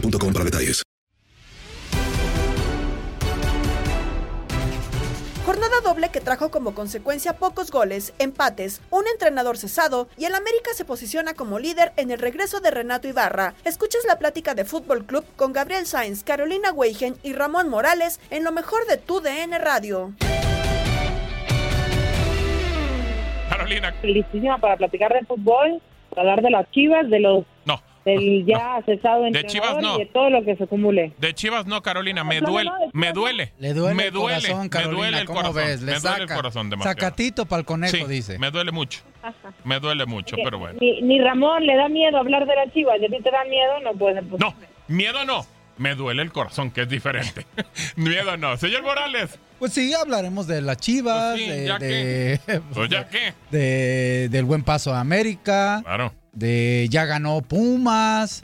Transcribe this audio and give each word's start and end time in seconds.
boostmobile.com 0.00 0.32
para 0.32 0.44
detalles. 0.44 0.82
Jornada 5.44 5.80
doble 5.82 6.10
que 6.10 6.20
trajo 6.20 6.50
como 6.50 6.74
consecuencia 6.74 7.36
pocos 7.36 7.70
goles, 7.70 8.12
empates, 8.18 8.82
un 8.90 9.04
entrenador 9.06 9.56
cesado 9.56 10.08
y 10.18 10.26
el 10.26 10.34
América 10.34 10.72
se 10.74 10.84
posiciona 10.84 11.32
como 11.32 11.58
líder 11.58 11.92
en 11.96 12.10
el 12.10 12.18
regreso 12.18 12.60
de 12.60 12.70
Renato 12.70 13.08
Ibarra. 13.08 13.54
Escuchas 13.64 14.04
la 14.06 14.18
plática 14.18 14.54
de 14.54 14.66
Fútbol 14.66 15.06
Club 15.06 15.24
con 15.36 15.54
Gabriel 15.54 15.86
Sainz, 15.86 16.22
Carolina 16.22 16.70
Weigen 16.70 17.16
y 17.22 17.32
Ramón 17.32 17.70
Morales 17.70 18.20
en 18.28 18.44
lo 18.44 18.52
mejor 18.52 18.86
de 18.86 18.98
tu 18.98 19.20
DN 19.20 19.58
Radio. 19.58 20.12
Carolina. 23.48 23.94
Listísima 24.02 24.58
para 24.58 24.76
platicar 24.76 25.14
de 25.14 25.24
fútbol, 25.24 25.80
hablar 26.14 26.42
de 26.42 26.50
las 26.50 26.70
chivas, 26.72 27.08
de 27.08 27.20
los 27.20 27.44
No. 27.64 27.87
Del 28.12 28.46
ya 28.46 28.80
cesado 28.86 29.24
De 29.24 29.44
Chivas 29.44 29.76
no. 29.82 29.96
y 29.96 30.00
de 30.00 30.06
todo 30.06 30.30
lo 30.30 30.44
que 30.44 30.56
se 30.56 30.64
acumule. 30.64 31.12
De 31.18 31.34
Chivas 31.34 31.66
no, 31.66 31.82
Carolina, 31.82 32.24
me 32.24 32.40
No, 32.40 32.46
no, 32.46 32.52
duele, 32.52 32.70
no, 32.70 32.90
me 32.92 33.12
duele. 33.12 33.52
Le 33.58 33.74
duele 33.74 33.94
me 33.94 34.06
el 34.06 34.12
duele, 34.12 34.40
corazón, 34.40 34.62
me 34.64 34.70
Carolina. 34.70 34.96
duele 34.98 35.18
el 35.18 35.24
¿Cómo 35.26 35.38
corazón. 35.40 35.56
ves? 35.56 35.80
Le 35.82 35.92
me 35.92 35.98
duele 36.00 36.00
saca. 36.18 36.22
el 36.22 36.28
corazón 36.40 36.70
demasiado. 36.70 36.94
Sacatito 37.00 37.46
para 37.46 37.60
el 37.60 37.66
conejo, 37.66 37.96
Sí, 37.96 38.04
dice. 38.08 38.38
me 38.38 38.50
duele 38.50 38.72
mucho. 38.72 39.00
Me 39.64 39.78
duele 39.80 40.06
mucho, 40.06 40.36
pero 40.42 40.58
bueno. 40.58 40.78
Ni, 40.80 41.02
ni 41.02 41.20
Ramón 41.20 41.66
le 41.66 41.76
da 41.76 41.88
miedo 41.88 42.16
hablar 42.18 42.46
de 42.46 42.54
las 42.54 42.72
chivas, 42.72 42.96
y 43.00 43.04
a 43.04 43.08
ti 43.08 43.22
te 43.22 43.30
da 43.30 43.44
miedo, 43.44 43.80
no 43.84 43.92
puede 43.92 44.22
posible. 44.22 44.38
No, 44.38 44.54
miedo 44.88 45.24
no. 45.24 45.44
Me 45.76 45.94
duele 45.94 46.22
el 46.22 46.32
corazón, 46.32 46.72
que 46.72 46.82
es 46.82 46.88
diferente. 46.88 47.46
miedo 47.96 48.36
no. 48.36 48.56
Señor 48.56 48.82
Morales. 48.82 49.38
Pues 49.60 49.72
sí, 49.72 49.92
hablaremos 49.94 50.46
de 50.48 50.60
las 50.60 50.76
chivas, 50.78 51.34
Pues 51.34 51.44
sí, 51.44 51.48
de, 51.50 51.66
¿ya 51.66 51.78
de- 51.78 52.40
Pues 52.74 52.88
ya 52.90 53.08
qué. 53.08 53.32
de- 53.50 54.28
del 54.28 54.44
buen 54.44 54.62
paso 54.64 54.92
a 54.92 54.98
América, 55.00 55.80
Claro. 55.84 56.12
De 56.38 56.86
ya 56.90 57.04
ganó 57.04 57.40
Pumas, 57.42 58.42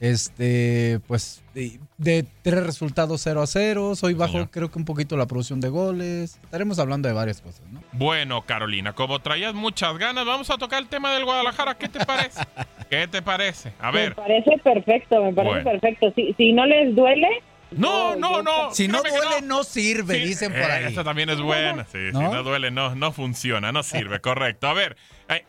este, 0.00 1.00
pues 1.06 1.42
de, 1.54 1.78
de 1.98 2.24
tres 2.42 2.64
resultados 2.64 3.20
0 3.22 3.42
a 3.42 3.46
0. 3.46 3.92
Hoy 4.02 4.14
bajó 4.14 4.32
Señor. 4.32 4.50
creo 4.50 4.70
que 4.70 4.78
un 4.78 4.84
poquito 4.84 5.16
la 5.16 5.26
producción 5.26 5.60
de 5.60 5.68
goles. 5.68 6.40
Estaremos 6.42 6.78
hablando 6.78 7.08
de 7.08 7.14
varias 7.14 7.40
cosas, 7.40 7.62
¿no? 7.70 7.82
Bueno, 7.92 8.42
Carolina, 8.42 8.92
como 8.94 9.20
traías 9.20 9.54
muchas 9.54 9.96
ganas, 9.98 10.24
vamos 10.24 10.50
a 10.50 10.56
tocar 10.58 10.82
el 10.82 10.88
tema 10.88 11.12
del 11.12 11.24
Guadalajara. 11.24 11.76
¿Qué 11.76 11.88
te 11.88 12.04
parece? 12.04 12.40
¿Qué 12.90 13.06
te 13.08 13.22
parece? 13.22 13.72
A 13.80 13.92
Me 13.92 13.98
ver. 14.00 14.14
parece 14.14 14.58
perfecto, 14.62 15.22
me 15.22 15.32
parece 15.32 15.62
Bueno. 15.62 15.70
perfecto. 15.80 16.12
Si, 16.16 16.32
si 16.34 16.52
no 16.52 16.66
les 16.66 16.94
duele, 16.94 17.28
No, 17.70 18.14
no, 18.16 18.42
no. 18.42 18.72
Si 18.72 18.86
no 18.88 18.98
duele, 19.02 19.42
no, 19.44 19.64
sirve, 19.64 20.16
Sí, 20.16 20.24
dicen 20.24 20.52
por 20.52 20.60
eh, 20.62 20.72
ahí. 20.72 20.84
Esa 20.92 21.02
también 21.04 21.28
es 21.30 21.40
buena. 21.40 21.84
Sí, 21.90 21.98
¿No? 22.12 22.20
si 22.20 22.24
no 22.26 22.42
duele, 22.42 22.70
no, 22.70 22.94
no 22.94 23.10
funciona, 23.12 23.72
no 23.72 23.82
sirve, 23.82 24.20
correcto. 24.22 24.68
A 24.68 24.74
ver, 24.74 24.96
eh, 25.28 25.44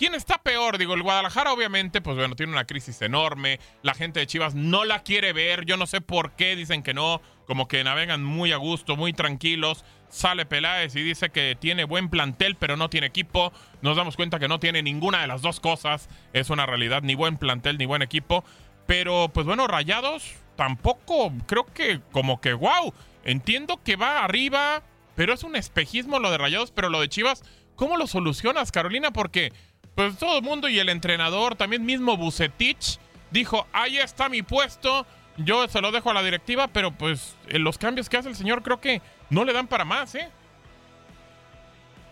¿quién 0.00 0.14
está 0.14 0.38
peor? 0.38 0.78
Digo, 0.78 0.94
el 0.94 1.02
Guadalajara, 1.02 1.52
obviamente, 1.52 2.00
pues 2.00 2.16
bueno, 2.16 2.34
tiene 2.34 2.52
una 2.52 2.64
crisis 2.64 3.02
enorme. 3.02 3.60
La 3.82 3.92
gente 3.92 4.18
de 4.18 4.26
Chivas 4.26 4.54
no 4.54 4.86
la 4.86 5.02
quiere 5.02 5.34
ver. 5.34 5.66
Yo 5.66 5.76
no 5.76 5.86
sé 5.86 6.00
por 6.00 6.32
qué 6.32 6.56
dicen 6.56 6.82
que 6.82 6.94
no. 6.94 7.20
Como 7.46 7.68
que 7.68 7.84
navegan 7.84 8.24
muy 8.24 8.52
a 8.52 8.56
gusto, 8.56 8.96
muy 8.96 9.12
tranquilos. 9.12 9.84
Sale 10.08 10.46
Peláez 10.46 10.96
y 10.96 11.02
dice 11.02 11.28
que 11.28 11.54
tiene 11.54 11.84
buen 11.84 12.08
plantel, 12.08 12.56
pero 12.56 12.78
no 12.78 12.88
tiene 12.88 13.08
equipo. 13.08 13.52
Nos 13.82 13.98
damos 13.98 14.16
cuenta 14.16 14.38
que 14.38 14.48
no 14.48 14.58
tiene 14.58 14.82
ninguna 14.82 15.20
de 15.20 15.26
las 15.26 15.42
dos 15.42 15.60
cosas. 15.60 16.08
Es 16.32 16.48
una 16.48 16.64
realidad, 16.64 17.02
ni 17.02 17.14
buen 17.14 17.36
plantel, 17.36 17.76
ni 17.76 17.84
buen 17.84 18.00
equipo. 18.00 18.42
Pero, 18.86 19.28
pues 19.28 19.44
bueno, 19.44 19.66
Rayados 19.66 20.32
tampoco 20.56 21.30
creo 21.46 21.66
que 21.66 22.00
como 22.10 22.40
que, 22.40 22.54
wow, 22.54 22.94
entiendo 23.24 23.82
que 23.84 23.96
va 23.96 24.24
arriba, 24.24 24.82
pero 25.14 25.34
es 25.34 25.44
un 25.44 25.56
espejismo 25.56 26.20
lo 26.20 26.30
de 26.30 26.38
Rayados, 26.38 26.70
pero 26.70 26.88
lo 26.88 27.02
de 27.02 27.10
Chivas, 27.10 27.42
¿cómo 27.76 27.98
lo 27.98 28.06
solucionas, 28.06 28.72
Carolina? 28.72 29.10
Porque, 29.10 29.52
pues 30.00 30.16
todo 30.16 30.38
el 30.38 30.42
mundo 30.42 30.66
y 30.66 30.78
el 30.78 30.88
entrenador, 30.88 31.56
también 31.56 31.84
mismo 31.84 32.16
Bucetich, 32.16 32.98
dijo, 33.30 33.66
ahí 33.70 33.98
está 33.98 34.30
mi 34.30 34.40
puesto, 34.40 35.04
yo 35.36 35.68
se 35.68 35.82
lo 35.82 35.92
dejo 35.92 36.10
a 36.10 36.14
la 36.14 36.22
directiva, 36.22 36.68
pero 36.68 36.90
pues 36.90 37.36
en 37.50 37.64
los 37.64 37.76
cambios 37.76 38.08
que 38.08 38.16
hace 38.16 38.30
el 38.30 38.34
señor 38.34 38.62
creo 38.62 38.80
que 38.80 39.02
no 39.28 39.44
le 39.44 39.52
dan 39.52 39.66
para 39.66 39.84
más, 39.84 40.14
¿eh? 40.14 40.30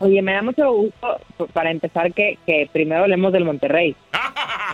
oye, 0.01 0.21
me 0.21 0.35
da 0.35 0.43
mucho 0.43 0.71
gusto, 0.71 1.19
pues, 1.39 1.51
para 1.53 1.71
empezar, 1.71 2.13
que, 2.13 2.39
que 2.45 2.69
primero 2.71 3.05
hablemos 3.05 3.33
del 3.33 3.47
Monterrey. 3.47 3.97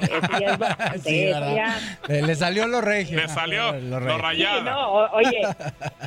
Eso 0.02 0.40
ya 0.40 0.46
es 0.52 0.58
bastante, 0.58 0.98
Sí, 0.98 1.24
eso 1.24 1.40
¿verdad? 1.40 1.54
ya- 1.56 1.98
Le, 2.08 2.22
le 2.22 2.34
salió 2.34 2.66
lo 2.66 2.80
regio. 2.80 3.18
Le 3.20 3.28
salió 3.28 3.72
Lo 3.80 4.00
lo. 4.00 4.10
Sí, 4.14 4.20
rayado. 4.20 4.62
no, 4.62 4.90
oye, 5.12 5.40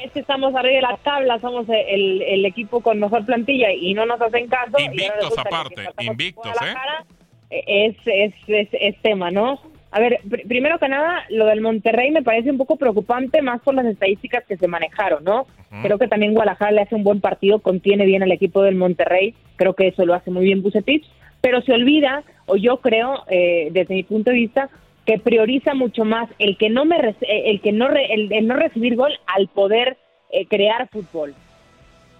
es 0.03 0.11
que 0.11 0.19
estamos 0.19 0.53
arriba 0.55 0.75
de 0.75 0.81
la 0.81 0.97
tabla, 1.03 1.39
somos 1.39 1.65
el, 1.69 2.21
el 2.21 2.45
equipo 2.45 2.81
con 2.81 2.99
mejor 2.99 3.25
plantilla 3.25 3.71
y 3.71 3.93
no 3.93 4.05
nos 4.05 4.19
hacen 4.21 4.47
caso. 4.47 4.77
Invictos 4.79 5.37
aparte, 5.37 5.83
invictos, 6.01 6.45
¿eh? 6.47 6.49
Guadalajara, 6.55 7.05
eh, 7.49 7.63
Es, 7.67 7.95
es, 8.05 8.33
es, 8.47 8.67
es 8.73 9.01
tema, 9.01 9.31
¿no? 9.31 9.59
A 9.89 9.99
ver, 10.01 10.19
pr- 10.27 10.45
primero 10.47 10.77
que 10.79 10.89
nada, 10.89 11.23
lo 11.29 11.45
del 11.45 11.61
Monterrey 11.61 12.11
me 12.11 12.21
parece 12.21 12.51
un 12.51 12.57
poco 12.57 12.75
preocupante, 12.75 13.41
más 13.41 13.61
por 13.61 13.73
las 13.73 13.85
estadísticas 13.85 14.43
que 14.45 14.57
se 14.57 14.67
manejaron, 14.67 15.23
¿no? 15.23 15.47
Creo 15.81 15.97
que 15.97 16.07
también 16.07 16.33
Guadalajara 16.33 16.71
le 16.71 16.81
hace 16.81 16.95
un 16.95 17.03
buen 17.03 17.19
partido, 17.21 17.59
contiene 17.59 18.05
bien 18.05 18.21
al 18.23 18.31
equipo 18.31 18.61
del 18.63 18.75
Monterrey, 18.75 19.33
creo 19.55 19.73
que 19.75 19.87
eso 19.87 20.05
lo 20.05 20.13
hace 20.13 20.29
muy 20.31 20.43
bien 20.45 20.61
Bucetich, 20.61 21.05
pero 21.41 21.61
se 21.61 21.73
olvida, 21.73 22.23
o 22.45 22.55
yo 22.55 22.77
creo, 22.77 23.23
eh, 23.29 23.69
desde 23.71 23.95
mi 23.95 24.03
punto 24.03 24.31
de 24.31 24.37
vista, 24.37 24.69
que 25.05 25.19
prioriza 25.19 25.73
mucho 25.73 26.03
más 26.03 26.29
el 26.39 26.57
que 26.57 26.69
no 26.69 26.83
me 26.85 26.97
eh, 26.97 27.15
el 27.45 27.61
que 27.61 27.71
no 27.71 27.87
re- 27.87 28.13
el, 28.13 28.31
el 28.31 28.47
no 28.47 28.55
recibir 28.55 28.95
gol 28.95 29.13
al 29.27 29.47
poder 29.47 29.97
eh, 30.31 30.45
crear 30.47 30.89
fútbol. 30.89 31.33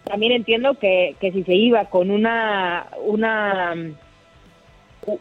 También 0.05 0.31
entiendo 0.31 0.75
que, 0.75 1.15
que 1.19 1.31
si 1.33 1.43
se 1.43 1.53
iba 1.53 1.85
con 1.85 2.11
una 2.11 2.87
una 3.05 3.75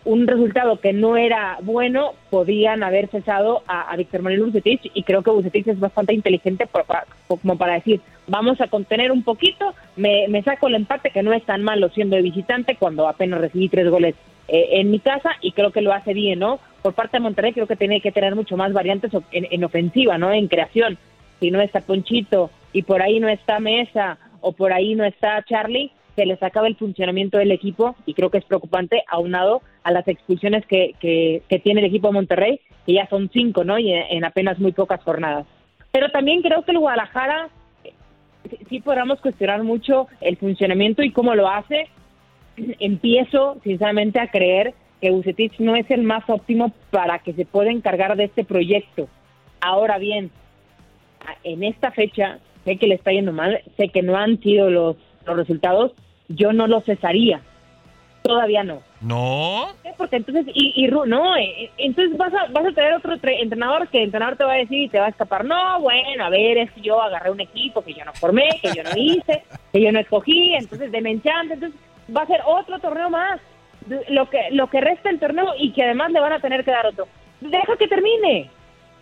un 0.05 0.27
resultado 0.27 0.81
que 0.81 0.93
no 0.93 1.17
era 1.17 1.59
bueno, 1.63 2.13
podían 2.31 2.83
haber 2.83 3.09
cesado 3.09 3.63
a, 3.69 3.91
a 3.93 3.97
Víctor 3.97 4.23
Manuel 4.23 4.43
Bucetich 4.45 4.91
y 4.95 5.03
creo 5.05 5.23
que 5.23 5.31
Bucetich 5.31 5.69
es 5.69 5.79
bastante 5.79 6.13
inteligente 6.13 6.67
por- 6.67 6.85
pa- 6.85 7.07
como 7.29 7.57
para 7.57 7.75
decir, 7.75 8.01
vamos 8.27 8.61
a 8.61 8.67
contener 8.69 9.13
un 9.13 9.23
poquito, 9.23 9.75
me, 9.97 10.27
saco 10.43 10.67
el 10.69 10.75
empate 10.75 11.11
que 11.11 11.23
no 11.23 11.33
es 11.33 11.45
tan 11.45 11.63
malo 11.63 11.89
siendo 11.91 12.17
de 12.17 12.23
visitante 12.23 12.77
cuando 12.77 13.07
apenas 13.09 13.41
recibí 13.41 13.69
tres 13.69 13.89
goles 13.89 14.15
eh, 14.49 14.69
en 14.81 14.91
mi 14.91 14.99
casa 14.99 15.31
y 15.41 15.53
creo 15.53 15.71
que 15.71 15.83
lo 15.83 15.93
hace 15.93 16.15
bien, 16.15 16.41
¿no? 16.41 16.59
Por 16.83 16.95
parte 16.95 17.17
de 17.19 17.23
Monterrey 17.23 17.53
creo 17.53 17.67
que 17.67 17.77
tiene 17.77 18.01
que 18.01 18.13
tener 18.13 18.35
mucho 18.35 18.57
más 18.57 18.73
variantes 18.73 19.13
en, 19.33 19.47
en 19.51 19.65
ofensiva, 19.65 20.19
¿no? 20.19 20.33
En 20.33 20.49
creación. 20.49 20.99
Si 21.41 21.51
no 21.51 21.61
está 21.61 21.81
Ponchito 21.81 22.51
y 22.73 22.83
por 22.83 23.03
ahí 23.03 23.21
no 23.21 23.29
está 23.29 23.61
Mesa 23.61 24.19
o 24.41 24.53
por 24.53 24.73
ahí 24.73 24.95
no 24.95 25.05
está 25.05 25.43
Charlie, 25.49 25.91
se 26.17 26.27
les 26.27 26.43
acaba 26.43 26.67
el 26.67 26.77
funcionamiento 26.77 27.39
del 27.39 27.53
equipo 27.53 27.95
y 28.07 28.15
creo 28.15 28.31
que 28.31 28.39
es 28.39 28.45
preocupante 28.45 29.05
aunado 29.09 29.61
a 29.85 29.93
las 29.93 30.09
expulsiones 30.09 30.67
que, 30.67 30.95
que, 30.99 31.43
tiene 31.61 31.81
el 31.81 31.87
equipo 31.87 32.09
de 32.09 32.15
Monterrey, 32.15 32.61
que 32.87 32.95
ya 32.95 33.07
son 33.09 33.31
cinco, 33.33 33.63
¿no? 33.65 33.79
Y 33.79 33.93
en, 33.93 34.03
en 34.11 34.25
apenas 34.25 34.59
muy 34.59 34.73
pocas 34.73 35.03
jornadas. 35.05 35.47
Pero 35.93 36.11
también 36.11 36.43
creo 36.43 36.63
que 36.63 36.73
el 36.73 36.79
Guadalajara 36.79 37.49
eh, 37.85 37.93
sí- 38.51 38.59
sí 38.69 38.81
podamos 38.81 39.21
cuestionar 39.21 39.63
mucho 39.63 40.09
el 40.21 40.37
funcionamiento 40.39 41.03
y 41.03 41.13
cómo 41.13 41.35
lo 41.35 41.49
hace. 41.49 41.89
Empiezo, 42.81 43.59
sinceramente, 43.63 44.19
a 44.19 44.29
creer 44.31 44.75
que 45.01 45.11
Bucetich 45.11 45.59
no 45.61 45.77
es 45.77 45.91
el 45.91 46.03
más 46.03 46.25
óptimo 46.29 46.73
para 46.91 47.19
que 47.19 47.35
se 47.35 47.45
pueda 47.45 47.71
encargar 47.71 48.17
de 48.17 48.25
este 48.25 48.45
proyecto. 48.45 49.09
Ahora 49.61 49.99
bien, 49.99 50.31
en 51.45 51.63
esta 51.65 51.91
fecha, 51.91 52.39
sé 52.65 52.77
que 52.79 52.87
le 52.87 52.95
está 52.95 53.13
yendo 53.13 53.33
mal, 53.33 53.61
sé 53.77 53.89
que 53.91 54.03
no 54.03 54.17
han 54.17 54.41
sido 54.41 54.71
los, 54.71 54.97
los 55.27 55.37
resultados, 55.37 55.93
yo 56.29 56.53
no 56.53 56.67
lo 56.67 56.81
cesaría. 56.81 57.41
Todavía 58.23 58.65
no. 58.65 58.83
No. 59.01 59.69
Porque 59.97 60.17
entonces, 60.17 60.47
y, 60.53 60.73
y 60.75 60.89
Ru- 60.91 61.07
no, 61.07 61.37
eh, 61.37 61.65
eh, 61.65 61.71
entonces 61.79 62.17
vas 62.19 62.35
a, 62.35 62.47
vas 62.51 62.67
a 62.67 62.73
tener 62.73 62.95
otro 62.95 63.17
tre- 63.19 63.41
entrenador 63.41 63.87
que 63.89 63.99
el 63.99 64.05
entrenador 64.05 64.37
te 64.37 64.43
va 64.45 64.55
a 64.55 64.57
decir 64.57 64.79
y 64.85 64.89
te 64.89 64.99
va 64.99 65.07
a 65.07 65.11
escapar, 65.11 65.45
no, 65.45 65.81
bueno, 65.81 66.25
a 66.25 66.29
ver, 66.29 66.59
es 66.59 66.73
que 66.73 66.81
yo 66.81 67.01
agarré 67.01 67.31
un 67.31 67.41
equipo 67.41 67.83
que 67.83 67.95
yo 67.95 68.05
no 68.05 68.13
formé, 68.15 68.49
que 68.61 68.73
yo 68.75 68.83
no 68.83 68.91
hice, 68.97 69.45
que 69.73 69.81
yo 69.81 69.93
no 69.93 70.01
escogí, 70.01 70.55
entonces 70.55 70.91
de 70.91 71.01
menchante, 71.01 71.55
entonces 71.55 71.81
va 72.15 72.23
a 72.23 72.27
ser 72.27 72.41
otro 72.45 72.79
torneo 72.81 73.09
más, 73.11 73.41
lo 74.09 74.29
que, 74.29 74.41
lo 74.51 74.67
que 74.69 74.81
resta 74.81 75.09
el 75.09 75.21
torneo 75.21 75.53
y 75.59 75.73
que 75.73 75.85
además 75.85 76.11
le 76.11 76.19
van 76.21 76.33
a 76.33 76.41
tener 76.41 76.65
que 76.65 76.73
dar 76.73 76.87
otro. 76.87 77.07
Deja 77.41 77.77
que 77.79 77.87
termine. 77.87 78.51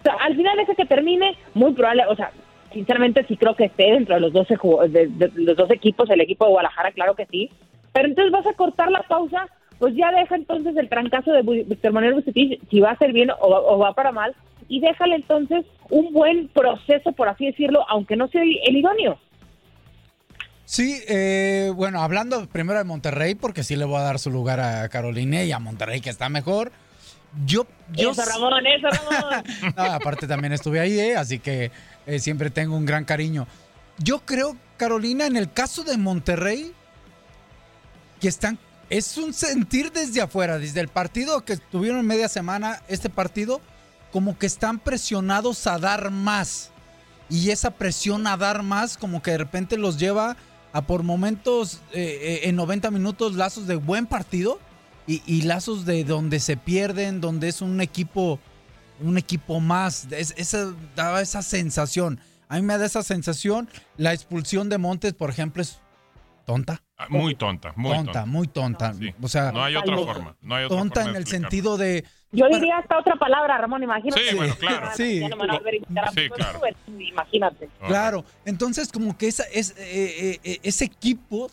O 0.00 0.02
sea, 0.02 0.14
al 0.20 0.36
final 0.36 0.54
deja 0.58 0.74
que 0.74 0.84
termine, 0.84 1.34
muy 1.54 1.72
probable, 1.72 2.04
o 2.08 2.14
sea, 2.14 2.30
sinceramente 2.74 3.24
sí 3.26 3.36
creo 3.38 3.56
que 3.56 3.64
esté 3.64 3.84
dentro 3.92 4.14
de 4.16 4.20
los 4.20 4.32
12, 4.32 4.56
ju- 4.58 4.86
de, 4.88 5.06
de 5.06 5.30
los 5.36 5.56
dos 5.56 5.70
equipos, 5.70 6.10
el 6.10 6.20
equipo 6.20 6.44
de 6.44 6.50
Guadalajara, 6.50 6.92
claro 6.92 7.14
que 7.14 7.24
sí, 7.26 7.50
pero 7.92 8.08
entonces 8.08 8.30
vas 8.32 8.46
a 8.46 8.52
cortar 8.52 8.90
la 8.90 9.02
pausa, 9.04 9.46
pues 9.78 9.94
ya 9.96 10.10
deja 10.12 10.34
entonces 10.36 10.76
el 10.76 10.88
trancazo 10.88 11.32
de 11.32 11.42
Víctor 11.42 11.92
Manuel 11.92 12.14
Bucetich, 12.14 12.60
si 12.68 12.80
va 12.80 12.90
a 12.90 12.98
ser 12.98 13.12
bien 13.12 13.30
o, 13.40 13.48
va- 13.50 13.60
o 13.60 13.78
va 13.78 13.94
para 13.94 14.12
mal, 14.12 14.34
y 14.68 14.80
déjale 14.80 15.14
entonces 15.16 15.64
un 15.90 16.12
buen 16.12 16.48
proceso, 16.48 17.12
por 17.12 17.28
así 17.28 17.46
decirlo, 17.46 17.84
aunque 17.88 18.16
no 18.16 18.28
sea 18.28 18.42
el 18.42 18.76
idóneo. 18.76 19.18
Sí, 20.66 21.02
eh, 21.08 21.70
bueno, 21.74 22.00
hablando 22.00 22.46
primero 22.48 22.78
de 22.78 22.84
Monterrey, 22.84 23.34
porque 23.34 23.62
sí 23.62 23.76
le 23.76 23.84
voy 23.84 23.96
a 23.98 24.02
dar 24.02 24.18
su 24.18 24.30
lugar 24.30 24.60
a 24.60 24.88
Carolina 24.88 25.42
y 25.44 25.52
a 25.52 25.58
Monterrey 25.58 26.00
que 26.00 26.08
está 26.10 26.28
mejor. 26.30 26.72
Yo, 27.44 27.66
yo 27.92 28.12
Eso, 28.12 28.22
Ramón, 28.24 28.64
eso, 28.66 28.88
Ramón. 28.88 29.44
No, 29.76 29.82
aparte 29.82 30.26
también 30.26 30.52
estuve 30.54 30.80
ahí, 30.80 30.98
eh, 30.98 31.16
así 31.16 31.38
que 31.38 31.70
eh, 32.06 32.18
siempre 32.18 32.50
tengo 32.50 32.76
un 32.76 32.86
gran 32.86 33.04
cariño. 33.04 33.46
Yo 33.98 34.20
creo, 34.20 34.56
Carolina, 34.76 35.26
en 35.26 35.36
el 35.36 35.52
caso 35.52 35.84
de 35.84 35.96
Monterrey, 35.96 36.72
que 38.20 38.28
están, 38.28 38.58
es 38.90 39.16
un 39.16 39.32
sentir 39.32 39.92
desde 39.92 40.20
afuera, 40.20 40.58
desde 40.58 40.80
el 40.80 40.88
partido 40.88 41.44
que 41.44 41.56
tuvieron 41.56 42.06
media 42.06 42.28
semana, 42.28 42.82
este 42.88 43.08
partido, 43.08 43.60
como 44.12 44.38
que 44.38 44.46
están 44.46 44.78
presionados 44.78 45.66
a 45.66 45.78
dar 45.78 46.10
más. 46.10 46.70
Y 47.30 47.50
esa 47.50 47.70
presión 47.70 48.26
a 48.26 48.36
dar 48.36 48.62
más, 48.62 48.96
como 48.96 49.22
que 49.22 49.32
de 49.32 49.38
repente 49.38 49.78
los 49.78 49.98
lleva 49.98 50.36
a 50.72 50.82
por 50.82 51.02
momentos 51.02 51.80
eh, 51.92 52.40
eh, 52.44 52.48
en 52.48 52.56
90 52.56 52.90
minutos 52.90 53.34
lazos 53.34 53.66
de 53.66 53.76
buen 53.76 54.06
partido 54.06 54.58
y, 55.06 55.22
y 55.24 55.42
lazos 55.42 55.84
de 55.84 56.04
donde 56.04 56.40
se 56.40 56.56
pierden, 56.56 57.20
donde 57.20 57.48
es 57.48 57.62
un 57.62 57.80
equipo 57.80 58.40
un 59.00 59.18
equipo 59.18 59.60
más. 59.60 60.06
Es- 60.12 60.34
esa, 60.36 60.72
daba 60.94 61.20
esa 61.20 61.42
sensación. 61.42 62.20
A 62.48 62.56
mí 62.56 62.62
me 62.62 62.76
da 62.78 62.86
esa 62.86 63.02
sensación. 63.02 63.68
La 63.96 64.12
expulsión 64.12 64.68
de 64.68 64.78
Montes, 64.78 65.12
por 65.14 65.30
ejemplo, 65.30 65.62
es 65.62 65.80
tonta. 66.44 66.82
Ah, 66.96 67.06
Muy 67.08 67.34
tonta, 67.34 67.72
muy 67.74 67.90
tonta, 67.92 68.04
tonta. 68.12 68.26
muy 68.26 68.46
tonta. 68.46 68.94
Sí. 68.94 69.12
O 69.20 69.28
sea, 69.28 69.50
No 69.50 69.64
hay 69.64 69.74
otra 69.74 69.96
forma. 69.96 70.36
No 70.40 70.54
hay 70.54 70.64
otra 70.66 70.78
tonta 70.78 71.00
forma 71.00 71.10
en 71.10 71.16
el 71.16 71.26
sentido 71.26 71.76
de... 71.76 72.04
Yo 72.30 72.46
diría 72.48 72.78
hasta 72.78 72.98
otra 72.98 73.16
palabra, 73.16 73.58
Ramón, 73.58 73.82
imagínate. 73.82 74.28
Sí, 74.28 74.36
bueno, 74.36 74.54
claro. 74.56 74.90
Sí. 74.96 75.20
Claro. 75.88 76.60
pues, 76.60 76.74
Imagínate. 76.98 77.68
Claro, 77.86 78.24
entonces 78.44 78.90
como 78.92 79.16
que 79.16 79.28
esa, 79.28 79.44
es, 79.52 79.70
eh, 79.70 79.76
eh, 79.78 80.40
eh, 80.44 80.58
ese 80.62 80.84
equipo 80.84 81.50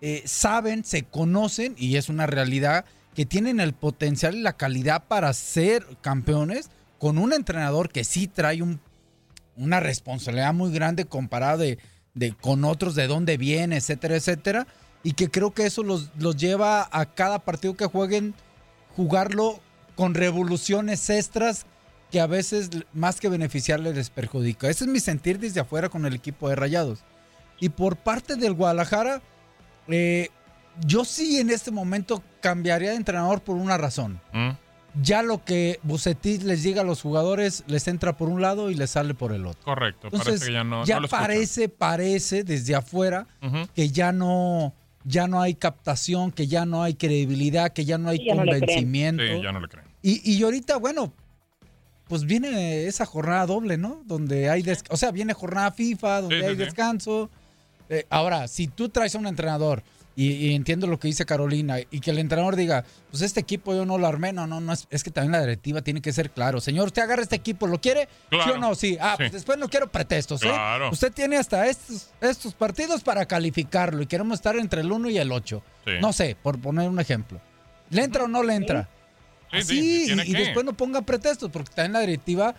eh, 0.00 0.22
saben, 0.26 0.84
se 0.84 1.04
conocen 1.04 1.74
y 1.78 1.96
es 1.96 2.08
una 2.08 2.26
realidad 2.26 2.84
que 3.14 3.26
tienen 3.26 3.60
el 3.60 3.72
potencial 3.74 4.34
y 4.36 4.42
la 4.42 4.54
calidad 4.56 5.04
para 5.08 5.32
ser 5.32 5.86
campeones 6.00 6.70
con 7.04 7.18
un 7.18 7.34
entrenador 7.34 7.90
que 7.90 8.02
sí 8.02 8.28
trae 8.28 8.62
un- 8.62 8.80
una 9.56 9.78
responsabilidad 9.78 10.54
muy 10.54 10.72
grande 10.72 11.04
comparada 11.04 11.58
de, 11.58 11.78
con 12.40 12.64
otros, 12.64 12.94
de 12.94 13.06
dónde 13.06 13.36
viene, 13.36 13.76
etcétera, 13.76 14.16
etcétera. 14.16 14.66
Y 15.02 15.12
que 15.12 15.30
creo 15.30 15.50
que 15.52 15.66
eso 15.66 15.82
los, 15.82 16.10
los 16.18 16.34
lleva 16.38 16.88
a 16.90 17.04
cada 17.04 17.40
partido 17.40 17.74
que 17.74 17.84
jueguen, 17.84 18.32
jugarlo 18.96 19.60
con 19.96 20.14
revoluciones 20.14 21.10
extras 21.10 21.66
que 22.10 22.20
a 22.22 22.26
veces 22.26 22.70
más 22.94 23.20
que 23.20 23.28
beneficiarle 23.28 23.92
les 23.92 24.08
perjudica. 24.08 24.70
Ese 24.70 24.84
es 24.84 24.90
mi 24.90 24.98
sentir 24.98 25.38
desde 25.38 25.60
afuera 25.60 25.90
con 25.90 26.06
el 26.06 26.14
equipo 26.14 26.48
de 26.48 26.56
Rayados. 26.56 27.00
Y 27.60 27.68
por 27.68 27.96
parte 27.96 28.36
del 28.36 28.54
Guadalajara, 28.54 29.20
eh, 29.88 30.30
yo 30.86 31.04
sí 31.04 31.38
en 31.38 31.50
este 31.50 31.70
momento 31.70 32.22
cambiaría 32.40 32.92
de 32.92 32.96
entrenador 32.96 33.42
por 33.42 33.56
una 33.56 33.76
razón. 33.76 34.22
¿Mm? 34.32 34.50
Ya 35.02 35.22
lo 35.22 35.44
que 35.44 35.80
Bucetich 35.82 36.42
les 36.42 36.62
diga 36.62 36.82
a 36.82 36.84
los 36.84 37.02
jugadores 37.02 37.64
les 37.66 37.88
entra 37.88 38.16
por 38.16 38.28
un 38.28 38.40
lado 38.40 38.70
y 38.70 38.74
les 38.74 38.90
sale 38.90 39.14
por 39.14 39.32
el 39.32 39.44
otro. 39.46 39.60
Correcto. 39.64 40.06
Entonces, 40.06 40.26
parece 40.28 40.46
que 40.46 40.52
ya 40.52 40.62
no, 40.64 40.84
ya 40.84 40.94
no 40.96 41.00
lo 41.00 41.06
escuchan. 41.06 41.24
parece, 41.26 41.68
parece 41.68 42.44
desde 42.44 42.74
afuera 42.76 43.26
que 43.74 43.88
ya 43.90 44.12
no, 44.12 44.72
ya 45.04 45.26
no 45.26 45.42
hay 45.42 45.54
captación, 45.54 46.30
que 46.30 46.46
ya 46.46 46.64
no 46.64 46.82
hay 46.84 46.94
credibilidad, 46.94 47.72
que 47.72 47.84
ya 47.84 47.98
no 47.98 48.08
hay 48.10 48.18
Sí, 48.18 48.26
ya 48.26 48.34
no 48.36 48.44
le 48.44 48.50
creen. 48.52 48.60
convencimiento. 48.60 49.22
Sí, 49.24 49.42
ya 49.42 49.52
no 49.52 49.60
le 49.60 49.68
creen. 49.68 49.86
Y, 50.00 50.32
y 50.32 50.42
ahorita, 50.42 50.76
bueno, 50.76 51.12
pues 52.06 52.24
viene 52.24 52.86
esa 52.86 53.06
jornada 53.06 53.46
doble, 53.46 53.76
¿no? 53.78 54.02
Donde 54.06 54.48
hay, 54.50 54.62
des- 54.62 54.84
o 54.90 54.96
sea, 54.96 55.10
viene 55.10 55.32
jornada 55.32 55.72
FIFA, 55.72 56.20
donde 56.20 56.36
Sí, 56.36 56.42
sí, 56.42 56.48
hay 56.48 56.54
sí. 56.56 56.62
descanso. 56.62 57.30
Eh, 57.88 58.06
ahora, 58.10 58.46
si 58.46 58.68
tú 58.68 58.88
traes 58.90 59.14
a 59.14 59.18
un 59.18 59.26
entrenador, 59.26 59.82
y, 60.16 60.30
y 60.32 60.54
entiendo 60.54 60.86
lo 60.86 60.98
que 60.98 61.08
dice 61.08 61.24
Carolina, 61.26 61.78
y 61.90 62.00
que 62.00 62.10
el 62.10 62.18
entrenador 62.18 62.56
diga, 62.56 62.84
pues 63.10 63.22
este 63.22 63.40
equipo 63.40 63.74
yo 63.74 63.84
no 63.84 63.98
lo 63.98 64.06
armé, 64.06 64.32
no, 64.32 64.46
no, 64.46 64.60
no, 64.60 64.72
es, 64.72 64.86
es 64.90 65.02
que 65.02 65.10
también 65.10 65.32
la 65.32 65.40
directiva 65.40 65.82
tiene 65.82 66.00
que 66.00 66.12
ser 66.12 66.30
claro. 66.30 66.60
Señor, 66.60 66.86
usted 66.86 67.02
agarra 67.02 67.22
este 67.22 67.36
equipo, 67.36 67.66
¿lo 67.66 67.80
quiere? 67.80 68.02
¿Sí 68.02 68.08
Claro. 68.30 68.54
o 68.54 68.58
no? 68.58 68.74
Sí. 68.74 68.96
Ah, 69.00 69.12
Sí. 69.12 69.24
pues 69.24 69.32
después 69.32 69.58
no 69.58 69.68
quiero 69.68 69.90
pretextos, 69.90 70.42
¿eh? 70.42 70.46
Claro. 70.48 70.90
Usted 70.90 71.12
tiene 71.12 71.36
hasta 71.36 71.66
estos, 71.66 72.10
estos 72.20 72.54
partidos 72.54 73.02
para 73.02 73.26
calificarlo 73.26 74.02
y 74.02 74.06
queremos 74.06 74.34
estar 74.36 74.56
entre 74.56 74.80
el 74.82 74.92
1 74.92 75.10
y 75.10 75.18
el 75.18 75.32
8. 75.32 75.62
Sí. 75.84 75.92
No 76.00 76.12
sé, 76.12 76.36
por 76.42 76.58
poner 76.60 76.88
un 76.88 77.00
ejemplo. 77.00 77.40
¿Le 77.90 78.02
entra 78.04 78.24
o 78.24 78.28
no 78.28 78.42
le 78.42 78.54
entra? 78.54 78.88
Sí, 79.52 79.62
sí, 79.62 80.10
Así, 80.12 80.30
y, 80.30 80.30
y 80.30 80.32
después 80.34 80.64
no 80.64 80.72
ponga 80.72 81.02
pretextos, 81.02 81.50
porque 81.50 81.72
también 81.74 81.92
la 81.92 82.00
directiva, 82.00 82.54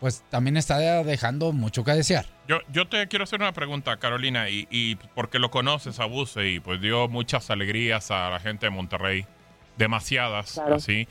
pues 0.00 0.24
también 0.30 0.56
está 0.56 0.78
dejando 1.04 1.52
mucho 1.52 1.84
que 1.84 1.92
desear. 1.92 2.24
Yo, 2.48 2.58
yo 2.72 2.88
te 2.88 3.06
quiero 3.08 3.24
hacer 3.24 3.40
una 3.40 3.52
pregunta, 3.52 3.96
Carolina, 3.98 4.48
y, 4.48 4.66
y 4.70 4.96
porque 5.14 5.38
lo 5.38 5.50
conoces 5.50 6.00
a 6.00 6.06
Buse 6.06 6.48
y 6.48 6.60
pues 6.60 6.80
dio 6.80 7.06
muchas 7.08 7.50
alegrías 7.50 8.10
a 8.10 8.30
la 8.30 8.40
gente 8.40 8.66
de 8.66 8.70
Monterrey, 8.70 9.26
demasiadas, 9.76 10.54
Claro. 10.54 10.76
así. 10.76 11.06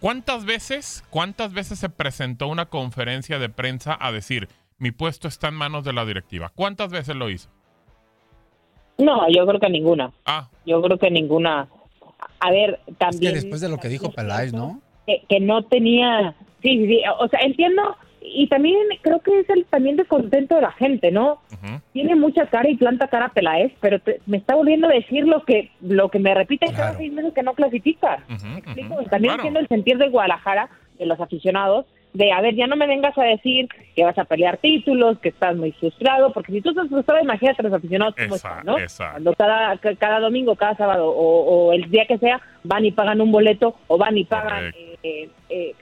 ¿Cuántas 0.00 0.44
veces, 0.44 1.04
cuántas 1.10 1.52
veces 1.52 1.78
se 1.78 1.88
presentó 1.90 2.48
una 2.48 2.66
conferencia 2.66 3.38
de 3.38 3.48
prensa 3.50 3.96
a 4.00 4.10
decir 4.12 4.48
mi 4.78 4.90
puesto 4.92 5.28
está 5.28 5.48
en 5.48 5.54
manos 5.54 5.84
de 5.84 5.92
la 5.92 6.04
directiva? 6.06 6.50
¿Cuántas 6.54 6.90
veces 6.90 7.14
lo 7.16 7.28
hizo? 7.30 7.48
No, 8.98 9.26
yo 9.30 9.46
creo 9.46 9.60
que 9.60 9.68
ninguna. 9.70 10.10
Ah, 10.26 10.48
Yo 10.66 10.80
creo 10.82 10.98
que 10.98 11.10
ninguna. 11.10 11.68
A 12.38 12.50
ver, 12.50 12.80
Es 12.86 12.96
también. 12.98 13.32
que 13.34 13.40
después 13.40 13.60
de 13.60 13.68
lo 13.68 13.78
que 13.78 13.88
dijo 13.88 14.10
Peláez, 14.10 14.52
¿no? 14.52 14.80
que, 15.06 15.22
que 15.28 15.40
no 15.40 15.64
tenía, 15.64 16.34
sí, 16.62 16.86
sí, 16.86 17.02
o 17.18 17.28
sea, 17.28 17.40
entiendo, 17.40 17.96
y 18.22 18.46
también 18.48 18.76
creo 19.02 19.20
que 19.20 19.40
es 19.40 19.48
el 19.50 19.64
también 19.66 19.96
descontento 19.96 20.56
de 20.56 20.62
la 20.62 20.72
gente, 20.72 21.10
¿no? 21.10 21.40
Tiene 21.92 22.14
mucha 22.16 22.46
cara 22.46 22.68
y 22.68 22.76
planta 22.76 23.08
cara 23.08 23.30
Peláez, 23.30 23.72
pero 23.80 23.98
te- 23.98 24.20
me 24.26 24.36
está 24.36 24.54
volviendo 24.54 24.88
a 24.88 24.92
decir 24.92 25.26
lo 25.26 25.42
que 25.44 25.70
lo 25.80 26.08
que 26.10 26.18
me 26.18 26.34
repite 26.34 26.66
cada 26.66 26.76
Claro. 26.76 26.98
seis 26.98 27.12
meses 27.12 27.32
que 27.34 27.42
no 27.42 27.54
clasifica. 27.54 28.24
Ujú. 28.28 28.62
También 29.08 29.34
Claro. 29.34 29.34
entiendo 29.34 29.60
el 29.60 29.68
sentir 29.68 29.96
de 29.98 30.08
Guadalajara, 30.08 30.68
de 30.98 31.06
los 31.06 31.18
aficionados, 31.20 31.86
de, 32.12 32.32
a 32.32 32.40
ver, 32.40 32.56
ya 32.56 32.66
no 32.66 32.74
me 32.76 32.88
vengas 32.88 33.16
a 33.16 33.22
decir 33.22 33.68
que 33.94 34.04
vas 34.04 34.18
a 34.18 34.24
pelear 34.24 34.56
títulos, 34.58 35.18
que 35.20 35.28
estás 35.28 35.56
muy 35.56 35.70
frustrado, 35.72 36.32
porque 36.32 36.50
si 36.52 36.60
tú 36.60 36.70
estás 36.70 36.88
frustrado, 36.88 37.22
imagínate 37.22 37.62
a 37.62 37.62
los 37.62 37.72
aficionados 37.72 38.14
están, 38.18 38.66
¿no? 38.66 38.76
Cuando 39.12 39.32
cada, 39.34 39.76
cada 39.96 40.18
domingo, 40.18 40.56
cada 40.56 40.74
sábado 40.76 41.08
o, 41.08 41.72
el 41.72 41.88
día 41.90 42.06
que 42.06 42.18
sea, 42.18 42.40
van 42.64 42.84
y 42.84 42.90
pagan 42.90 43.20
un 43.20 43.30
boleto 43.30 43.76
o 43.86 43.96
van 43.96 44.18
y 44.18 44.24
pagan 44.24 44.72
eh, 44.76 44.96
eh, 45.04 45.28
eh, 45.48 45.74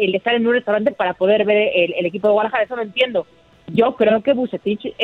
el 0.00 0.14
estar 0.14 0.34
en 0.34 0.46
un 0.46 0.54
restaurante 0.54 0.92
para 0.92 1.14
poder 1.14 1.44
ver 1.44 1.70
el, 1.74 2.06
equipo 2.06 2.28
de 2.28 2.32
Guadalajara, 2.32 2.64
eso 2.64 2.76
lo 2.76 2.82
entiendo. 2.82 3.26
Yo 3.68 3.96
creo 3.96 4.22
que 4.22 4.32
Bucetich, 4.32 4.94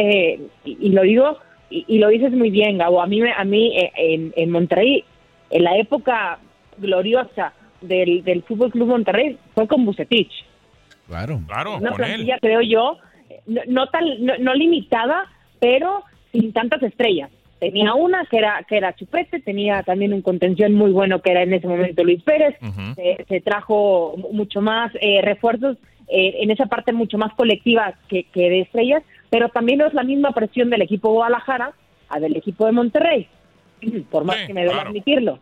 y, 0.64 0.88
lo 0.90 1.02
digo, 1.02 1.38
y, 1.70 1.98
lo 1.98 2.08
dices 2.08 2.32
muy 2.32 2.50
bien, 2.50 2.78
Gabo, 2.78 3.00
a 3.00 3.06
mí, 3.06 3.22
a 3.22 3.44
mí 3.44 3.72
en, 3.96 4.32
en 4.36 4.50
Monterrey, 4.50 5.04
en 5.50 5.64
la 5.64 5.76
época 5.78 6.38
gloriosa 6.78 7.52
del, 7.80 8.22
del 8.24 8.42
Fútbol 8.42 8.70
Club 8.70 8.88
Monterrey 8.88 9.38
fue 9.54 9.66
con 9.66 9.84
Bucetich. 9.84 10.32
Claro, 11.06 11.40
claro. 11.46 11.76
Una 11.76 11.92
plantilla, 11.92 12.38
creo 12.40 12.60
yo, 12.60 12.98
no, 13.46 13.86
tan, 13.88 14.04
no, 14.24 14.54
limitada, 14.54 15.26
pero 15.58 16.04
sin 16.32 16.52
tantas 16.52 16.82
estrellas. 16.82 17.30
Tenía 17.60 17.94
una 17.94 18.24
que 18.24 18.38
era 18.38 18.64
que 18.66 18.78
era 18.78 18.96
Chupete, 18.96 19.38
tenía 19.40 19.82
también 19.82 20.14
un 20.14 20.22
contención 20.22 20.74
muy 20.74 20.90
bueno 20.90 21.20
que 21.20 21.30
era 21.30 21.42
en 21.42 21.52
ese 21.52 21.68
momento 21.68 22.02
Luis 22.02 22.22
Pérez. 22.22 22.56
se, 23.28 23.40
trajo 23.42 24.16
mucho 24.32 24.60
más 24.62 24.90
eh, 25.00 25.20
refuerzos 25.22 25.76
eh, 26.08 26.38
en 26.40 26.50
esa 26.50 26.66
parte 26.66 26.92
mucho 26.92 27.18
más 27.18 27.32
colectiva 27.34 27.94
que, 28.08 28.24
que 28.24 28.48
de 28.48 28.60
estrellas, 28.62 29.02
pero 29.28 29.50
también 29.50 29.78
no 29.78 29.86
es 29.86 29.94
la 29.94 30.02
misma 30.02 30.32
presión 30.32 30.70
del 30.70 30.82
equipo 30.82 31.12
Guadalajara 31.12 31.72
a 32.08 32.18
del 32.18 32.36
equipo 32.36 32.66
de 32.66 32.72
Monterrey, 32.72 33.28
por 34.10 34.24
más 34.24 34.38
que 34.38 34.54
me 34.54 34.64
deba 34.64 34.82
admitirlo. 34.82 35.38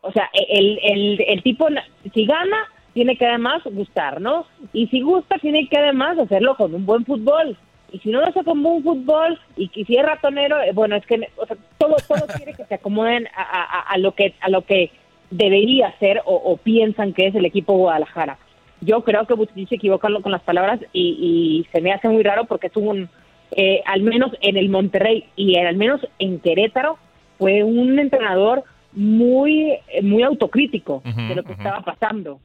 O 0.00 0.12
sea, 0.12 0.30
el, 0.48 0.78
el, 0.82 1.24
el 1.26 1.42
tipo, 1.42 1.66
si 2.14 2.24
gana, 2.24 2.68
tiene 2.94 3.16
que 3.16 3.26
además 3.26 3.62
gustar, 3.64 4.20
¿no? 4.20 4.46
Y 4.72 4.86
si 4.88 5.00
gusta, 5.00 5.38
tiene 5.38 5.68
que 5.68 5.78
además 5.78 6.18
hacerlo 6.18 6.56
con 6.56 6.74
un 6.74 6.86
buen 6.86 7.04
fútbol. 7.04 7.56
Y 7.92 7.98
si 7.98 8.08
no 8.10 8.20
lo 8.20 8.26
hace 8.26 8.42
con 8.42 8.62
buen 8.62 8.82
fútbol 8.82 9.38
y, 9.56 9.68
si 9.68 9.96
es 9.96 10.04
ratonero, 10.04 10.60
eh, 10.62 10.72
bueno, 10.72 10.96
es 10.96 11.04
que 11.06 11.28
o 11.36 11.46
sea, 11.46 11.56
todo, 11.78 11.96
todo 12.08 12.26
quiere 12.36 12.54
que 12.54 12.64
se 12.64 12.74
acomoden 12.74 13.28
a, 13.36 13.82
a, 13.82 13.98
lo 13.98 14.12
que 14.12 14.34
a 14.40 14.48
lo 14.48 14.62
que 14.62 14.90
debería 15.30 15.94
ser 15.98 16.22
o, 16.24 16.56
piensan 16.56 17.12
que 17.12 17.26
es 17.26 17.34
el 17.34 17.44
equipo 17.44 17.76
Guadalajara. 17.76 18.38
Yo 18.80 19.02
creo 19.02 19.26
que 19.26 19.34
Bucetich 19.34 19.68
se 19.68 19.74
equivoca 19.76 20.08
con 20.22 20.32
las 20.32 20.42
palabras 20.42 20.80
y, 20.92 21.66
se 21.72 21.80
me 21.80 21.92
hace 21.92 22.08
muy 22.08 22.22
raro 22.22 22.46
porque 22.46 22.66
es 22.66 22.76
un, 22.76 23.08
eh, 23.52 23.82
al 23.86 24.02
menos 24.02 24.32
en 24.40 24.56
el 24.56 24.68
Monterrey 24.68 25.28
y 25.36 25.56
al 25.58 25.76
menos 25.76 26.00
en 26.18 26.40
Querétaro, 26.40 26.98
fue 27.38 27.62
un 27.62 27.98
entrenador 27.98 28.64
muy, 28.92 29.78
muy 30.02 30.22
autocrítico 30.22 31.02
de 31.04 31.34
lo 31.34 31.42
que 31.42 31.52
estaba 31.52 31.80
pasando 31.80 32.40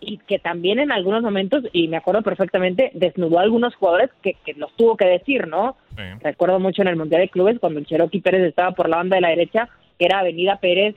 y 0.00 0.18
que 0.18 0.38
también 0.38 0.78
en 0.78 0.92
algunos 0.92 1.22
momentos, 1.22 1.64
y 1.72 1.88
me 1.88 1.98
acuerdo 1.98 2.22
perfectamente, 2.22 2.90
desnudó 2.94 3.38
a 3.38 3.42
algunos 3.42 3.74
jugadores 3.74 4.10
que, 4.22 4.34
que 4.44 4.54
los 4.54 4.74
tuvo 4.76 4.96
que 4.96 5.06
decir, 5.06 5.46
¿no? 5.46 5.76
Recuerdo 6.22 6.58
mucho 6.58 6.82
en 6.82 6.88
el 6.88 6.96
Mundial 6.96 7.20
de 7.20 7.28
Clubes 7.28 7.58
cuando 7.60 7.78
el 7.78 7.86
Cherokee 7.86 8.22
Pérez 8.22 8.42
estaba 8.42 8.72
por 8.72 8.88
la 8.88 8.96
banda 8.96 9.16
de 9.16 9.20
la 9.20 9.28
derecha, 9.28 9.68
que 9.98 10.06
era 10.06 10.20
Avenida 10.20 10.56
Pérez 10.56 10.96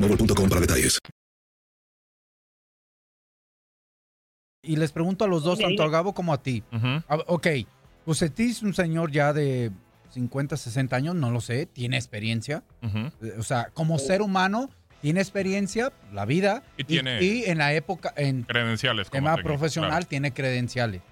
para 0.00 0.60
detalles. 0.60 0.98
Y 4.62 4.76
les 4.76 4.92
pregunto 4.92 5.24
a 5.24 5.28
los 5.28 5.44
dos, 5.44 5.58
tanto 5.58 5.82
a 5.82 5.88
Gabo 5.88 6.14
como 6.14 6.32
a 6.32 6.42
ti. 6.42 6.62
ok, 7.26 7.46
Bucetich 8.04 8.50
es 8.50 8.62
un 8.62 8.74
señor 8.74 9.10
ya 9.10 9.32
de 9.32 9.70
50, 10.10 10.56
60 10.56 10.96
años, 10.96 11.14
no 11.14 11.30
lo 11.30 11.40
sé, 11.40 11.66
tiene 11.66 11.96
experiencia. 11.96 12.62
Eh, 12.82 13.34
o 13.38 13.42
sea, 13.42 13.70
como 13.72 13.98
ser 13.98 14.22
humano, 14.22 14.70
tiene 15.00 15.20
experiencia, 15.20 15.92
la 16.12 16.24
vida. 16.24 16.62
Y, 16.76 16.84
tiene 16.84 17.22
y, 17.22 17.44
en 17.44 17.58
la 17.58 17.72
época, 17.72 18.12
en 18.16 18.42
credenciales. 18.42 19.10
Como 19.10 19.22
tema 19.22 19.36
profesional, 19.42 20.06
tiene 20.06 20.32
credenciales. 20.32 21.02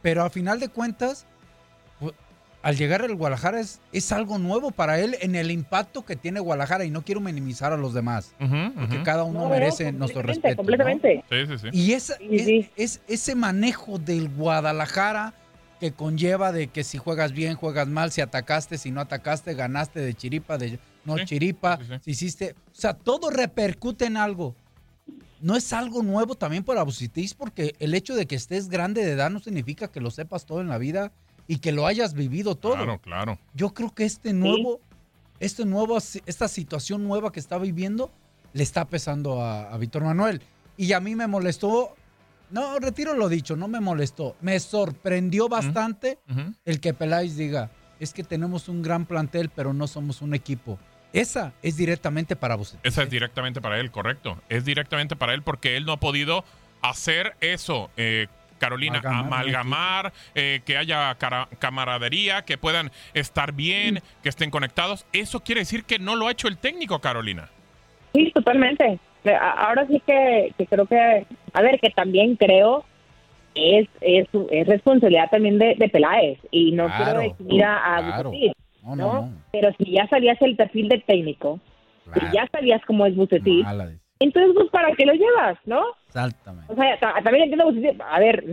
Pero 0.00 0.24
a 0.24 0.30
final 0.30 0.58
de 0.60 0.68
cuentas, 0.68 1.26
al 2.62 2.76
llegar 2.76 3.02
al 3.02 3.14
Guadalajara 3.16 3.60
es, 3.60 3.80
es 3.92 4.12
algo 4.12 4.38
nuevo 4.38 4.70
para 4.70 5.00
él 5.00 5.16
en 5.20 5.34
el 5.34 5.50
impacto 5.50 6.04
que 6.04 6.14
tiene 6.14 6.40
Guadalajara 6.40 6.84
y 6.84 6.90
no 6.90 7.02
quiero 7.02 7.20
minimizar 7.20 7.72
a 7.72 7.76
los 7.76 7.92
demás, 7.92 8.34
porque 8.38 9.02
cada 9.02 9.24
uno 9.24 9.48
merece 9.48 9.92
nuestro 9.92 10.22
respeto. 10.22 10.56
Completamente. 10.56 11.24
Sí, 11.28 11.46
sí, 11.46 11.58
sí. 11.58 11.68
Y 11.72 11.92
es, 11.92 12.16
es, 12.76 13.00
ese 13.08 13.34
manejo 13.34 13.98
del 13.98 14.28
Guadalajara 14.28 15.34
que 15.80 15.92
conlleva 15.92 16.52
de 16.52 16.68
que 16.68 16.84
si 16.84 16.98
juegas 16.98 17.32
bien, 17.32 17.56
juegas 17.56 17.88
mal, 17.88 18.12
si 18.12 18.20
atacaste, 18.20 18.78
si 18.78 18.92
no 18.92 19.00
atacaste, 19.00 19.54
ganaste 19.54 19.98
de 19.98 20.14
chiripa, 20.14 20.56
de 20.56 20.78
no 21.04 21.18
chiripa, 21.24 21.80
si 22.02 22.12
hiciste, 22.12 22.54
o 22.70 22.74
sea, 22.74 22.94
todo 22.94 23.30
repercute 23.30 24.06
en 24.06 24.16
algo. 24.16 24.54
No 25.40 25.56
es 25.56 25.72
algo 25.72 26.04
nuevo 26.04 26.36
también 26.36 26.62
para 26.62 26.84
Bucitis 26.84 27.34
porque 27.34 27.74
el 27.80 27.94
hecho 27.94 28.14
de 28.14 28.26
que 28.26 28.36
estés 28.36 28.68
grande 28.68 29.04
de 29.04 29.10
edad 29.10 29.28
no 29.28 29.40
significa 29.40 29.88
que 29.88 30.00
lo 30.00 30.12
sepas 30.12 30.46
todo 30.46 30.60
en 30.60 30.68
la 30.68 30.78
vida 30.78 31.10
y 31.52 31.58
que 31.58 31.70
lo 31.70 31.86
hayas 31.86 32.14
vivido 32.14 32.54
todo. 32.54 32.76
Claro, 32.76 32.98
claro. 32.98 33.38
Yo 33.52 33.74
creo 33.74 33.94
que 33.94 34.06
este 34.06 34.32
nuevo, 34.32 34.80
este 35.38 35.66
nuevo, 35.66 35.98
esta 35.98 36.48
situación 36.48 37.06
nueva 37.06 37.30
que 37.30 37.40
está 37.40 37.58
viviendo 37.58 38.10
le 38.54 38.62
está 38.62 38.86
pesando 38.86 39.42
a, 39.42 39.76
Víctor 39.76 40.02
Manuel. 40.02 40.40
Y 40.78 40.94
a 40.94 41.00
mí 41.00 41.14
me 41.14 41.26
molestó, 41.26 41.94
no, 42.48 42.78
retiro 42.78 43.12
lo 43.12 43.28
dicho, 43.28 43.54
no 43.54 43.68
me 43.68 43.80
molestó, 43.80 44.34
me 44.40 44.58
sorprendió 44.60 45.50
bastante 45.50 46.18
el 46.64 46.80
que 46.80 46.94
Peláez 46.94 47.36
diga, 47.36 47.70
es 48.00 48.14
que 48.14 48.24
tenemos 48.24 48.70
un 48.70 48.80
gran 48.80 49.04
plantel, 49.04 49.50
pero 49.54 49.74
no 49.74 49.86
somos 49.86 50.22
un 50.22 50.32
equipo. 50.32 50.78
Esa 51.12 51.52
es 51.60 51.76
directamente 51.76 52.34
para 52.34 52.54
Bucetich. 52.54 52.80
Esa 52.82 53.02
es 53.02 53.10
directamente 53.10 53.60
para 53.60 53.78
él, 53.78 53.90
correcto. 53.90 54.40
Es 54.48 54.64
directamente 54.64 55.16
para 55.16 55.34
él 55.34 55.42
porque 55.42 55.76
él 55.76 55.84
no 55.84 55.92
ha 55.92 56.00
podido 56.00 56.46
hacer 56.80 57.36
eso. 57.42 57.90
eh, 57.98 58.28
Carolina, 58.62 58.98
Amalgamar, 58.98 59.40
amalgamar, 59.40 60.12
eh, 60.36 60.60
que 60.64 60.76
haya 60.76 61.12
cara- 61.16 61.48
camaradería, 61.58 62.42
que 62.42 62.56
puedan 62.58 62.92
estar 63.12 63.52
bien, 63.52 63.98
que 64.22 64.28
estén 64.28 64.50
conectados. 64.50 65.04
Eso 65.12 65.40
quiere 65.40 65.62
decir 65.62 65.82
que 65.84 65.98
no 65.98 66.14
lo 66.14 66.28
ha 66.28 66.30
hecho 66.30 66.46
el 66.46 66.58
técnico, 66.58 67.00
Carolina. 67.00 67.48
Sí, 68.14 68.30
totalmente. 68.32 69.00
Eh, 69.24 69.34
Ahora 69.34 69.84
sí 69.88 70.00
que, 70.06 70.52
que 70.56 70.66
creo 70.66 70.86
que, 70.86 71.26
a 71.52 71.60
ver, 71.60 71.80
que 71.80 71.90
también 71.90 72.36
creo 72.36 72.84
es, 73.56 73.88
es, 74.00 74.28
es 74.50 74.66
responsabilidad 74.68 75.28
también 75.28 75.58
de, 75.58 75.74
de 75.76 75.88
Peláez 75.88 76.38
y 76.52 76.70
no 76.72 76.86
Claro, 76.86 77.04
quiero 77.04 77.20
definir 77.20 77.64
a, 77.64 77.96
a 77.96 78.06
claro. 78.06 78.30
Bucetich, 78.30 78.52
No, 78.84 78.96
¿no? 78.96 79.12
no, 79.12 79.26
no. 79.26 79.32
Pero 79.50 79.70
si 79.76 79.90
ya 79.90 80.06
sabías 80.06 80.40
el 80.40 80.54
perfil 80.54 80.88
del 80.88 81.02
técnico, 81.02 81.58
Claro. 82.04 82.20
si 82.30 82.36
ya 82.36 82.48
sabías 82.52 82.80
cómo 82.86 83.06
es 83.06 83.14
Bucetich. 83.16 83.64
Entonces 84.24 84.52
pues 84.54 84.68
para 84.70 84.92
qué 84.94 85.06
lo 85.06 85.12
llevas, 85.14 85.58
¿no? 85.66 85.82
Exactamente. 86.08 86.72
O 86.72 86.76
sea, 86.76 86.98
ta- 86.98 87.14
también 87.22 87.44
entiendo, 87.44 87.64
Bucetich, 87.66 88.00
a 88.00 88.18
ver, 88.20 88.44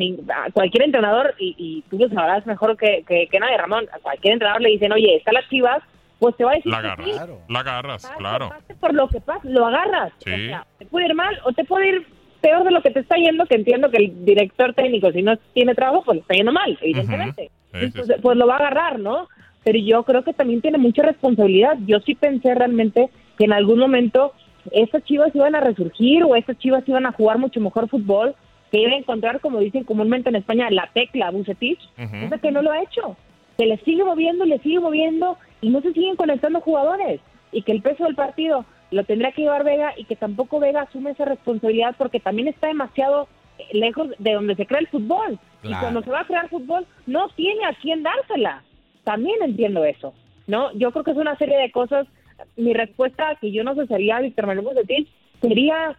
cualquier 0.54 0.84
entrenador, 0.86 1.36
y, 1.40 1.56
y 1.58 1.82
tú 1.90 1.98
lo 2.00 2.08
sabrás 2.10 2.46
mejor 2.46 2.78
que, 2.78 3.04
que, 3.08 3.28
que 3.28 3.40
nadie, 3.40 3.58
Ramón, 3.58 3.86
a 3.94 4.00
cualquier 4.00 4.34
entrenador 4.34 4.62
le 4.62 4.70
dicen, 4.70 4.92
oye, 4.94 5.16
está 5.18 5.32
las 5.34 5.48
chivas, 5.50 5.84
pues 6.20 6.36
te 6.38 6.44
va 6.44 6.52
a 6.52 6.56
decir 6.56 6.72
La 6.72 6.82
que 6.82 6.88
agarras, 6.88 7.06
sí, 7.06 7.12
Claro. 7.14 7.40
la 7.50 7.60
agarras, 7.60 8.04
pase, 8.04 8.18
claro. 8.18 8.50
pase 8.50 8.76
por 8.76 8.94
lo 8.94 9.08
que 9.08 9.22
pase, 9.22 9.50
lo 9.50 9.66
agarras. 9.66 10.14
Sí. 10.20 10.32
O 10.32 10.36
sea, 10.38 10.66
te 10.78 10.86
puede 10.86 11.06
ir 11.08 11.16
mal 11.16 11.38
o 11.46 11.52
te 11.54 11.64
puede 11.66 11.88
ir 11.90 12.08
peor 12.42 12.64
de 12.64 12.72
lo 12.72 12.82
que 12.82 12.92
te 12.92 13.02
está 13.02 13.16
yendo, 13.18 13.46
que 13.46 13.56
entiendo 13.56 13.90
que 13.92 13.98
el 13.98 14.26
director 14.26 14.74
técnico, 14.74 15.12
si 15.12 15.22
no 15.22 15.36
tiene 15.54 15.76
trabajo, 15.76 16.04
pues 16.06 16.16
le 16.16 16.22
está 16.22 16.34
yendo 16.36 16.52
mal, 16.54 16.78
evidentemente. 16.82 17.52
Sí, 17.72 17.80
sí, 17.80 17.86
Entonces, 17.86 18.18
pues 18.22 18.38
lo 18.38 18.48
va 18.48 18.56
a 18.56 18.60
agarrar, 18.60 19.00
¿no? 19.00 19.28
Pero 19.66 19.78
yo 19.80 20.04
creo 20.04 20.24
que 20.24 20.32
también 20.34 20.62
tiene 20.62 20.78
mucha 20.78 21.04
responsabilidad. 21.04 21.74
Yo 21.86 22.00
sí 22.00 22.16
pensé 22.16 22.56
realmente 22.56 23.10
que 23.38 23.44
en 23.46 23.52
algún 23.54 23.78
momento 23.80 24.34
estas 24.72 25.04
chivas 25.04 25.36
iban 25.36 25.56
a 25.56 25.62
resurgir 25.62 26.24
o 26.24 26.36
estas 26.36 26.58
chivas 26.60 26.88
iban 26.88 27.06
a 27.06 27.12
jugar 27.12 27.38
mucho 27.38 27.60
mejor 27.60 27.90
fútbol, 27.90 28.36
que 28.72 28.80
iba 28.80 28.92
a 28.92 28.98
encontrar, 28.98 29.40
como 29.40 29.60
dicen 29.60 29.84
comúnmente 29.84 30.30
en 30.30 30.36
España, 30.36 30.70
la 30.70 30.90
tecla 30.94 31.32
Bucetich, 31.32 31.80
Ujú. 31.98 32.26
cosa 32.26 32.38
que 32.38 32.52
no 32.52 32.62
lo 32.62 32.72
ha 32.72 32.82
hecho. 32.82 33.18
Se 33.58 33.66
le 33.66 33.78
sigue 33.80 34.04
moviendo, 34.04 34.46
le 34.46 34.60
sigue 34.60 34.80
moviendo 34.80 35.38
y 35.62 35.70
no 35.70 35.82
se 35.82 35.94
siguen 35.94 36.16
conectando 36.16 36.62
jugadores. 36.62 37.20
Y 37.52 37.64
que 37.64 37.72
el 37.72 37.82
peso 37.82 38.06
del 38.06 38.16
partido 38.16 38.66
lo 38.92 39.04
tendrá 39.04 39.32
que 39.32 39.42
llevar 39.42 39.64
Vega 39.64 39.94
y 39.98 40.06
que 40.06 40.16
tampoco 40.16 40.60
Vega 40.60 40.82
asume 40.82 41.12
esa 41.12 41.26
responsabilidad 41.26 41.96
porque 41.98 42.20
también 42.20 42.48
está 42.48 42.68
demasiado 42.68 43.28
eh, 43.58 43.64
lejos 43.74 44.10
de 44.20 44.34
donde 44.34 44.56
se 44.56 44.66
crea 44.66 44.80
el 44.80 44.88
fútbol. 44.88 45.40
Y 45.64 45.74
cuando 45.74 46.02
se 46.02 46.10
va 46.10 46.22
a 46.22 46.26
crear 46.26 46.48
fútbol, 46.48 46.86
no 47.06 47.28
tiene 47.30 47.66
a 47.66 47.74
quién 47.74 48.02
dársela. 48.02 48.64
También 49.04 49.38
entiendo 49.42 49.84
eso. 49.84 50.14
¿no? 50.50 50.72
Yo 50.74 50.92
creo 50.92 51.04
que 51.04 51.12
es 51.12 51.18
una 51.18 51.38
serie 51.38 51.58
de 51.58 51.72
cosas. 51.72 52.08
Mi 52.56 52.74
respuesta, 52.74 53.38
que 53.40 53.52
yo 53.52 53.64
no 53.64 53.76
sé 53.76 53.88
sería 53.88 54.18
a 54.18 54.22
Víctor 54.22 54.48
Manuel 54.48 54.66
Bucetín, 54.68 55.08
sería 55.42 55.98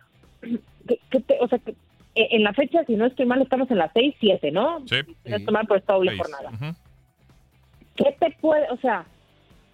que, 0.89 0.99
que 1.11 1.21
te- 1.21 1.39
o 1.41 1.49
sea, 1.49 1.59
que, 1.59 1.71
eh, 2.15 2.29
en 2.33 2.43
la 2.45 2.53
fecha, 2.53 2.85
si 2.85 2.97
no 2.97 3.07
estoy 3.07 3.27
mal, 3.27 3.41
estamos 3.43 3.71
en 3.71 3.79
las 3.79 3.91
6, 3.93 4.15
7, 4.21 4.51
¿no? 4.51 4.81
Sí. 4.87 4.97
Si 5.25 5.31
no 5.31 5.37
estoy 5.37 5.53
mal, 5.55 5.67
pues 5.67 5.85
doble 5.87 6.17
jornada. 6.17 6.51
Ujú. 6.51 6.75
¿Qué 7.97 8.17
te 8.19 8.31
puede, 8.41 8.69
o 8.71 8.77
sea, 8.79 9.05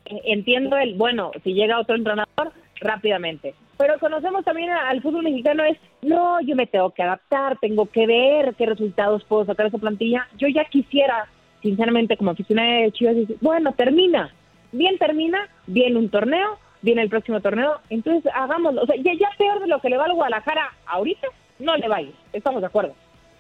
entiendo 0.05 0.77
el, 0.77 0.95
bueno, 0.95 1.31
si 1.45 1.53
llega 1.55 1.79
otro 1.81 1.97
entrenador, 1.97 2.53
rápidamente. 2.81 3.55
Pero 3.79 3.99
conocemos 3.99 4.45
también 4.45 4.71
al 4.71 5.03
fútbol 5.03 5.25
mexicano 5.25 5.65
es, 5.65 5.77
no, 6.03 6.41
yo 6.41 6.57
me 6.57 6.67
tengo 6.67 6.91
que 6.91 7.03
adaptar, 7.03 7.59
tengo 7.59 7.87
que 7.87 8.07
ver 8.07 8.55
qué 8.57 8.67
resultados 8.67 9.25
puedo 9.25 9.45
sacar 9.45 9.65
de 9.65 9.69
esa 9.69 9.79
plantilla. 9.79 10.27
Yo 10.39 10.49
ya 10.49 10.65
quisiera, 10.65 11.27
sinceramente, 11.63 12.17
como 12.17 12.31
aficionada 12.31 12.81
de 12.83 12.93
Chivas, 12.93 13.17
decir, 13.17 13.37
bueno, 13.41 13.73
termina. 13.73 14.35
Bien 14.77 14.99
termina, 14.99 15.39
viene 15.67 15.99
un 15.99 16.11
torneo, 16.11 16.59
viene 16.83 17.03
el 17.03 17.09
próximo 17.09 17.41
torneo, 17.41 17.81
entonces 17.91 18.31
hagámoslo. 18.35 18.83
O 18.83 18.87
sea, 18.87 18.97
ya, 18.97 19.13
ya 19.19 19.29
peor 19.39 19.61
de 19.61 19.67
lo 19.69 19.81
que 19.81 19.89
le 19.89 19.97
va 19.97 20.05
al 20.05 20.13
Guadalajara 20.15 20.73
ahorita, 20.87 21.27
no 21.59 21.77
le 21.77 21.89
va 21.89 21.97
a 21.97 22.03
ir. 22.03 22.15
Estamos 22.33 22.61
de 22.61 22.67
acuerdo. 22.67 22.95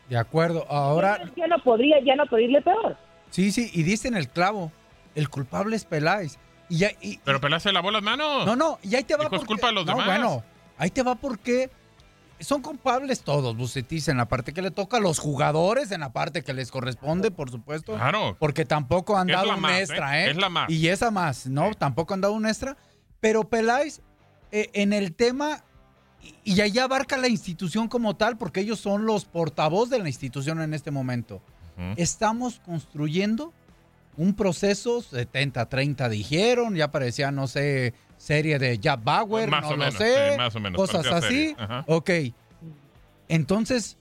De 0.09 0.17
acuerdo. 0.17 0.65
Ahora, 0.71 1.21
Ya 1.37 1.47
no 1.47 1.59
podría, 1.59 2.01
ya 2.01 2.15
no 2.17 2.27
podría 2.27 2.47
irle 2.47 2.63
peor. 2.63 2.97
sí, 3.31 3.51
sí, 3.53 3.71
y 3.75 3.83
diste 3.83 4.09
en 4.09 4.17
el 4.17 4.29
clavo. 4.29 4.73
El 5.15 5.29
culpable 5.29 5.77
es 5.77 5.85
Peláez. 5.85 6.39
Y 6.69 6.79
ya, 6.79 6.91
y- 7.01 7.19
Pero 7.25 7.41
Pelé 7.41 7.61
se 7.61 7.73
lavó 7.73 7.91
las 7.91 8.03
manos. 8.03 8.45
no, 8.47 8.57
no, 8.57 8.79
y 8.83 8.95
ahí 8.97 9.05
te 9.05 9.15
va 9.17 9.29
porque- 9.29 9.47
culpa 9.47 9.69
de 9.69 9.73
los 9.75 9.87
no, 9.87 9.93
demás. 9.93 10.07
bueno, 10.07 10.43
ahí 10.79 10.91
te 10.91 11.03
va 11.03 11.15
porque 11.17 11.71
son 12.41 12.63
culpables 12.63 13.23
todos, 13.23 13.57
Bucetis, 13.57 14.09
en 14.09 14.17
la 14.17 14.29
parte 14.29 14.53
que 14.53 14.63
le 14.63 14.71
toca, 14.71 15.01
los 15.01 15.19
jugadores 15.19 15.91
en 15.91 16.01
la 16.01 16.13
parte 16.13 16.43
que 16.43 16.53
les 16.53 16.71
corresponde, 16.71 17.31
por 17.31 17.51
supuesto. 17.51 17.95
Claro. 17.95 18.37
Porque 18.39 18.65
tampoco 18.65 19.17
han 19.17 19.31
Es 19.31 19.37
dado 19.37 19.55
un 19.55 19.61
más, 19.61 19.81
extra, 19.81 20.21
¿eh? 20.21 20.27
¿eh? 20.27 20.31
Es 20.31 20.37
la 20.37 20.49
más. 20.49 20.71
Y 20.71 20.89
esa 20.89 21.11
más, 21.11 21.47
¿no? 21.47 21.73
Tampoco 21.75 22.15
han 22.15 22.21
dado 22.21 22.35
un 22.35 22.47
extra. 22.47 22.77
Pero 23.21 23.49
Peláez, 23.49 24.01
eh, 24.53 24.71
en 24.75 24.93
el 24.93 25.15
tema, 25.15 25.65
y, 26.45 26.61
ahí 26.61 26.79
abarca 26.79 27.17
la 27.17 27.29
institución 27.29 27.89
como 27.89 28.17
tal, 28.17 28.37
porque 28.37 28.61
ellos 28.61 28.81
son 28.81 29.07
los 29.07 29.25
portavoz 29.25 29.89
de 29.89 29.99
la 29.99 30.09
institución 30.09 30.61
en 30.61 30.75
este 30.75 30.91
momento. 30.91 31.41
Estamos 31.97 32.61
construyendo 32.65 33.53
un 34.17 34.35
proceso, 34.35 35.03
70-30 35.03 36.09
dijeron, 36.09 36.75
ya 36.75 36.91
parecía, 36.91 37.31
no 37.31 37.47
sé, 37.47 37.95
serie 38.17 38.59
de 38.59 38.79
Jack 38.79 39.03
Bauer, 39.05 39.49
Más 39.49 39.63
no 39.63 39.69
o 39.69 39.71
lo 39.73 39.79
menos, 39.79 39.95
sé, 39.95 40.31
sí, 40.33 40.37
más 40.39 40.57
o 40.57 40.61
menos, 40.61 40.77
cosas 40.77 41.07
así. 41.07 41.55
Ok. 41.87 42.11
Entonces, 43.29 43.97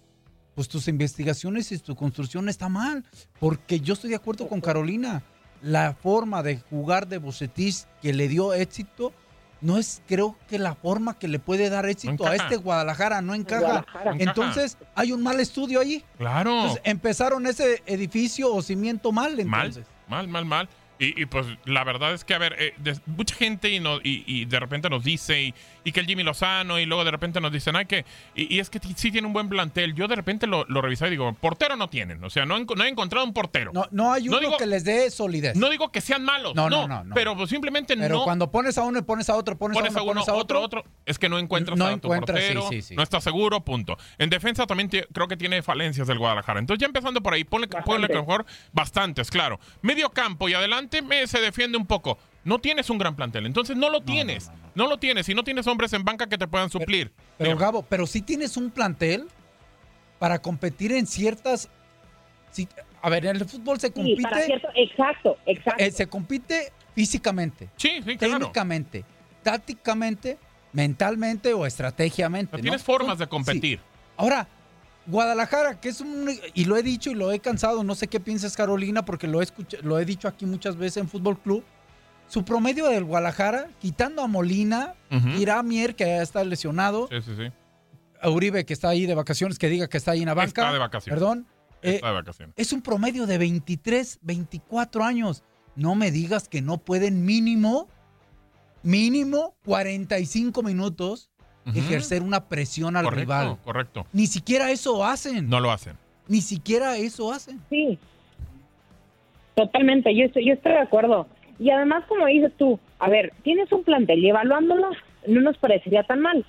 pues 0.56 0.70
tus 0.70 0.88
investigaciones 0.88 1.72
y 1.72 1.80
tu 1.80 1.96
construcción 1.96 2.48
está 2.48 2.70
mal, 2.70 3.04
porque 3.40 3.80
yo 3.80 3.94
estoy 3.94 4.12
de 4.12 4.16
acuerdo 4.16 4.48
con 4.48 4.62
Carolina. 4.62 5.24
La 5.62 5.94
forma 5.94 6.44
de 6.44 6.60
jugar 6.60 7.08
de 7.08 7.18
Bucetis 7.18 7.88
que 8.02 8.14
le 8.14 8.28
dio 8.28 8.54
éxito 8.54 9.14
no 9.62 9.78
es, 9.80 10.02
creo 10.06 10.38
que 10.48 10.60
la 10.60 10.76
forma 10.76 11.18
que 11.18 11.28
le 11.28 11.40
puede 11.40 11.70
dar 11.70 11.88
éxito 11.88 12.28
a 12.28 12.36
este 12.36 12.58
Guadalajara 12.58 13.22
no 13.22 13.34
encaja. 13.34 13.62
Guadalajara. 13.62 14.16
Entonces, 14.20 14.78
hay 14.94 15.12
un 15.12 15.24
mal 15.24 15.40
estudio 15.40 15.80
ahí. 15.80 16.04
Claro. 16.18 16.52
Entonces, 16.52 16.82
empezaron 16.84 17.48
ese 17.48 17.82
edificio 17.88 18.54
o 18.54 18.62
cimiento 18.62 19.12
mal, 19.12 19.32
mal, 19.46 19.68
entonces. 19.68 19.86
mal, 19.86 19.95
mal, 20.28 20.46
mal. 20.46 20.70
Y, 20.98 21.22
y, 21.22 21.26
pues 21.26 21.46
la 21.66 21.84
verdad 21.84 22.14
es 22.14 22.24
que, 22.24 22.34
a 22.34 22.38
ver, 22.38 22.56
eh, 22.58 22.74
mucha 23.06 23.36
gente 23.36 23.70
y, 23.70 23.80
no- 23.82 23.98
y, 23.98 24.24
y 24.26 24.46
de 24.46 24.60
repente 24.60 24.90
nos 24.90 25.04
dice, 25.04 25.42
y, 25.42 25.54
y 25.86 25.94
que 25.94 26.02
el 26.02 26.06
Jimmy 26.08 26.24
Lozano, 26.24 26.80
y 26.80 26.86
luego 26.86 27.06
de 27.06 27.12
repente 27.12 27.40
nos 27.40 27.52
dicen, 27.54 27.78
ay, 27.78 27.86
que, 27.86 28.04
y, 28.36 28.54
y 28.56 28.60
es 28.60 28.70
que 28.70 28.80
sí 28.96 29.12
tiene 29.12 29.26
un 29.28 29.32
buen 29.34 29.48
plantel. 29.48 29.94
Yo 29.96 30.10
de 30.10 30.16
repente 30.16 30.48
lo, 30.48 30.66
lo 30.66 30.82
revisaba 30.82 31.08
y 31.08 31.12
digo, 31.12 31.32
portero 31.34 31.78
no 31.78 31.90
tienen. 31.90 32.22
O 32.24 32.30
sea, 32.30 32.46
no, 32.46 32.58
he 32.58 32.60
enco- 32.66 32.76
no 32.76 32.84
he 32.84 32.90
encontrado 32.90 33.26
un 33.26 33.34
portero. 33.34 33.72
No, 33.74 33.88
no 33.92 34.12
hay 34.12 34.26
No 34.26 34.32
uno 34.32 34.40
digo- 34.42 34.58
que 34.58 34.66
les 34.66 34.84
dé 34.84 35.10
solidez. 35.12 35.56
No 35.56 35.70
digo 35.70 35.92
que 35.92 36.02
sean 36.02 36.24
malos, 36.26 36.56
No, 36.56 36.70
no, 36.70 36.82
no, 36.82 36.98
no, 36.98 37.04
no. 37.06 37.16
pero 37.16 37.38
pues 37.38 37.50
simplemente 37.50 37.96
Pero 37.96 38.16
no. 38.18 38.24
cuando 38.26 38.52
pones 38.52 38.78
a 38.78 38.84
uno 38.84 39.00
y 39.00 39.04
pones 39.04 39.30
a 39.30 39.36
otro, 39.36 39.58
pones, 39.58 39.78
pones 39.78 39.96
a 39.96 40.00
a 40.00 40.04
uno, 40.04 40.14
pones 40.14 40.28
a 40.28 40.34
otro, 40.34 40.62
otro, 40.62 40.80
otro, 40.82 40.92
es 41.06 41.18
que 41.20 41.30
no 41.30 41.38
encuentras 41.40 41.78
No 41.78 41.86
a 41.86 41.90
tu 41.92 41.94
encuentras, 42.08 42.40
portero, 42.40 42.68
sí, 42.70 42.82
sí. 42.82 42.96
no 42.96 43.04
estás 43.04 43.24
seguro, 43.24 43.62
punto. 43.64 43.96
En 44.18 44.30
defensa 44.30 44.66
también 44.66 44.90
creo 44.90 45.28
que 45.28 45.38
tiene 45.38 45.62
falencias 45.62 46.08
del 46.08 46.18
Guadalajara. 46.18 46.60
Entonces 46.60 46.82
ya 46.82 46.88
empezando 46.88 47.22
por 47.22 47.34
ahí, 47.36 47.44
ponle, 47.44 47.68
ponle 47.68 48.08
mejor 48.08 48.46
bastantes, 48.74 49.30
claro. 49.30 49.60
Medio 49.84 50.10
campo 50.10 50.50
y 50.50 50.54
adelante 50.56 51.02
me, 51.02 51.28
se 51.28 51.40
defiende 51.40 51.78
un 51.78 51.86
poco. 51.86 52.18
No 52.46 52.60
tienes 52.60 52.90
un 52.90 52.98
gran 53.00 53.16
plantel, 53.16 53.46
entonces 53.48 53.76
no 53.76 53.90
lo 53.90 54.02
tienes, 54.02 54.52
no, 54.76 54.88
lo 54.88 54.98
tienes 54.98 55.28
y 55.28 55.34
no 55.34 55.44
tienes 55.44 55.66
hombres 55.68 55.92
en 55.94 56.06
banca 56.06 56.28
que 56.28 56.38
te 56.38 56.48
puedan 56.48 56.70
suplir. 56.70 57.12
Pero. 57.38 57.58
Gabo, 57.58 57.82
pero 57.82 58.06
sí 58.08 58.22
tienes 58.22 58.56
un 58.56 58.70
plantel 58.72 59.28
para 60.20 60.40
competir 60.40 60.92
en 60.94 61.08
ciertas. 61.08 61.68
sí, 62.52 62.68
a 63.02 63.10
ver, 63.10 63.26
en 63.26 63.36
el 63.36 63.46
fútbol 63.46 63.80
se 63.80 63.88
Sí, 63.88 63.94
para 63.94 64.06
compite, 64.30 64.46
cierto, 64.46 64.68
exacto, 64.76 65.38
exacto. 65.46 65.84
eh, 65.84 65.92
se 65.92 66.08
compite 66.08 66.72
físicamente, 66.96 67.68
sí, 67.78 68.00
sí, 68.06 68.16
claro. 68.16 68.38
técnicamente, 68.38 69.04
tácticamente, 69.44 70.38
mentalmente 70.72 71.54
o 71.54 71.66
estrategiamente. 71.66 72.58
Tienes 72.62 72.84
formas 72.84 73.18
de 73.18 73.26
Sí. 73.26 73.30
competir. 73.30 73.80
Ahora, 74.18 74.48
Guadalajara, 75.08 75.80
que 75.80 75.90
es 75.90 76.02
un. 76.02 76.30
Y 76.54 76.66
lo 76.66 76.78
he 76.78 76.84
dicho 76.84 77.10
y 77.12 77.16
lo 77.16 77.32
he 77.32 77.40
cansado, 77.40 77.84
no 77.84 77.94
sé 77.96 78.08
qué 78.08 78.20
piensas, 78.20 78.56
Carolina, 78.56 79.04
porque 79.06 79.28
lo 79.28 79.40
he, 79.42 79.44
escucha- 79.44 79.78
lo 79.84 80.00
he 80.00 80.06
dicho 80.06 80.28
aquí 80.28 80.46
muchas 80.46 80.76
veces 80.78 80.98
en 80.98 81.10
Fútbol 81.10 81.38
Club. 81.40 81.64
Su 82.28 82.44
promedio 82.44 82.88
del 82.88 83.04
Guadalajara, 83.04 83.68
quitando 83.80 84.22
a 84.22 84.28
Molina, 84.28 84.94
Ujú. 85.12 85.30
Iramier, 85.40 85.96
que 85.96 86.06
ya 86.06 86.22
está 86.22 86.44
lesionado, 86.44 87.08
Sí, 87.10 87.22
sí, 87.22 87.32
sí. 87.38 87.52
a 88.22 88.30
Uribe, 88.30 88.66
que 88.66 88.74
está 88.74 88.90
ahí 88.90 89.06
de 89.06 89.14
vacaciones, 89.16 89.60
que 89.60 89.70
diga 89.70 89.88
que 89.88 89.98
está 89.98 90.12
ahí 90.12 90.22
en 90.22 90.28
la 90.28 90.34
banca. 90.34 90.48
Está 90.62 90.74
de 90.74 90.80
vacaciones. 90.80 91.20
Perdón. 91.20 91.46
eh, 91.82 91.96
Está 91.96 92.08
de 92.08 92.14
vacaciones. 92.14 92.56
es 92.58 92.74
un 92.74 92.82
promedio 92.82 93.28
de 93.28 93.38
23, 93.38 94.20
24 94.24 95.04
años. 95.04 95.44
No 95.76 95.94
me 95.94 96.10
digas 96.10 96.48
que 96.50 96.62
no 96.62 96.78
pueden 96.80 97.26
mínimo, 97.26 97.88
mínimo 98.82 99.56
45 99.66 100.64
minutos 100.64 101.30
Ujú. 101.68 101.78
ejercer 101.78 102.24
una 102.24 102.46
presión 102.46 102.96
al 102.98 103.04
correcto, 103.06 103.22
rival. 103.22 103.58
correcto. 103.64 104.08
Ni 104.14 104.26
siquiera 104.28 104.72
eso 104.72 105.06
hacen. 105.06 105.48
No 105.50 105.60
lo 105.60 105.72
hacen. 105.72 105.96
Ni 106.28 106.42
siquiera 106.42 106.98
eso 106.98 107.32
hacen. 107.32 107.62
Sí, 107.70 108.00
totalmente, 109.56 110.16
yo 110.16 110.26
estoy, 110.26 110.48
yo 110.48 110.54
estoy 110.54 110.72
de 110.74 110.80
acuerdo. 110.80 111.28
Y 111.60 111.70
además, 111.70 112.04
como 112.08 112.26
dices 112.26 112.52
tú, 112.58 112.80
a 113.00 113.10
ver, 113.10 113.32
tienes 113.44 113.72
un 113.72 113.84
plantel 113.84 114.24
y 114.24 114.30
evaluándolo 114.30 114.90
no 115.28 115.42
nos 115.42 115.58
parecería 115.58 116.04
tan 116.04 116.20
mal. 116.22 116.46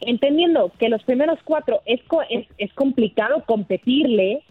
Entendiendo 0.00 0.70
que 0.78 0.88
los 0.90 1.02
primeros 1.04 1.38
cuatro 1.44 1.80
es, 1.86 2.02
co- 2.04 2.22
es, 2.28 2.46
es 2.58 2.72
complicado 2.74 3.42
competirle 3.46 4.42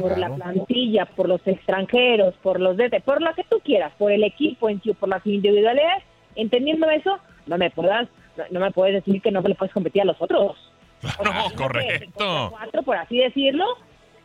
por 0.00 0.14
claro. 0.14 0.16
la 0.16 0.34
plantilla, 0.44 1.04
por 1.06 1.28
los 1.28 1.46
extranjeros, 1.46 2.34
por 2.42 2.58
los 2.58 2.76
DT, 2.76 3.00
por 3.04 3.20
lo 3.22 3.34
que 3.34 3.44
tú 3.44 3.60
quieras, 3.62 3.92
por 3.98 4.12
el 4.12 4.24
equipo 4.24 4.68
en 4.70 4.80
sí, 4.82 4.92
por 4.94 5.08
las 5.10 5.24
individualidades, 5.26 6.02
entendiendo 6.36 6.88
eso, 6.88 7.18
no 7.46 7.58
me 7.58 7.70
puedas, 7.70 8.08
no, 8.36 8.44
no 8.50 8.60
me 8.60 8.70
puedes 8.70 9.04
decir 9.04 9.20
que 9.20 9.30
no 9.30 9.42
le 9.42 9.54
puedes 9.54 9.74
competir 9.74 10.02
a 10.02 10.06
los 10.06 10.20
otros. 10.20 10.56
No, 11.02 11.30
correcto. 11.56 12.48
Cuatro, 12.50 12.82
por 12.82 12.96
así 12.96 13.18
decirlo, 13.18 13.66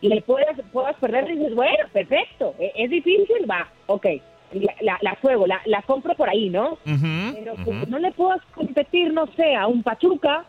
y 0.02 0.08
le 0.08 0.22
puedes, 0.22 0.48
puedas 0.72 0.96
perder 0.96 1.30
y 1.30 1.36
dices, 1.36 1.56
bueno, 1.56 1.88
perfecto, 1.92 2.56
e- 2.58 2.72
es 2.76 2.90
difícil, 2.90 3.50
va, 3.50 3.68
ok, 3.88 4.06
la, 4.54 4.74
la, 4.82 4.98
la 5.02 5.16
juego, 5.22 5.46
la, 5.48 5.62
la 5.66 5.82
compro 5.84 6.16
por 6.16 6.30
ahí, 6.30 6.50
¿no? 6.50 6.78
Pero 6.84 7.56
pues, 7.64 7.88
no 7.88 8.00
le 8.00 8.12
puedas 8.12 8.42
competir, 8.56 9.14
no 9.14 9.28
sé, 9.36 9.56
a 9.56 9.68
un 9.68 9.84
Pachuca, 9.84 10.46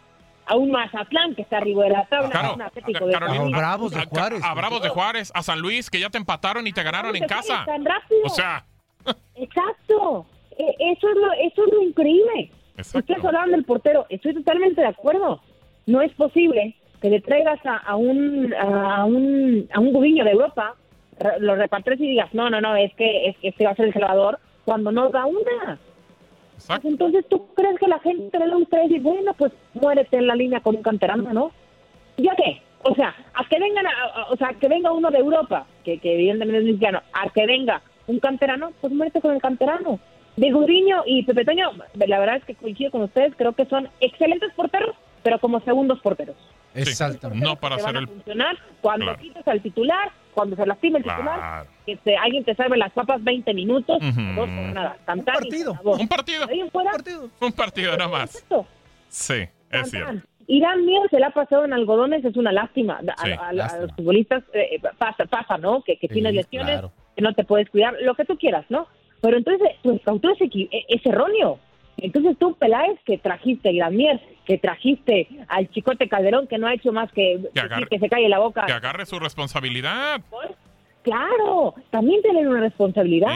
a 0.46 0.56
un 0.56 0.70
Mazatlán 0.70 1.34
que 1.34 1.42
está 1.42 1.58
arriba 1.58 1.84
de 1.84 1.90
la 1.90 2.04
tabla, 2.06 2.30
Claro, 2.30 2.48
a 2.48 2.54
un 2.54 2.62
Atlético 2.62 3.06
de 3.06 3.12
Carolina, 3.12 3.38
Madrid. 3.44 3.54
a- 3.54 4.00
A, 4.42 4.50
a 4.50 4.54
Bravos 4.54 4.82
de 4.82 4.88
Juárez, 4.88 5.30
a 5.34 5.42
San 5.42 5.60
Luis, 5.60 5.90
que 5.90 6.00
ya 6.00 6.10
te 6.10 6.18
empataron 6.18 6.66
y 6.66 6.72
te 6.72 6.82
ganaron 6.82 7.14
en 7.14 7.24
casa. 7.26 7.62
Tan 7.66 7.84
rápido. 7.84 8.20
O 8.24 8.28
sea, 8.28 8.64
Exacto. 9.36 10.26
E- 10.58 10.76
Eso 10.92 11.08
es 11.08 11.16
lo, 11.16 11.32
eso 11.32 11.66
es 11.66 11.72
lo 11.72 11.82
increíble. 11.82 12.50
Ustedes 12.78 13.24
hablaban 13.24 13.50
del 13.50 13.64
portero. 13.64 14.06
Estoy 14.08 14.34
totalmente 14.34 14.80
de 14.80 14.86
acuerdo. 14.88 15.40
No 15.86 16.00
es 16.02 16.12
posible 16.12 16.76
que 17.00 17.10
le 17.10 17.20
traigas 17.20 17.58
a, 17.64 17.76
a 17.78 17.96
un 17.96 18.54
a 18.54 19.04
un 19.04 19.68
a 19.72 19.80
un 19.80 19.92
de 20.24 20.30
Europa, 20.30 20.74
lo 21.38 21.54
repartes 21.56 22.00
y 22.00 22.08
digas, 22.08 22.32
no, 22.32 22.48
no, 22.50 22.60
no, 22.60 22.76
es 22.76 22.94
que 22.94 23.28
es 23.28 23.36
que 23.38 23.48
este 23.48 23.64
va 23.64 23.72
a 23.72 23.76
ser 23.76 23.86
el 23.86 23.92
Salvador 23.92 24.38
cuando 24.64 24.90
no 24.92 25.08
da 25.10 25.26
una. 25.26 25.78
Pues 26.66 26.84
entonces 26.84 27.24
tú 27.28 27.46
crees 27.54 27.78
que 27.78 27.88
la 27.88 27.98
gente 28.00 28.38
le 28.38 28.54
gusta 28.54 28.80
decir, 28.80 29.00
bueno, 29.00 29.32
pues 29.34 29.52
muérete 29.74 30.18
en 30.18 30.26
la 30.26 30.34
línea 30.34 30.60
con 30.60 30.76
un 30.76 30.82
canterano, 30.82 31.32
¿no? 31.32 31.52
¿Ya 32.18 32.34
qué? 32.36 32.60
O 32.82 32.94
sea, 32.94 33.14
a 33.34 33.44
que 33.48 33.58
vengan, 33.58 33.86
a- 33.86 33.90
a- 33.90 34.30
o 34.30 34.36
sea, 34.36 34.54
que 34.54 34.68
venga 34.68 34.92
uno 34.92 35.10
de 35.10 35.18
Europa, 35.18 35.66
que, 35.84 35.98
que 35.98 36.14
evidentemente 36.14 36.58
es 36.60 36.64
mexicano, 36.64 37.00
a 37.12 37.28
que 37.30 37.46
venga 37.46 37.82
un 38.06 38.18
canterano, 38.20 38.72
pues 38.80 38.92
muérete 38.92 39.20
con 39.20 39.34
el 39.34 39.40
canterano. 39.40 39.98
De 40.36 40.50
Gudiño 40.52 41.02
y 41.06 41.22
Pepe 41.24 41.44
Toño, 41.44 41.72
la 41.94 42.18
verdad 42.18 42.36
es 42.36 42.44
que 42.44 42.54
coincido 42.54 42.90
con 42.90 43.02
ustedes, 43.02 43.34
creo 43.36 43.52
que 43.52 43.66
son 43.66 43.88
excelentes 44.00 44.52
porteros, 44.54 44.94
pero 45.22 45.38
como 45.38 45.60
segundos 45.60 46.00
porteros. 46.00 46.36
Exactamente. 46.74 47.44
No 47.44 47.56
para 47.56 47.76
a 47.76 47.90
el... 47.90 48.06
funcionar 48.08 48.56
cuando 48.80 49.06
Claro. 49.06 49.18
quites 49.20 49.46
al 49.48 49.60
titular, 49.60 50.10
cuando 50.32 50.56
se 50.56 50.66
lastima 50.66 50.98
el 50.98 51.04
titular, 51.04 51.38
Claro. 51.38 51.70
que 51.86 51.96
te- 51.96 52.16
alguien 52.16 52.44
te 52.44 52.54
salve 52.54 52.76
las 52.76 52.92
papas 52.92 53.22
20 53.24 53.52
minutos, 53.54 53.96
Ujú. 53.98 54.20
dos 54.36 54.48
por 54.48 54.48
nada. 54.74 54.96
Cantar 55.04 55.36
un 55.36 55.42
partido. 55.42 55.78
Un 55.82 56.08
partido. 56.08 57.30
Un 57.40 57.52
partido 57.52 57.96
nada 57.96 58.08
más. 58.08 58.30
Perfecto. 58.32 58.66
Sí, 59.08 59.34
es 59.70 59.90
cierto. 59.90 60.26
Irán 60.46 60.84
Mier 60.84 61.08
se 61.10 61.20
la 61.20 61.28
ha 61.28 61.30
pasado 61.30 61.64
en 61.64 61.72
algodones, 61.72 62.24
es 62.24 62.36
una 62.36 62.50
lástima. 62.52 63.00
A, 63.16 63.24
Sí, 63.24 63.30
a- 63.32 63.48
a 63.48 63.52
lástima. 63.52 63.82
los 63.86 63.92
futbolistas 63.96 64.42
eh, 64.52 64.80
pasa, 64.98 65.24
pasa, 65.26 65.58
¿no? 65.58 65.82
Que, 65.82 65.96
que 65.96 66.08
Sí, 66.08 66.14
tienes 66.14 66.34
lesiones, 66.34 66.72
claro. 66.72 66.92
que 67.16 67.22
no 67.22 67.32
te 67.34 67.44
puedes 67.44 67.70
cuidar, 67.70 67.94
lo 68.02 68.14
que 68.14 68.24
tú 68.24 68.36
quieras, 68.36 68.64
¿no? 68.68 68.86
Pero 69.20 69.36
entonces 69.36 69.68
tu 69.82 69.94
escauteo 69.94 70.32
es, 70.32 70.38
equi- 70.40 70.68
e- 70.72 70.86
es 70.88 71.04
erróneo. 71.06 71.58
Entonces 72.02 72.36
tú, 72.38 72.54
Peláez, 72.54 72.98
que 73.04 73.18
trajiste 73.18 73.72
Mier, 73.90 74.20
que 74.44 74.58
trajiste 74.58 75.28
al 75.48 75.68
Chicote 75.70 76.08
Calderón, 76.08 76.46
que 76.46 76.58
no 76.58 76.66
ha 76.66 76.74
hecho 76.74 76.92
más 76.92 77.10
que, 77.12 77.38
decir 77.38 77.50
agarre- 77.62 77.88
que 77.88 77.98
se 77.98 78.08
calle 78.08 78.28
la 78.28 78.38
boca. 78.38 78.66
Que 78.66 78.72
agarre 78.72 79.06
su 79.06 79.18
responsabilidad. 79.18 80.20
Claro, 81.02 81.74
también 81.88 82.20
tienen 82.20 82.46
una 82.46 82.60
responsabilidad. 82.60 83.30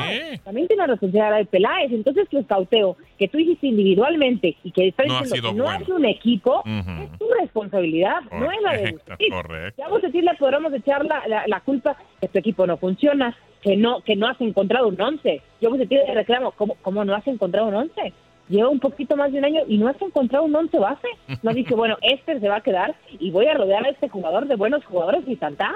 También 0.45 0.67
tiene 0.69 0.83
una 0.85 0.93
responsabilidad 0.93 1.39
de 1.39 1.47
Peláez. 1.47 1.93
Entonces, 1.93 2.29
tu 2.29 2.39
escauteo 2.39 2.95
que 3.19 3.27
tú 3.27 3.39
hiciste 3.39 3.69
individualmente 3.69 4.55
y 4.63 4.71
que 4.71 4.89
está 4.89 5.05
No 5.05 5.21
diciendo 5.23 5.35
sido 5.37 5.51
que 5.51 5.57
no 5.57 5.65
bueno. 5.65 5.81
es 5.83 5.89
un 5.89 6.05
equipo, 6.05 6.63
es 6.67 7.19
tu 7.19 7.27
responsabilidad, 7.41 8.21
no 8.33 8.53
es 8.53 8.61
la 8.63 8.73
de 8.77 8.93
Bucetich. 8.93 9.31
correcto. 9.33 9.75
Ya 9.83 9.87
a 9.87 9.89
Bucetich 9.89 10.23
le 10.25 10.35
podremos 10.35 10.75
echar 10.75 11.07
la, 11.07 11.27
la, 11.27 11.45
la 11.47 11.61
culpa 11.61 11.97
que 12.21 12.29
tu 12.29 12.39
equipo 12.39 12.67
no 12.67 12.77
funciona, 12.77 13.35
que 13.63 13.77
no 13.79 14.03
que 14.03 14.15
no 14.15 14.29
has 14.29 14.39
encontrado 14.43 14.89
un 14.89 15.01
once. 15.01 15.41
Yo 15.63 15.71
Bucetich 15.71 16.07
le 16.07 16.13
reclamo, 16.15 16.51
¿cómo, 16.53 16.77
¿cómo 16.83 17.03
no 17.07 17.15
has 17.15 17.27
encontrado 17.27 17.69
un 17.69 17.75
once? 17.77 18.13
Lleva 18.49 18.69
un 18.69 18.79
poquito 18.81 19.17
más 19.17 19.33
de 19.33 19.39
un 19.39 19.45
año 19.47 19.61
y 19.67 19.79
no 19.79 19.89
has 19.89 20.01
encontrado 20.03 20.45
un 20.45 20.55
once 20.55 20.79
base. 20.79 21.09
No 21.43 21.53
dice, 21.55 21.75
bueno, 21.75 21.97
este 22.03 22.39
se 22.41 22.49
va 22.49 22.57
a 22.57 22.61
quedar 22.63 22.95
y 23.19 23.31
voy 23.31 23.47
a 23.47 23.55
rodear 23.55 23.87
a 23.87 23.91
este 23.91 24.09
jugador 24.09 24.47
de 24.47 24.57
buenos 24.57 24.85
jugadores 24.85 25.23
y 25.27 25.37
tan 25.37 25.57
tan, 25.57 25.73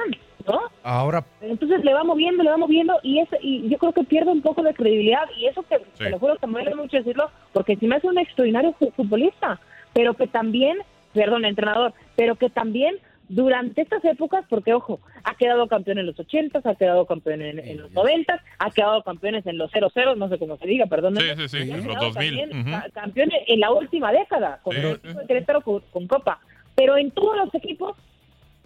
¿no? 0.46 0.60
Ahora, 0.82 1.24
Entonces 1.40 1.82
le 1.84 1.94
va 1.94 2.04
moviendo, 2.04 2.42
le 2.42 2.50
va 2.50 2.56
moviendo 2.58 2.94
y 3.02 3.20
es, 3.20 3.28
y 3.40 3.68
yo 3.68 3.78
creo 3.78 3.92
que 3.92 4.04
pierde 4.04 4.30
un 4.32 4.42
poco 4.42 4.62
de 4.62 4.74
credibilidad 4.74 5.24
y 5.36 5.46
eso 5.46 5.62
que 5.62 5.78
Sí. 5.78 6.04
te 6.04 6.10
lo 6.10 6.18
juro 6.18 6.36
que 6.36 6.46
me 6.46 6.54
duele 6.62 6.74
mucho 6.74 6.96
decirlo 6.98 7.30
porque 7.52 7.76
si 7.76 7.86
me 7.86 7.96
hace 7.96 8.06
un 8.06 8.18
extraordinario 8.18 8.72
fu- 8.78 8.90
futbolista, 8.92 9.58
pero 9.94 10.14
que 10.14 10.26
también, 10.26 10.78
perdón, 11.14 11.44
entrenador, 11.46 11.92
pero 12.16 12.36
que 12.36 12.50
también 12.50 12.96
durante 13.28 13.82
estas 13.82 14.02
épocas, 14.04 14.44
porque 14.48 14.72
ojo, 14.72 15.00
ha 15.24 15.34
quedado 15.36 15.68
campeón 15.68 15.98
en 15.98 16.06
los 16.06 16.18
80, 16.18 16.60
ha 16.64 16.74
quedado 16.76 17.04
campeón 17.06 17.42
en, 17.42 17.58
en 17.58 17.78
los 17.78 17.90
90, 17.92 18.42
ha 18.58 18.70
quedado 18.70 19.02
campeones 19.02 19.44
en 19.46 19.58
los 19.58 19.70
00, 19.70 20.16
no 20.16 20.28
sé 20.28 20.38
cómo 20.38 20.56
se 20.56 20.66
diga, 20.66 20.86
perdón. 20.86 21.16
Sí, 21.16 21.24
sí, 21.36 21.48
sí, 21.48 21.70
en 21.70 21.86
los 21.86 21.96
2000. 22.14 22.60
ujú. 22.60 22.70
Campeón 22.94 23.28
en 23.46 23.60
la 23.60 23.70
última 23.72 24.12
década, 24.12 24.60
con 24.62 24.74
Sí, 24.74 24.80
el 24.80 24.92
equipo 24.96 25.20
de 25.20 25.26
Querétaro 25.26 25.60
con, 25.60 25.80
con 25.92 26.06
Copa, 26.06 26.40
pero 26.74 26.96
en 26.96 27.10
todos 27.10 27.36
los 27.36 27.54
equipos 27.54 27.96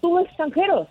tuvo 0.00 0.20
extranjeros. 0.20 0.86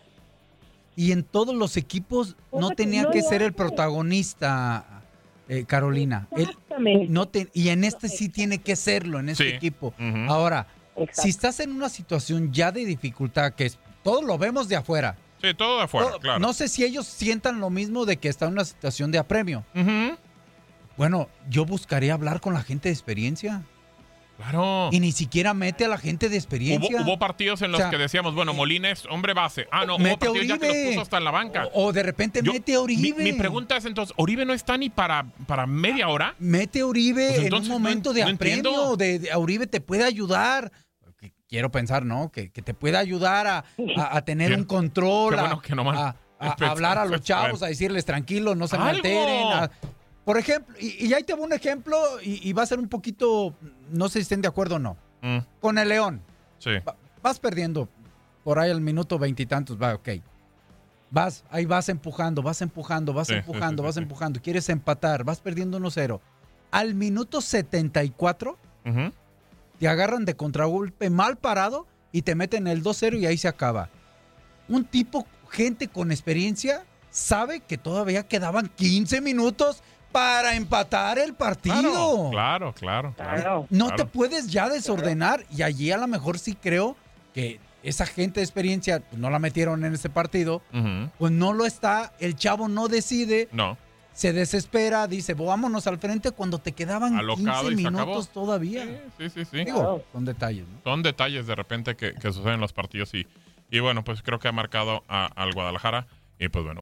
y 0.96 1.14
en 1.14 1.24
todos 1.24 1.56
los 1.56 1.78
equipos 1.78 2.36
no 2.52 2.70
que 2.70 2.76
tenía 2.76 3.04
no 3.04 3.12
que 3.12 3.22
ser 3.22 3.42
el 3.42 3.54
protagonista, 3.54 5.02
eh, 5.48 5.64
Carolina. 5.66 6.28
Él 6.36 6.42
Exactamente. 6.44 7.08
no 7.10 7.28
te- 7.28 7.48
y 7.54 7.70
en 7.70 7.84
este 7.86 8.10
sí 8.10 8.28
tiene 8.30 8.58
que 8.60 8.76
serlo, 8.76 9.20
en 9.20 9.30
este 9.30 9.50
Sí. 9.50 9.56
equipo. 9.56 9.94
Ahora, 10.28 10.68
Exacto. 11.04 11.22
si 11.24 11.30
estás 11.30 11.60
en 11.60 11.72
una 11.72 11.90
situación 11.90 12.52
ya 12.54 12.72
de 12.72 12.86
dificultad, 12.86 13.54
que 13.54 13.66
es, 13.66 13.78
todos 14.04 14.24
lo 14.24 14.38
vemos 14.38 14.68
de 14.68 14.76
afuera. 14.76 15.18
Sí, 15.42 15.54
todo 15.56 15.78
de 15.78 15.84
afuera, 15.84 16.10
Todo- 16.10 16.20
claro. 16.20 16.40
No 16.40 16.54
sé 16.54 16.68
si 16.68 16.84
ellos 16.84 17.08
sientan 17.08 17.60
lo 17.60 17.70
mismo 17.70 18.06
de 18.06 18.18
que 18.18 18.30
está 18.30 18.46
en 18.46 18.52
una 18.54 18.66
situación 18.66 19.12
de 19.12 19.18
apremio. 19.18 19.64
Bueno, 20.98 21.30
yo 21.50 21.66
buscaría 21.66 22.14
hablar 22.14 22.42
con 22.42 22.54
la 22.54 22.62
gente 22.62 22.90
de 22.90 22.94
experiencia. 22.94 23.64
Claro. 24.38 24.90
Y 24.92 25.00
ni 25.00 25.12
siquiera 25.12 25.54
mete 25.54 25.86
a 25.86 25.88
la 25.88 26.00
gente 26.00 26.28
de 26.28 26.36
Hubo, 26.36 26.40
experiencia. 26.40 27.02
hubo 27.02 27.20
partidos 27.20 27.62
en 27.62 27.72
los 27.72 27.80
O 27.80 27.84
sea, 27.84 27.92
que 27.92 27.98
decíamos, 28.00 28.34
bueno, 28.34 28.54
Molina 28.56 28.90
es 28.90 29.06
hombre 29.06 29.34
base. 29.34 29.68
Ah, 29.72 29.86
no, 29.86 29.96
hubo 29.96 30.04
Mete 30.04 30.16
a 30.26 30.30
partidos 30.32 30.48
ya 30.48 30.58
que 30.58 30.68
los 30.68 30.88
puso 30.90 31.02
hasta 31.02 31.18
en 31.20 31.24
la 31.26 31.32
banca. 31.32 31.68
O, 31.74 31.86
o 31.88 31.94
de 31.94 32.02
repente 32.02 32.42
Yo- 32.44 32.52
mete 32.52 32.74
a 32.74 32.80
Uribe. 32.82 33.14
Mi, 33.24 33.32
mi 33.32 33.34
pregunta 33.34 33.78
es 33.78 33.86
entonces, 33.86 34.16
¿Oribe 34.18 34.44
no 34.46 34.54
está 34.54 34.78
ni 34.78 34.90
para, 34.90 35.26
para 35.46 35.68
media 35.68 36.08
hora? 36.08 36.34
Mete 36.40 36.80
a 36.80 36.86
Uribe 36.88 37.28
Pues 37.36 37.46
en 37.48 37.54
un 37.54 37.68
no 37.68 37.70
momento 37.70 38.10
en- 38.12 38.16
de 38.16 38.22
no 38.26 38.30
apremio. 38.32 38.96
De, 38.98 39.20
de- 39.20 39.32
a 39.32 39.38
Uribe 39.38 39.68
te 39.68 39.80
puede 39.80 40.04
ayudar. 40.06 40.72
Quiero 41.52 41.70
pensar, 41.70 42.06
¿no? 42.06 42.32
Que, 42.32 42.50
que 42.50 42.62
te 42.62 42.74
puede 42.74 42.96
ayudar 42.98 43.46
a, 43.46 43.66
a- 43.98 44.18
a 44.18 44.22
tener 44.24 44.56
un 44.56 44.64
control, 44.64 45.34
qué 45.36 45.40
a, 45.40 45.44
bueno 45.44 45.62
que 45.62 45.74
a- 46.66 46.72
hablar 46.72 46.98
a 46.98 47.04
los 47.06 47.20
chavos, 47.22 47.52
bueno. 47.60 47.66
a 47.66 47.70
decirles 47.70 48.06
tranquilos, 48.06 48.56
no 48.56 48.68
se 48.70 48.78
me 48.78 48.86
alteren. 48.86 49.70
por 50.24 50.38
ejemplo, 50.38 50.74
y, 50.80 51.08
y 51.08 51.14
ahí 51.14 51.24
te 51.24 51.34
voy 51.34 51.44
un 51.44 51.52
ejemplo 51.54 51.98
y, 52.24 52.48
y 52.50 52.54
va 52.54 52.64
a 52.64 52.66
ser 52.66 52.80
un 52.80 52.88
poquito, 52.88 53.54
no 53.92 54.08
sé 54.08 54.20
si 54.20 54.22
estén 54.22 54.42
de 54.42 54.48
acuerdo 54.48 54.76
o 54.76 54.80
no. 54.80 54.96
Mm, 55.22 55.40
Con 55.60 55.78
el 55.78 55.90
León, 55.90 56.22
sí. 56.58 56.72
va- 56.88 56.96
vas 57.22 57.38
perdiendo 57.38 57.90
por 58.46 58.58
ahí 58.58 58.72
al 58.72 58.80
minuto 58.80 59.20
veintitantos, 59.20 59.78
va, 59.80 59.94
ok. 59.96 60.08
Vas, 61.10 61.44
ahí 61.50 61.66
vas 61.66 61.90
empujando, 61.90 62.42
vas 62.42 62.62
empujando, 62.62 63.12
vas 63.12 63.28
Sí, 63.28 63.34
empujando, 63.34 63.84
sí, 63.84 63.88
vas 63.88 63.98
empujando, 63.98 64.42
quieres 64.42 64.70
empatar, 64.70 65.26
vas 65.26 65.42
perdiendo 65.42 65.78
1-0. 65.78 66.22
Al 66.72 66.94
minuto 66.96 67.42
74 67.42 68.58
Ujú. 68.86 69.12
Te 69.82 69.88
agarran 69.88 70.26
de 70.26 70.36
contragolpe 70.36 71.10
mal 71.10 71.38
parado 71.38 71.88
y 72.12 72.22
te 72.22 72.36
meten 72.36 72.68
el 72.68 72.84
2-0 72.84 73.20
y 73.20 73.26
ahí 73.26 73.36
se 73.36 73.48
acaba. 73.48 73.90
Un 74.68 74.86
tipo, 74.86 75.26
gente 75.50 75.88
con 75.88 76.12
experiencia, 76.12 76.86
sabe 77.10 77.62
que 77.62 77.80
todavía 77.80 78.28
quedaban 78.28 78.68
15 78.76 79.22
minutos 79.22 79.82
para 80.12 80.56
empatar 80.56 81.18
el 81.18 81.34
partido. 81.34 82.30
Claro, 82.30 82.76
claro, 82.76 82.76
claro. 82.78 83.16
Claro. 83.16 83.68
No 83.72 83.88
claro. 83.88 83.96
te 83.96 84.06
puedes 84.06 84.52
ya 84.52 84.70
desordenar 84.70 85.48
y 85.50 85.64
allí 85.64 85.90
a 85.90 85.98
lo 85.98 86.08
mejor 86.08 86.38
sí 86.38 86.54
creo 86.54 86.96
que 87.34 87.60
esa 87.82 88.06
gente 88.06 88.40
de 88.40 88.44
experiencia 88.44 89.00
pues, 89.00 89.20
no 89.20 89.32
la 89.32 89.40
metieron 89.40 89.84
en 89.84 89.96
ese 89.96 90.12
partido, 90.12 90.62
pues 91.18 91.32
no 91.32 91.54
lo 91.54 91.66
está, 91.66 92.14
el 92.20 92.36
chavo 92.36 92.68
no 92.68 92.88
decide, 92.88 93.50
No. 93.52 93.80
Se 94.22 94.34
desespera, 94.34 95.08
dice, 95.08 95.34
vámonos 95.34 95.88
al 95.88 95.98
frente 95.98 96.30
cuando 96.30 96.60
te 96.60 96.74
quedaban 96.74 97.16
Alocado 97.18 97.70
15 97.70 97.74
y 97.74 97.82
se 97.82 97.88
acabó. 97.88 98.06
minutos 98.06 98.30
todavía. 98.30 98.86
Sí, 99.18 99.30
sí, 99.32 99.46
sí. 99.46 99.64
Digo, 99.66 100.04
son 100.12 100.26
detalles, 100.26 100.68
¿no? 100.68 100.80
Son 100.84 101.02
detalles 101.02 101.48
de 101.48 101.56
repente 101.56 101.96
que, 101.96 102.14
que 102.14 102.32
suceden 102.32 102.54
en 102.56 102.62
los 102.62 102.72
partidos 102.72 103.12
y, 103.16 103.26
y 103.72 103.80
bueno, 103.80 104.04
pues 104.04 104.22
creo 104.22 104.38
que 104.38 104.48
ha 104.48 104.52
marcado 104.52 105.04
a- 105.08 105.26
al 105.26 105.54
Guadalajara 105.54 106.06
y 106.38 106.50
pues 106.50 106.64
bueno. 106.64 106.82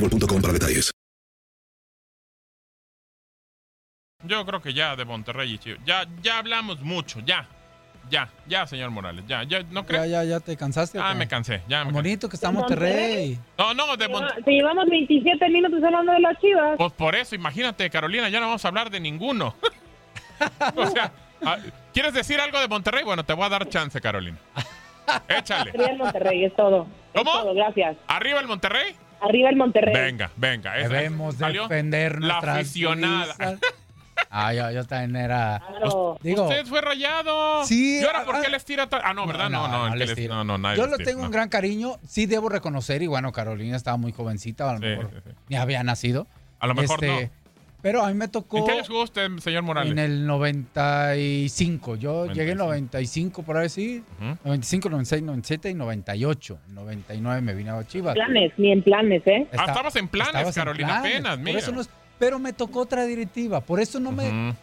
boostmobile.com 0.01 0.41
para 0.41 0.53
detalles. 0.53 0.91
Yo 4.23 4.45
creo 4.45 4.61
que 4.61 4.73
ya 4.73 4.95
de 4.95 5.05
Monterrey 5.05 5.53
y 5.53 5.57
Chivas. 5.57 5.79
Ya, 5.85 6.05
ya 6.21 6.37
hablamos 6.37 6.79
mucho, 6.81 7.19
ya. 7.21 7.47
Ya, 8.09 8.29
ya, 8.47 8.67
señor 8.67 8.89
Morales. 8.91 9.23
Ya, 9.27 9.43
ya, 9.43 9.63
¿no 9.63 9.81
Ya, 9.81 9.87
crees? 9.87 10.11
ya, 10.11 10.23
ya 10.23 10.39
te 10.39 10.57
cansaste. 10.57 10.99
Ah, 11.01 11.13
me 11.13 11.27
cansé, 11.27 11.61
ya. 11.67 11.85
me 11.85 11.91
Bonito 11.91 12.27
que 12.29 12.35
está 12.35 12.47
¿De 12.49 12.53
Monterrey. 12.53 13.35
cansé. 13.35 13.51
No, 13.57 13.73
no, 13.73 13.97
de 13.97 14.07
Monterrey. 14.09 14.43
Si 14.43 14.51
llevamos 14.51 14.85
27 14.89 15.49
minutos 15.49 15.83
hablando 15.83 16.11
de 16.11 16.19
las 16.19 16.39
chivas. 16.39 16.77
Pues 16.77 16.91
por 16.93 17.15
eso, 17.15 17.35
imagínate, 17.35 17.89
Carolina, 17.89 18.29
ya 18.29 18.39
no 18.39 18.47
vamos 18.47 18.65
a 18.65 18.67
hablar 18.67 18.89
de 18.89 18.99
ninguno. 18.99 19.55
o 20.75 20.85
sea, 20.87 21.11
ah, 21.43 21.57
¿quieres 21.93 22.13
decir 22.13 22.39
algo 22.39 22.59
de 22.59 22.67
Monterrey? 22.67 23.03
Bueno, 23.03 23.23
te 23.23 23.33
voy 23.33 23.45
a 23.45 23.49
dar 23.49 23.69
chance, 23.69 23.99
Carolina. 24.01 24.37
Échale. 25.27 25.71
Arriba 25.71 25.85
el 25.87 25.97
Monterrey, 25.97 26.45
es 26.45 26.55
todo. 26.55 26.87
Es 27.13 27.23
¿Cómo? 27.23 27.31
todo, 27.31 27.53
gracias. 27.55 27.97
¿Arriba 28.07 28.39
el 28.39 28.47
Monterrey? 28.47 28.95
Arriba 29.21 29.49
el 29.49 29.55
Monterrey. 29.55 29.93
Venga, 29.93 30.31
venga. 30.35 30.77
esa- 30.79 30.89
Debemos 30.89 31.35
¿salió? 31.35 31.63
defender 31.63 32.13
La 32.21 32.27
nuestras 32.33 32.57
aficionada. 32.57 33.35
Ah, 34.29 34.53
yo, 34.53 34.71
yo 34.71 34.85
también 34.85 35.15
era. 35.15 35.61
Claro. 35.67 36.17
Digo, 36.21 36.43
Usted 36.43 36.65
fue 36.65 36.79
rayado. 36.81 37.65
Sí, 37.65 37.99
¿Y 38.01 38.05
ahora 38.05 38.23
por 38.23 38.35
ah, 38.35 38.41
qué 38.43 38.49
les 38.51 38.63
tira 38.63 38.87
Ah, 39.03 39.13
no, 39.13 39.25
¿verdad? 39.25 39.49
No, 39.49 39.67
no, 39.67 39.95
les 39.95 40.15
les- 40.17 40.29
no, 40.29 40.43
no, 40.43 40.57
nadie 40.57 40.77
Yo 40.77 40.83
les 40.87 40.91
lo 40.99 41.05
tengo 41.05 41.19
no. 41.21 41.25
un 41.25 41.31
gran 41.31 41.49
cariño. 41.49 41.97
Sí 42.07 42.25
debo 42.27 42.47
reconocer, 42.49 43.01
y 43.01 43.07
bueno, 43.07 43.31
Carolina 43.31 43.75
estaba 43.75 43.97
muy 43.97 44.11
jovencita, 44.11 44.69
a 44.69 44.73
lo 44.73 44.79
Sí, 44.79 44.85
mejor 44.85 45.09
sí, 45.11 45.17
sí. 45.25 45.31
ni 45.49 45.55
había 45.57 45.83
nacido. 45.83 46.27
A 46.59 46.67
lo 46.67 46.75
mejor 46.75 47.03
Este, 47.03 47.25
no. 47.25 47.40
Pero 47.81 48.03
a 48.03 48.07
mí 48.09 48.13
me 48.13 48.27
tocó 48.27 48.59
¿En 48.59 48.65
qué 48.65 48.71
años 48.73 48.87
jugó 48.87 49.03
usted, 49.03 49.27
señor 49.39 49.63
Morales? 49.63 49.91
en 49.91 49.99
el 49.99 50.27
95. 50.27 51.95
Yo 51.95 52.27
llegué 52.31 52.51
en 52.51 52.57
95 52.59 53.43
por 53.43 53.57
ahí 53.57 53.69
sí. 53.69 54.03
Ujú. 54.19 54.37
95, 54.45 54.89
96, 54.89 55.23
97 55.23 55.69
y 55.69 55.73
98. 55.73 56.59
En 56.69 56.75
99 56.75 57.41
me 57.41 57.53
vine 57.53 57.69
a 57.71 57.85
Chivas. 57.87 58.13
Planes, 58.13 58.53
ni 58.57 58.71
en 58.71 58.83
planes, 58.83 59.23
¿eh? 59.25 59.47
Ah, 59.57 59.65
estabas 59.67 59.95
en 59.95 60.07
planes, 60.07 60.27
estabas 60.35 60.57
en 60.57 60.61
Carolina, 60.61 60.87
planes, 61.01 61.11
apenas, 61.11 61.35
por 61.37 61.43
mira. 61.45 61.59
eso 61.59 61.71
no 61.71 61.81
es- 61.81 61.89
pero 62.19 62.37
me 62.39 62.53
tocó 62.53 62.81
otra 62.81 63.05
directiva. 63.05 63.61
Por 63.61 63.79
eso 63.79 63.99
no 63.99 64.11
me, 64.11 64.53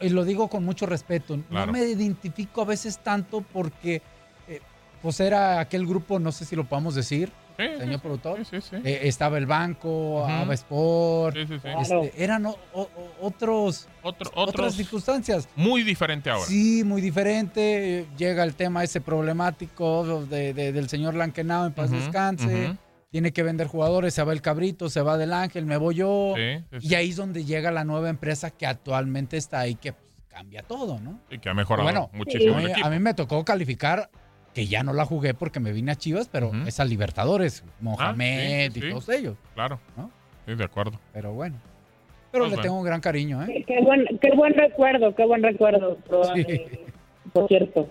y 0.00 0.08
lo 0.08 0.24
digo 0.24 0.48
con 0.48 0.64
mucho 0.64 0.86
respeto, 0.86 1.38
Claro. 1.50 1.66
no 1.66 1.72
me 1.72 1.80
identifico 1.84 2.62
a 2.62 2.64
veces 2.64 2.98
tanto 2.98 3.42
porque 3.42 4.00
eh, 4.48 4.60
pues 5.02 5.20
era 5.20 5.60
aquel 5.60 5.86
grupo, 5.86 6.18
no 6.18 6.32
sé 6.32 6.46
si 6.46 6.56
lo 6.56 6.64
podemos 6.64 6.94
decir, 6.94 7.30
Sí, 7.56 7.62
señor 7.78 7.94
sí, 7.94 8.00
productor. 8.02 8.38
sí, 8.44 8.60
sí, 8.60 8.68
sí. 8.70 8.76
Eh, 8.84 9.00
estaba 9.04 9.38
el 9.38 9.46
banco, 9.46 10.22
Ujú. 10.22 10.30
Ava 10.30 10.54
Sport, 10.54 11.36
Sí, 11.36 11.46
sí, 11.46 11.58
sí. 11.60 11.68
este, 11.80 12.24
eran 12.24 12.46
o- 12.46 12.56
o- 12.72 12.82
o- 12.82 13.26
otros, 13.26 13.88
Otro- 14.02 14.30
otras 14.34 14.74
circunstancias. 14.74 15.48
muy 15.54 15.82
diferente 15.84 16.30
ahora. 16.30 16.46
Sí, 16.46 16.82
muy 16.84 17.00
diferente. 17.00 18.06
Llega 18.16 18.42
el 18.44 18.54
tema 18.54 18.82
ese 18.82 19.00
problemático 19.00 20.24
de- 20.26 20.52
de- 20.54 20.72
del 20.72 20.88
señor 20.88 21.14
Lankenau 21.14 21.66
en 21.66 21.72
paz 21.72 21.90
Ujú, 21.90 22.00
descanse. 22.00 22.76
Tiene 23.10 23.32
que 23.32 23.44
vender 23.44 23.68
jugadores, 23.68 24.12
se 24.12 24.24
va 24.24 24.32
el 24.32 24.42
cabrito, 24.42 24.90
se 24.90 25.00
va 25.00 25.16
del 25.16 25.32
ángel, 25.32 25.66
me 25.66 25.76
voy 25.76 25.94
yo. 25.94 26.34
Sí, 26.36 26.58
sí, 26.72 26.80
sí. 26.80 26.88
Y 26.88 26.94
ahí 26.96 27.10
es 27.10 27.16
donde 27.16 27.44
llega 27.44 27.70
la 27.70 27.84
nueva 27.84 28.08
empresa 28.08 28.50
que 28.50 28.66
actualmente 28.66 29.36
está 29.36 29.60
ahí, 29.60 29.76
que 29.76 29.92
pues, 29.92 30.04
cambia 30.28 30.64
todo, 30.64 30.98
¿no? 30.98 31.20
Y 31.30 31.38
que 31.38 31.48
ha 31.48 31.54
mejorado 31.54 31.84
Bueno, 31.84 32.10
muchísimo 32.12 32.56
mí, 32.56 32.64
a 32.82 32.90
mí 32.90 32.98
me 32.98 33.14
tocó 33.14 33.44
calificar, 33.44 34.10
que 34.54 34.66
ya 34.66 34.82
no 34.82 34.92
la 34.92 35.04
jugué 35.04 35.34
porque 35.34 35.60
me 35.60 35.72
vine 35.72 35.92
a 35.92 35.96
Chivas, 35.96 36.28
pero 36.30 36.48
Ujú. 36.48 36.66
es 36.66 36.78
a 36.80 36.84
Libertadores, 36.84 37.64
Mohamed 37.80 38.66
Ah, 38.70 38.72
sí, 38.72 38.72
sí, 38.72 38.78
y 38.78 38.82
sí. 38.82 38.88
todos 38.90 39.08
ellos, 39.08 39.36
Claro. 39.54 39.80
¿no? 39.96 40.10
Sí, 40.46 40.54
de 40.54 40.64
acuerdo. 40.64 40.98
Pero 41.12 41.32
bueno. 41.32 41.56
Pero 42.30 42.44
Pues 42.44 42.50
le 42.50 42.56
bueno. 42.56 42.62
tengo 42.62 42.78
un 42.78 42.84
gran 42.84 43.00
cariño, 43.00 43.42
¿eh? 43.42 43.46
Qué, 43.46 43.74
qué 43.74 43.80
buen, 43.82 44.04
qué 44.20 44.30
buen 44.34 44.54
recuerdo, 44.54 45.14
qué 45.14 45.24
buen 45.26 45.42
recuerdo. 45.42 45.96
Por, 46.08 46.26
Sí. 46.34 46.46
por 47.32 47.48
cierto. 47.48 47.88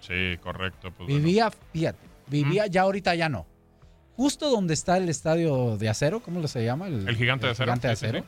Sí, 0.00 0.36
correcto. 0.42 0.90
Pues 0.96 1.08
bueno. 1.08 1.14
Vivía, 1.24 1.50
fíjate, 1.72 1.98
vivía, 2.26 2.66
ya 2.66 2.82
ahorita 2.82 3.14
ya 3.14 3.28
no. 3.28 3.46
Justo 4.16 4.50
donde 4.50 4.74
está 4.74 4.96
el 4.98 5.08
estadio 5.08 5.76
de 5.78 5.88
acero, 5.88 6.20
¿cómo 6.20 6.46
se 6.46 6.64
llama? 6.64 6.86
El 6.88 7.16
gigante 7.16 7.46
de 7.46 7.52
acero. 7.52 7.66
Gigante 7.66 7.86
de 7.88 7.92
acero. 7.92 8.24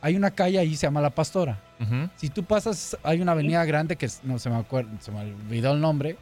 Hay 0.00 0.16
una 0.16 0.30
calle 0.32 0.58
ahí, 0.58 0.74
se 0.76 0.86
llama 0.86 1.00
La 1.00 1.10
Pastora. 1.10 1.58
ujú. 1.80 2.08
Si 2.16 2.28
tú 2.28 2.42
pasas, 2.44 2.96
hay 3.02 3.20
una 3.20 3.32
avenida 3.32 3.64
grande 3.64 3.96
que 3.96 4.08
no 4.24 4.38
se 4.38 4.48
me 4.50 4.56
acuerda, 4.56 4.90
se 5.00 5.10
me 5.12 5.20
olvidó 5.20 5.72
el 5.72 5.80
nombre. 5.80 6.16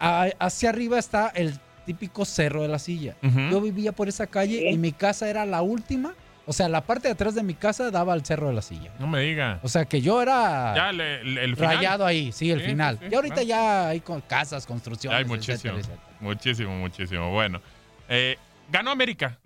Hacia 0.00 0.70
arriba 0.70 0.98
está 0.98 1.28
el 1.28 1.58
típico 1.86 2.24
cerro 2.24 2.62
de 2.62 2.68
la 2.68 2.78
silla. 2.78 3.16
Yo 3.22 3.60
vivía 3.60 3.92
por 3.92 4.08
esa 4.08 4.26
calle 4.26 4.70
y 4.70 4.76
mi 4.78 4.92
casa 4.92 5.28
era 5.28 5.44
la 5.46 5.62
última. 5.62 6.14
O 6.46 6.52
sea, 6.52 6.68
la 6.68 6.80
parte 6.80 7.06
de 7.06 7.12
atrás 7.12 7.34
de 7.36 7.42
mi 7.44 7.54
casa 7.54 7.90
daba 7.92 8.12
al 8.12 8.24
cerro 8.24 8.48
de 8.48 8.54
la 8.54 8.62
silla. 8.62 8.90
No 8.98 9.06
me 9.06 9.20
diga. 9.20 9.60
O 9.62 9.68
sea, 9.68 9.84
que 9.84 10.00
yo 10.00 10.20
era 10.20 10.74
Ya 10.74 10.90
le- 10.90 11.20
el, 11.20 11.38
el 11.38 11.54
final. 11.54 11.76
rayado 11.76 12.04
ahí, 12.06 12.32
sí, 12.32 12.50
el 12.50 12.60
Sí, 12.60 12.66
final. 12.66 12.98
sí, 12.98 13.06
y 13.10 13.14
ahorita 13.14 13.34
claro. 13.36 13.48
ya 13.48 13.88
hay 13.88 14.00
con 14.00 14.20
casas, 14.22 14.64
Ya 14.64 14.68
construcciones, 14.68 15.16
hay 15.18 15.22
etcétera, 15.24 15.74
muchísimo. 15.74 15.78
etcétera. 15.78 16.02
Muchísimo, 16.20 16.76
muchísimo. 16.78 17.30
Bueno. 17.30 17.60
eh, 18.08 18.36
ganó 18.72 18.90
América. 18.90 19.38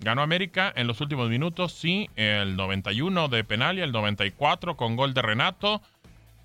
Ganó 0.00 0.22
América 0.22 0.72
en 0.74 0.86
los 0.86 1.00
últimos 1.02 1.28
minutos, 1.28 1.72
sí. 1.72 2.08
El 2.16 2.56
91 2.56 3.28
de 3.28 3.44
penal 3.44 3.76
y 3.78 3.82
el 3.82 3.92
94 3.92 4.76
con 4.76 4.96
gol 4.96 5.12
de 5.12 5.20
Renato. 5.22 5.82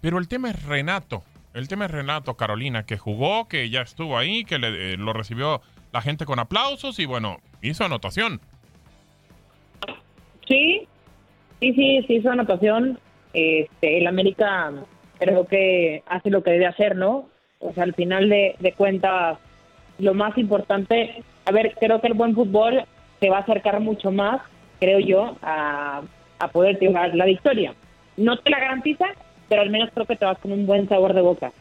Pero 0.01 0.17
el 0.17 0.27
tema 0.27 0.49
es 0.49 0.61
Renato. 0.63 1.23
El 1.53 1.67
tema 1.67 1.85
es 1.85 1.91
Renato 1.91 2.35
Carolina, 2.35 2.85
que 2.85 2.97
jugó, 2.97 3.47
que 3.47 3.69
ya 3.69 3.81
estuvo 3.81 4.17
ahí, 4.17 4.43
que 4.43 4.57
le- 4.57 4.93
eh, 4.93 4.97
lo 4.97 5.13
recibió 5.13 5.61
la 5.91 6.01
gente 6.01 6.25
con 6.25 6.39
aplausos 6.39 6.97
y 6.99 7.05
bueno, 7.05 7.37
hizo 7.61 7.85
anotación. 7.85 8.41
Sí, 10.47 10.87
sí, 11.59 11.73
sí, 11.73 12.03
sí, 12.07 12.21
su 12.21 12.29
anotación. 12.29 12.99
Este, 13.33 13.97
el 13.99 14.07
América 14.07 14.71
creo 15.19 15.45
que 15.47 16.03
hace 16.07 16.29
lo 16.29 16.43
que 16.43 16.51
debe 16.51 16.65
hacer, 16.67 16.95
¿no? 16.95 17.29
O 17.59 17.71
sea, 17.73 17.83
al 17.83 17.93
final 17.93 18.29
de, 18.29 18.55
de 18.59 18.73
cuentas, 18.73 19.37
lo 19.99 20.13
más 20.13 20.37
importante, 20.37 21.23
a 21.45 21.51
ver, 21.51 21.75
creo 21.79 22.01
que 22.01 22.07
el 22.07 22.13
buen 22.13 22.33
fútbol 22.35 22.83
se 23.19 23.29
va 23.29 23.37
a 23.37 23.41
acercar 23.41 23.79
mucho 23.79 24.11
más, 24.11 24.41
creo 24.79 24.99
yo, 24.99 25.37
a, 25.41 26.01
a 26.39 26.47
poder 26.49 26.77
llevar 26.79 27.15
la 27.15 27.25
victoria. 27.25 27.73
No 28.17 28.37
te 28.37 28.49
la 28.49 28.59
garantiza, 28.59 29.05
pero 29.49 29.61
al 29.61 29.69
menos 29.69 29.89
creo 29.93 30.05
que 30.05 30.15
te 30.15 30.25
vas 30.25 30.37
con 30.39 30.51
un 30.51 30.65
buen 30.65 30.87
sabor 30.89 31.13
de 31.13 31.21
boca. 31.21 31.51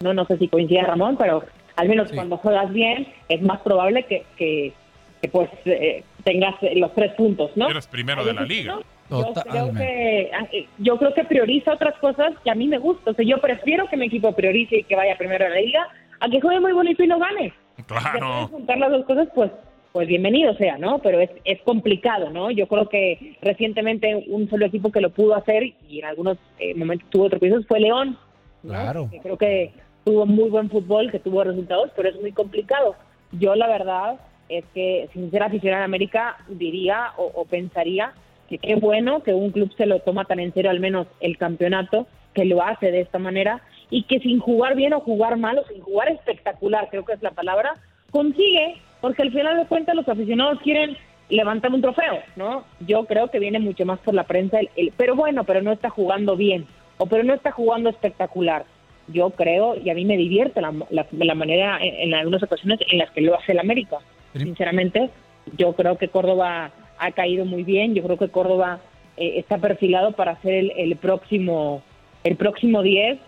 No, 0.00 0.14
no 0.14 0.24
sé 0.26 0.38
si 0.38 0.48
coincide 0.48 0.82
Ramón, 0.82 1.16
pero 1.16 1.42
al 1.76 1.88
menos 1.88 2.10
cuando 2.12 2.36
juegas 2.36 2.72
bien 2.72 3.08
es 3.28 3.42
más 3.42 3.60
probable 3.60 4.04
que, 4.04 4.24
que, 4.36 4.72
que, 5.20 5.28
pues 5.28 5.50
eh, 5.64 6.04
tengas 6.24 6.54
eh, 6.62 6.74
los 6.76 6.94
tres 6.94 7.12
puntos, 7.14 7.50
¿no? 7.56 7.68
Eres 7.68 7.86
primero 7.86 8.24
de 8.24 8.34
la 8.34 8.42
liga. 8.42 8.78
Yo 9.10 9.32
creo, 9.32 9.72
que, 9.72 10.30
eh, 10.52 10.68
yo 10.78 10.98
creo 10.98 11.14
que 11.14 11.24
prioriza 11.24 11.72
otras 11.72 11.96
cosas 11.98 12.34
que 12.44 12.50
a 12.50 12.54
mí 12.54 12.68
me 12.68 12.78
gusta. 12.78 13.10
O 13.10 13.14
sea, 13.14 13.24
yo 13.24 13.38
prefiero 13.38 13.88
que 13.88 13.96
mi 13.96 14.06
equipo 14.06 14.32
priorice 14.32 14.78
y 14.78 14.84
que 14.84 14.96
vaya 14.96 15.16
primero 15.16 15.46
a 15.46 15.48
la 15.48 15.60
liga 15.60 15.88
a 16.20 16.28
que 16.28 16.40
juegue 16.40 16.60
muy 16.60 16.72
bonito 16.72 17.02
y 17.02 17.06
no 17.06 17.18
gane. 17.18 17.52
Si 17.76 17.82
Claro. 17.84 18.48
juntar 18.48 18.76
las 18.78 18.90
dos 18.90 19.06
cosas, 19.06 19.28
pues, 19.34 19.50
pues 19.98 20.06
bienvenido 20.06 20.54
sea, 20.54 20.78
¿no? 20.78 21.00
Pero 21.00 21.18
es, 21.18 21.28
es 21.44 21.60
complicado, 21.62 22.30
¿no? 22.30 22.52
Yo 22.52 22.68
creo 22.68 22.88
que 22.88 23.36
recientemente 23.42 24.14
un 24.28 24.48
solo 24.48 24.64
equipo 24.64 24.92
que 24.92 25.00
lo 25.00 25.10
pudo 25.10 25.34
hacer 25.34 25.64
y 25.88 25.98
en 25.98 26.04
algunos 26.04 26.38
eh, 26.60 26.72
momentos 26.76 27.10
tuvo 27.10 27.28
tropiezos 27.28 27.66
fue 27.66 27.80
León. 27.80 28.16
¿no? 28.62 28.70
Claro. 28.70 29.08
Que 29.10 29.18
creo 29.18 29.36
que 29.36 29.72
tuvo 30.04 30.24
muy 30.24 30.50
buen 30.50 30.70
fútbol, 30.70 31.10
que 31.10 31.18
tuvo 31.18 31.42
resultados, 31.42 31.90
pero 31.96 32.10
es 32.10 32.20
muy 32.20 32.30
complicado. 32.30 32.94
Yo 33.32 33.56
la 33.56 33.66
verdad 33.66 34.20
es 34.48 34.64
que 34.72 35.08
sin 35.12 35.32
ser 35.32 35.42
aficionada 35.42 35.82
a 35.82 35.86
América 35.86 36.36
diría 36.46 37.14
o, 37.16 37.32
o 37.34 37.44
pensaría 37.46 38.12
que 38.48 38.58
qué 38.58 38.76
bueno 38.76 39.24
que 39.24 39.34
un 39.34 39.50
club 39.50 39.74
se 39.76 39.86
lo 39.86 39.98
toma 39.98 40.26
tan 40.26 40.38
en 40.38 40.54
serio 40.54 40.70
al 40.70 40.78
menos 40.78 41.08
el 41.18 41.36
campeonato, 41.38 42.06
que 42.34 42.44
lo 42.44 42.62
hace 42.62 42.92
de 42.92 43.00
esta 43.00 43.18
manera 43.18 43.62
y 43.90 44.04
que 44.04 44.20
sin 44.20 44.38
jugar 44.38 44.76
bien 44.76 44.92
o 44.92 45.00
jugar 45.00 45.36
mal 45.38 45.58
o 45.58 45.66
sin 45.66 45.80
jugar 45.80 46.08
espectacular, 46.08 46.86
creo 46.88 47.04
que 47.04 47.14
es 47.14 47.22
la 47.24 47.32
palabra, 47.32 47.74
consigue, 48.12 48.76
porque 49.00 49.22
al 49.22 49.32
final 49.32 49.56
de 49.56 49.66
cuentas 49.66 49.94
los 49.94 50.08
aficionados 50.08 50.60
quieren 50.62 50.96
levantar 51.28 51.72
un 51.72 51.82
trofeo, 51.82 52.18
¿no? 52.36 52.64
Yo 52.86 53.04
creo 53.04 53.28
que 53.28 53.38
viene 53.38 53.58
mucho 53.58 53.84
más 53.84 53.98
por 54.00 54.14
la 54.14 54.24
prensa, 54.24 54.60
el, 54.60 54.70
el- 54.76 54.92
pero 54.96 55.14
bueno, 55.14 55.44
pero 55.44 55.60
no 55.62 55.72
está 55.72 55.90
jugando 55.90 56.36
bien, 56.36 56.66
o 56.96 57.06
pero 57.06 57.22
no 57.22 57.34
está 57.34 57.50
jugando 57.52 57.90
espectacular. 57.90 58.64
Yo 59.08 59.30
creo, 59.30 59.76
y 59.76 59.88
a 59.90 59.94
mí 59.94 60.04
me 60.04 60.16
divierte 60.16 60.60
la, 60.60 60.72
la- 60.90 61.06
la 61.12 61.34
manera 61.34 61.78
en, 61.82 61.94
en 62.08 62.14
algunas 62.14 62.42
ocasiones 62.42 62.78
en 62.90 62.98
las 62.98 63.10
que 63.10 63.20
lo 63.20 63.34
hace 63.38 63.52
el 63.52 63.58
América. 63.58 63.98
Sinceramente, 64.34 65.10
yo 65.56 65.72
creo 65.74 65.96
que 65.98 66.08
Córdoba 66.08 66.70
ha 66.98 67.10
caído 67.12 67.44
muy 67.44 67.62
bien, 67.62 67.94
yo 67.94 68.02
creo 68.02 68.16
que 68.18 68.28
Córdoba 68.28 68.80
eh, 69.16 69.34
está 69.38 69.58
perfilado 69.58 70.12
para 70.12 70.36
ser 70.42 70.54
el, 70.54 70.72
el 70.76 70.96
próximo 70.96 71.82
el 72.24 72.36
próximo 72.36 72.82
10 72.82 73.18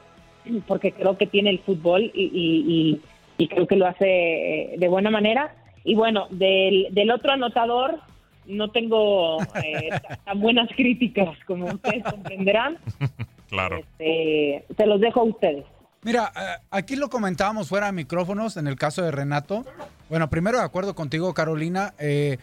porque 0.66 0.92
creo 0.92 1.16
que 1.16 1.26
tiene 1.26 1.50
el 1.50 1.60
fútbol 1.60 2.10
y, 2.14 2.22
y- 2.24 2.64
y- 2.66 3.00
y 3.40 3.48
creo 3.48 3.66
que 3.66 3.76
lo 3.76 3.86
hace 3.86 4.04
eh, 4.06 4.74
de 4.78 4.88
buena 4.88 5.10
manera. 5.10 5.54
Y 5.84 5.94
bueno, 5.94 6.26
del, 6.30 6.88
del 6.92 7.10
otro 7.10 7.32
anotador 7.32 7.98
no 8.46 8.70
tengo 8.70 9.40
eh, 9.62 9.88
ta- 9.90 10.16
tan 10.24 10.40
buenas 10.40 10.68
críticas 10.76 11.36
como 11.46 11.66
ustedes 11.66 12.04
comprenderán. 12.04 12.78
Claro. 13.50 13.80
Eh, 13.98 14.64
se 14.76 14.86
los 14.86 15.00
dejo 15.00 15.22
a 15.22 15.24
ustedes. 15.24 15.64
Mira, 16.04 16.30
eh, 16.36 16.62
aquí 16.70 16.94
lo 16.94 17.08
comentábamos 17.10 17.68
fuera 17.68 17.86
de 17.86 17.92
micrófonos 17.92 18.56
en 18.56 18.68
el 18.68 18.76
caso 18.76 19.02
de 19.02 19.10
Renato. 19.10 19.64
Bueno, 20.08 20.30
primero 20.30 20.58
de 20.58 20.64
acuerdo 20.64 20.94
contigo, 20.94 21.34
Carolina. 21.34 21.92
eh, 21.98 22.38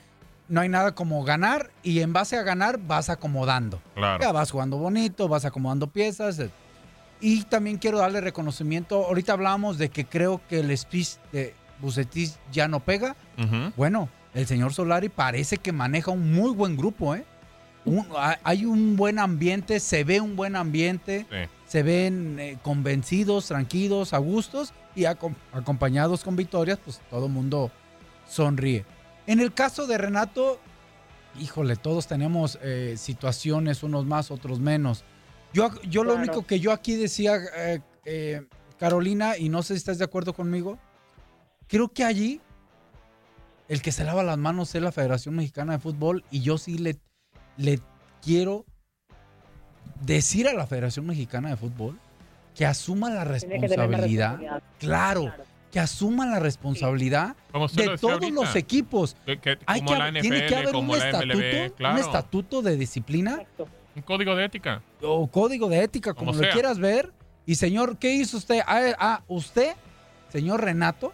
no 0.49 0.59
hay 0.59 0.67
nada 0.67 0.95
como 0.95 1.23
ganar 1.23 1.69
y 1.81 2.01
en 2.01 2.11
base 2.11 2.35
a 2.37 2.43
ganar 2.43 2.77
vas 2.77 3.09
acomodando. 3.09 3.79
Claro. 3.95 4.21
Ya 4.21 4.33
vas 4.33 4.51
jugando 4.51 4.75
bonito, 4.77 5.29
vas 5.29 5.45
acomodando 5.45 5.87
piezas. 5.87 6.41
Y 7.19 7.43
también 7.43 7.77
quiero 7.77 7.97
darle 7.99 8.21
reconocimiento. 8.21 9.05
Ahorita 9.05 9.33
hablábamos 9.33 9.77
de 9.77 9.89
que 9.89 10.05
creo 10.05 10.41
que 10.47 10.59
el 10.59 10.75
speech 10.77 11.15
de 11.31 11.53
Bucetis 11.79 12.37
ya 12.51 12.67
no 12.67 12.79
pega. 12.79 13.15
Ujú. 13.37 13.71
Bueno, 13.75 14.09
el 14.33 14.45
señor 14.45 14.73
Solari 14.73 15.09
parece 15.09 15.57
que 15.57 15.71
maneja 15.71 16.11
un 16.11 16.33
muy 16.33 16.51
buen 16.51 16.77
grupo, 16.77 17.15
¿eh? 17.15 17.25
Un- 17.85 18.05
ha- 18.15 18.37
hay 18.43 18.65
un 18.65 18.95
buen 18.97 19.17
ambiente, 19.17 19.79
se 19.79 20.03
ve 20.03 20.19
un 20.21 20.35
buen 20.35 20.55
ambiente, 20.55 21.25
Sí. 21.29 21.49
se 21.67 21.83
ven 21.83 22.37
eh, 22.39 22.57
convencidos, 22.61 23.47
tranquilos, 23.47 24.13
a 24.13 24.17
gustos 24.19 24.73
y 24.95 25.03
acom- 25.03 25.35
acompañados 25.53 26.23
con 26.23 26.35
victorias, 26.35 26.77
pues 26.83 26.99
todo 27.09 27.27
el 27.27 27.31
mundo 27.31 27.71
sonríe. 28.27 28.85
En 29.25 29.39
el 29.39 29.53
caso 29.53 29.87
de 29.87 29.97
Renato, 29.97 30.59
híjole, 31.39 31.75
todos 31.77 32.07
tenemos 32.07 32.59
eh, 32.61 32.95
situaciones, 32.97 33.83
unos 33.83 34.05
más, 34.05 34.31
otros 34.31 34.59
menos. 34.59 35.03
Yo, 35.53 35.69
yo 35.83 36.03
lo 36.03 36.13
único 36.15 36.45
que 36.45 36.59
yo 36.59 36.71
aquí 36.71 36.95
decía, 36.95 37.37
eh, 37.55 37.79
eh, 38.05 38.45
Carolina, 38.77 39.37
y 39.37 39.49
no 39.49 39.63
sé 39.63 39.73
si 39.73 39.77
estás 39.79 39.97
de 39.97 40.05
acuerdo 40.05 40.33
conmigo, 40.33 40.77
creo 41.67 41.89
que 41.89 42.03
allí 42.03 42.41
el 43.67 43.81
que 43.81 43.91
se 43.91 44.03
lava 44.03 44.23
las 44.23 44.37
manos 44.37 44.73
es 44.75 44.81
la 44.81 44.91
Federación 44.91 45.35
Mexicana 45.35 45.73
de 45.73 45.79
Fútbol 45.79 46.23
y 46.31 46.41
yo 46.41 46.57
sí 46.57 46.77
le, 46.77 46.97
le 47.57 47.79
quiero 48.21 48.65
decir 50.01 50.47
a 50.47 50.53
la 50.53 50.67
Federación 50.67 51.05
Mexicana 51.05 51.49
de 51.49 51.57
Fútbol 51.57 51.99
que 52.55 52.65
asuma 52.65 53.09
la 53.09 53.23
responsabilidad. 53.23 54.39
Claro, 54.79 55.33
que 55.71 55.79
asuma 55.79 56.25
la 56.25 56.39
responsabilidad 56.39 57.35
de 57.73 57.97
todos 57.97 58.13
ahorita. 58.13 58.33
los 58.33 58.55
equipos. 58.55 59.15
Que- 59.25 59.37
que- 59.39 59.57
Hay 59.65 59.81
como 59.81 59.91
que, 59.93 59.97
la 59.99 60.21
tiene 60.21 60.45
que 60.45 60.55
haber 60.55 60.75
un 60.75 60.89
estatuto, 60.91 61.25
MLB, 61.37 61.73
claro. 61.75 61.95
un 61.95 62.01
estatuto 62.01 62.61
de 62.61 62.77
disciplina 62.77 63.41
Un 63.97 64.03
código 64.03 64.35
de 64.35 64.45
ética. 64.45 64.81
o 65.01 65.27
código 65.27 65.67
de 65.69 65.81
ética, 65.83 66.13
como, 66.13 66.31
Como 66.31 66.43
lo 66.43 66.51
quieras 66.53 66.77
ver. 66.79 67.11
Y 67.47 67.55
señor, 67.55 67.97
¿qué 67.97 68.13
hizo 68.13 68.37
usted? 68.37 68.59
Ah, 68.67 68.81
ah, 68.99 69.21
usted, 69.27 69.73
señor 70.31 70.61
Renato, 70.63 71.13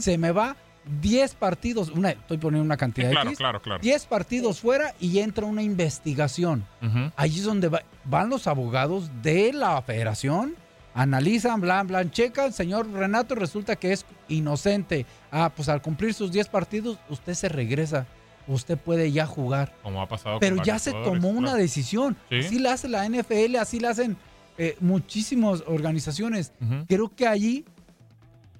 se 0.00 0.18
me 0.18 0.30
va 0.32 0.56
10 1.00 1.34
partidos, 1.36 1.90
una, 1.90 2.10
estoy 2.10 2.38
poniendo 2.38 2.64
una 2.64 2.76
cantidad 2.76 3.08
Sí, 3.08 3.14
claro, 3.14 3.28
X, 3.30 3.38
claro, 3.38 3.62
claro. 3.62 3.80
10 3.82 4.06
partidos 4.06 4.60
fuera 4.60 4.94
y 5.00 5.18
entra 5.20 5.46
una 5.46 5.62
investigación. 5.62 6.64
Ujú. 6.82 7.10
Allí 7.16 7.38
es 7.38 7.44
donde 7.44 7.68
va- 7.68 7.82
van 8.04 8.28
los 8.30 8.46
abogados 8.48 9.10
de 9.22 9.52
la 9.52 9.80
federación, 9.82 10.56
analizan, 10.94 11.60
blan, 11.60 11.86
blan, 11.86 12.10
checan, 12.10 12.52
señor 12.52 12.90
Renato 12.92 13.34
resulta 13.34 13.76
que 13.76 13.92
es 13.92 14.04
inocente. 14.28 15.06
Ah, 15.30 15.52
pues 15.54 15.68
al 15.68 15.82
cumplir 15.82 16.14
sus 16.14 16.32
10 16.32 16.48
partidos, 16.48 16.98
usted 17.08 17.34
se 17.34 17.48
regresa. 17.48 18.06
Usted 18.46 18.76
puede 18.78 19.10
ya 19.12 19.26
jugar. 19.26 19.72
Como 19.82 20.00
ha 20.02 20.08
pasado 20.08 20.34
con 20.38 20.40
Pero 20.40 20.62
ya 20.62 20.78
se 20.78 20.92
tomó 20.92 21.28
una 21.30 21.48
claro. 21.50 21.58
decisión. 21.58 22.16
Sí. 22.28 22.38
Así 22.40 22.58
la 22.58 22.72
hace 22.74 22.88
la 22.88 23.08
NFL, 23.08 23.56
así 23.56 23.80
la 23.80 23.90
hacen 23.90 24.16
eh, 24.58 24.76
muchísimas 24.80 25.62
organizaciones. 25.66 26.52
Creo 26.88 27.08
que 27.14 27.26
allí 27.26 27.64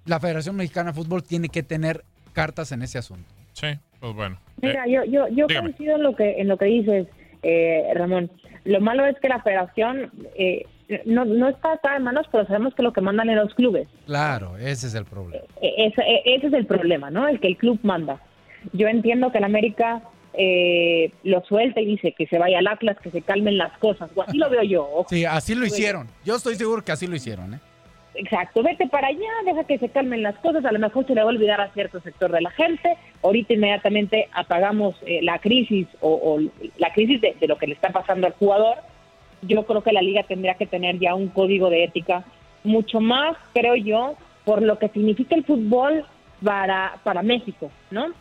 la 0.06 0.20
Federación 0.20 0.56
Mexicana 0.56 0.90
de 0.92 0.96
Fútbol 1.02 1.22
tiene 1.22 1.48
que 1.48 1.62
tener 1.62 2.04
cartas 2.32 2.72
en 2.72 2.82
ese 2.82 2.98
asunto. 2.98 3.24
Sí, 3.52 3.68
pues 4.00 4.14
bueno. 4.14 4.38
Mira, 4.60 4.84
Eh, 4.86 4.92
yo, 4.92 5.04
yo, 5.04 5.28
yo 5.28 5.46
dígame. 5.46 5.68
coincido 5.68 5.96
en 5.96 6.02
lo 6.02 6.16
que 6.16 6.40
en 6.40 6.48
lo 6.48 6.56
que 6.58 6.64
dices, 6.66 7.06
eh, 7.42 7.82
Ramón. 7.94 8.30
Lo 8.64 8.80
malo 8.80 9.04
es 9.06 9.16
que 9.20 9.28
la 9.28 9.42
federación 9.42 10.10
eh, 10.36 10.64
no, 11.04 11.24
no 11.26 11.48
está 11.48 11.72
atada 11.72 11.96
en 11.96 12.02
manos, 12.04 12.26
pero 12.32 12.46
sabemos 12.46 12.74
que 12.74 12.82
lo 12.82 12.92
que 12.92 13.00
mandan 13.02 13.28
en 13.28 13.36
los 13.36 13.54
clubes. 13.54 13.86
Claro, 14.06 14.56
ese 14.56 14.86
es 14.86 14.94
el 14.94 15.04
problema. 15.04 15.44
Eh, 15.60 15.74
Ese, 15.86 16.00
eh, 16.02 16.22
ese 16.36 16.46
es 16.48 16.52
el 16.54 16.66
problema, 16.66 17.10
¿no? 17.10 17.28
El 17.28 17.40
que 17.40 17.48
el 17.48 17.56
club 17.58 17.78
manda. 17.82 18.20
Yo 18.72 18.88
entiendo 18.88 19.31
que 19.31 19.38
el 19.38 19.44
América 19.44 20.03
eh, 20.33 21.12
lo 21.22 21.42
suelta 21.44 21.81
y 21.81 21.87
dice 21.87 22.12
que 22.12 22.27
se 22.27 22.38
vaya 22.38 22.59
al 22.59 22.66
Atlas, 22.66 22.98
que 23.00 23.11
se 23.11 23.22
calmen 23.22 23.59
las 23.59 23.77
cosas. 23.79 24.11
O 24.14 24.22
así 24.22 24.37
lo 24.37 24.50
veo 24.50 24.62
yo. 24.62 24.83
ojo. 24.83 25.07
Sí, 25.09 25.24
así 25.24 25.55
lo 25.55 25.66
hicieron. 25.66 26.09
Yo 26.24 26.37
estoy 26.37 26.57
seguro 26.57 26.85
que 26.85 26.92
así 26.92 27.07
lo 27.07 27.16
hicieron, 27.16 27.55
¿eh? 27.55 27.61
Exacto, 28.16 28.62
vete 28.62 28.87
para 28.87 29.09
allá, 29.09 29.27
deja 29.44 29.64
que 29.64 29.77
se 29.79 29.88
calmen 29.88 30.22
las 30.22 30.37
cosas, 30.37 30.64
a 30.64 30.70
lo 30.70 30.79
mejor 30.79 31.05
se 31.05 31.16
le 31.16 31.20
va 31.20 31.27
a 31.27 31.35
olvidar 31.35 31.61
a 31.61 31.72
cierto 31.72 32.00
sector 32.00 32.31
de 32.31 32.40
la 32.42 32.50
gente, 32.50 32.96
ahorita 33.24 33.55
inmediatamente 33.55 34.29
apagamos 34.33 34.94
eh, 35.05 35.18
la 35.20 35.40
crisis 35.40 35.88
o, 36.00 36.12
o 36.12 36.40
la 36.79 36.92
crisis 36.92 37.20
de, 37.20 37.37
de 37.40 37.48
lo 37.48 37.59
que 37.59 37.66
le 37.66 37.74
está 37.74 37.90
pasando 37.90 38.29
al 38.29 38.35
jugador, 38.35 38.77
yo 39.42 39.66
creo 39.66 39.83
que 39.83 39.92
la 39.92 40.00
liga 40.00 40.22
tendría 40.22 40.55
que 40.55 40.66
tener 40.66 41.00
ya 41.00 41.16
un 41.16 41.27
código 41.27 41.70
de 41.70 41.83
ética 41.83 42.24
mucho 42.62 43.00
más, 43.00 43.37
creo 43.53 43.74
yo, 43.74 44.14
por 44.44 44.62
lo 44.62 44.79
que 44.79 44.90
significa 44.90 45.35
el 45.35 45.44
fútbol 45.44 46.05
para, 46.42 47.00
para 47.03 47.22
México, 47.22 47.72
¿no? 47.90 48.12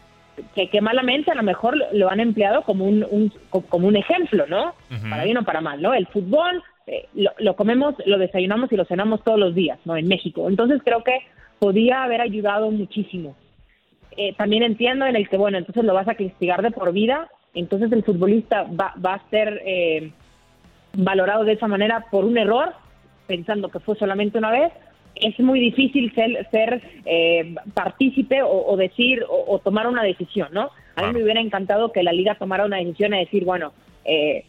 Que, 0.56 0.68
que 0.70 0.82
malamente 0.82 1.30
a 1.32 1.36
lo 1.36 1.44
mejor 1.44 1.76
lo 1.94 2.10
han 2.10 2.20
empleado 2.20 2.64
como 2.64 2.86
un, 2.86 3.06
un- 3.10 3.32
como 3.70 3.88
un 3.88 3.96
ejemplo, 3.96 4.46
¿no? 4.48 4.74
Para 5.10 5.24
bien 5.26 5.38
o 5.38 5.44
para 5.44 5.62
mal, 5.62 5.82
¿no? 5.82 5.94
El 5.94 6.08
fútbol 6.08 6.64
eh, 6.88 7.08
lo, 7.14 7.32
lo 7.38 7.56
comemos, 7.56 7.96
lo 8.06 8.18
desayunamos 8.18 8.72
y 8.72 8.76
lo 8.76 8.86
cenamos 8.86 9.24
todos 9.24 9.40
los 9.40 9.54
días, 9.54 9.78
¿no? 9.86 9.96
En 9.96 10.08
México. 10.08 10.50
Entonces 10.50 10.82
creo 10.84 11.04
que 11.04 11.20
podía 11.60 12.04
haber 12.04 12.20
ayudado 12.22 12.72
muchísimo. 12.72 13.36
Eh, 14.18 14.34
también 14.36 14.64
entiendo 14.64 15.06
en 15.06 15.16
el 15.16 15.30
que, 15.30 15.38
bueno, 15.38 15.58
entonces 15.60 15.84
lo 15.84 15.94
vas 15.94 16.08
a 16.08 16.16
castigar 16.16 16.62
de 16.64 16.72
por 16.72 16.92
vida, 16.94 17.30
entonces 17.54 17.92
el 17.92 18.04
futbolista 18.04 18.64
va, 18.64 18.94
va 19.04 19.14
a 19.16 19.30
ser 19.30 19.62
eh, 19.66 20.12
valorado 20.94 21.44
de 21.44 21.54
esa 21.54 21.68
manera 21.68 22.06
por 22.12 22.26
un 22.26 22.38
error, 22.38 22.74
pensando 23.28 23.70
que 23.70 23.80
fue 23.80 23.96
solamente 23.96 24.38
una 24.38 24.52
vez. 24.52 24.72
Es 25.16 25.40
muy 25.40 25.60
difícil 25.60 26.14
ser, 26.14 26.48
ser 26.52 26.82
eh, 27.06 27.56
partícipe 27.74 28.42
o, 28.42 28.66
o 28.66 28.78
decir 28.78 29.24
o, 29.30 29.54
o 29.54 29.60
tomar 29.60 29.88
una 29.88 30.04
decisión, 30.04 30.50
¿no? 30.52 30.72
A 30.96 31.08
mí 31.08 31.14
me 31.14 31.24
hubiera 31.24 31.42
encantado 31.42 31.92
que 31.92 32.04
la 32.04 32.14
liga 32.14 32.36
tomara 32.36 32.66
una 32.66 32.78
decisión 32.78 33.14
y 33.14 33.20
decir, 33.20 33.46
bueno, 33.46 33.74
eh, 34.06 34.46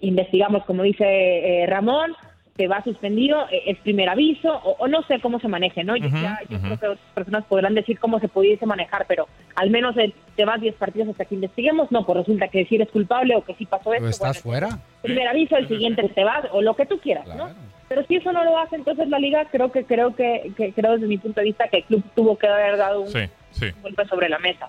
investigamos, 0.00 0.64
como 0.64 0.82
dice 0.82 1.04
eh, 1.04 1.66
Ramón, 1.66 2.12
te 2.56 2.68
va 2.68 2.82
suspendido, 2.82 3.46
eh, 3.50 3.62
es 3.66 3.78
primer 3.78 4.08
aviso, 4.08 4.50
o, 4.52 4.76
o 4.78 4.88
no 4.88 5.02
sé 5.02 5.20
cómo 5.20 5.38
se 5.40 5.48
maneje, 5.48 5.84
¿no? 5.84 5.96
Yo- 5.96 6.08
ya, 6.08 6.38
yo 6.48 6.58
creo 6.58 6.78
que 6.78 6.86
otras 6.86 6.98
personas 7.14 7.44
podrán 7.44 7.74
decir 7.74 7.98
cómo 7.98 8.18
se 8.20 8.28
pudiese 8.28 8.64
manejar, 8.66 9.04
pero 9.06 9.28
al 9.54 9.70
menos 9.70 9.96
eh, 9.98 10.12
te 10.36 10.44
vas 10.44 10.60
10 10.60 10.74
partidos 10.76 11.08
hasta 11.10 11.24
que 11.26 11.34
investiguemos, 11.34 11.90
no, 11.92 12.04
pues 12.06 12.18
resulta 12.18 12.48
que 12.48 12.64
sí 12.66 12.76
eres 12.76 12.90
culpable 12.90 13.36
o 13.36 13.44
que 13.44 13.54
sí 13.54 13.66
pasó 13.66 13.92
esto. 13.92 14.06
estás 14.08 14.42
bueno, 14.42 14.68
fuera. 14.68 14.78
primer 15.02 15.28
aviso, 15.28 15.56
el 15.56 15.68
siguiente 15.68 16.08
te 16.08 16.24
vas, 16.24 16.46
o 16.52 16.62
lo 16.62 16.74
que 16.74 16.86
tú 16.86 16.98
quieras, 16.98 17.26
¿no? 17.36 17.50
Pero 17.88 18.04
si 18.06 18.16
eso 18.16 18.32
no 18.32 18.42
lo 18.42 18.58
hace, 18.58 18.76
entonces 18.76 19.08
la 19.08 19.18
liga 19.20 19.44
creo 19.52 19.70
que 19.70 19.84
creo 19.84 20.16
que, 20.16 20.52
que 20.56 20.72
creo 20.72 20.92
desde 20.94 21.06
mi 21.06 21.18
punto 21.18 21.40
de 21.40 21.44
vista 21.46 21.68
que 21.68 21.78
el 21.78 21.84
club 21.84 22.02
tuvo 22.16 22.36
que 22.36 22.48
haber 22.48 22.76
dado 22.78 23.02
un 23.02 23.08
Sí, 23.08 23.20
sí. 23.52 23.66
golpe 23.82 24.04
sobre 24.06 24.28
la 24.28 24.38
mesa. 24.40 24.68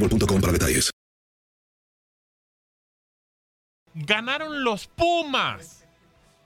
boostmobile.com 0.01 0.41
para 0.41 0.53
detalles. 0.53 0.91
Ganaron 3.93 4.63
los 4.63 4.87
Pumas. 4.87 5.77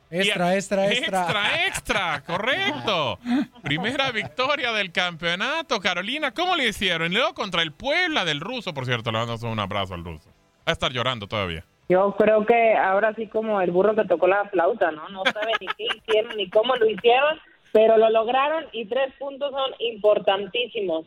Extra, 0.10 0.56
extra, 0.56 0.92
extra. 0.92 1.20
Extra, 1.20 1.66
extra, 1.68 2.24
correcto. 2.26 3.20
Primera 3.64 4.12
victoria 4.12 4.72
del 4.72 4.92
campeonato. 4.92 5.80
Carolina, 5.80 6.32
¿cómo 6.32 6.56
le 6.56 6.70
hicieron? 6.70 7.12
Y 7.12 7.16
luego 7.16 7.34
contra 7.34 7.62
el 7.64 7.72
Puebla 7.72 8.24
del 8.24 8.40
ruso, 8.40 8.74
por 8.74 8.86
cierto, 8.86 9.12
le 9.12 9.18
mandamos 9.18 9.44
un 9.44 9.60
abrazo 9.60 9.94
al 9.94 10.04
ruso. 10.04 10.30
Va 10.60 10.68
a 10.68 10.72
estar 10.72 10.92
llorando 10.92 11.28
todavía. 11.28 11.66
Yo 11.90 12.16
creo 12.18 12.46
que 12.46 12.76
ahora 12.76 13.14
sí 13.16 13.28
como 13.28 13.62
el 13.62 13.72
burro 13.72 13.96
que 13.96 14.06
tocó 14.06 14.28
la 14.28 14.46
flauta, 14.50 14.92
¿no? 14.92 15.10
No 15.10 15.24
sabe 15.26 15.52
ni 15.60 15.68
qué 15.68 15.86
hicieron 15.98 16.38
ni 16.38 16.50
cómo 16.50 16.76
lo 16.76 16.90
hicieron, 16.90 17.40
pero 17.72 17.98
lo 17.98 18.10
lograron 18.10 18.66
y 18.72 18.86
tres 18.86 19.14
puntos 19.20 19.52
son 19.52 19.72
importantísimos. 19.80 21.06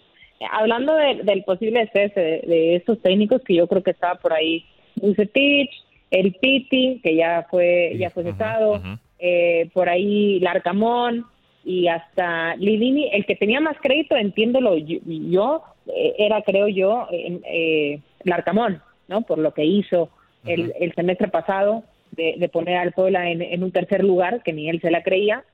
Hablando 0.50 0.94
de- 0.94 1.22
del 1.24 1.42
posible 1.44 1.88
cese 1.92 2.20
de, 2.20 2.40
de 2.46 2.76
estos 2.76 3.00
técnicos, 3.02 3.42
que 3.42 3.54
yo 3.54 3.66
creo 3.66 3.82
que 3.82 3.90
estaba 3.90 4.14
por 4.16 4.32
ahí 4.32 4.64
Bucetich, 4.96 5.70
el 6.10 6.32
Piti, 6.34 7.00
que 7.02 7.14
ya 7.16 7.46
fue 7.50 7.92
ya 7.98 8.10
fue 8.10 8.22
cesado, 8.24 8.80
eh, 9.18 9.68
por 9.72 9.88
ahí 9.88 10.38
Larcamón 10.40 11.24
y 11.64 11.88
hasta 11.88 12.54
Lidini, 12.56 13.08
el 13.12 13.26
que 13.26 13.36
tenía 13.36 13.60
más 13.60 13.76
crédito, 13.82 14.16
entiéndolo 14.16 14.76
yo, 14.78 14.98
yo, 15.04 15.62
eh, 15.86 16.14
era 16.18 16.40
creo 16.42 16.68
yo 16.68 17.06
eh, 17.10 18.00
Larcamón, 18.24 18.80
¿no? 19.08 19.22
Por 19.22 19.38
lo 19.38 19.52
que 19.52 19.64
hizo 19.64 20.08
el, 20.46 20.72
el 20.80 20.94
semestre 20.94 21.28
pasado 21.28 21.82
de, 22.12 22.36
de 22.38 22.48
poner 22.48 22.76
al 22.78 22.92
Puebla 22.92 23.28
en, 23.30 23.42
en 23.42 23.62
un 23.64 23.70
tercer 23.72 24.02
lugar, 24.04 24.42
que 24.42 24.52
ni 24.52 24.70
él 24.70 24.80
se 24.80 24.90
la 24.90 25.02
creía. 25.02 25.44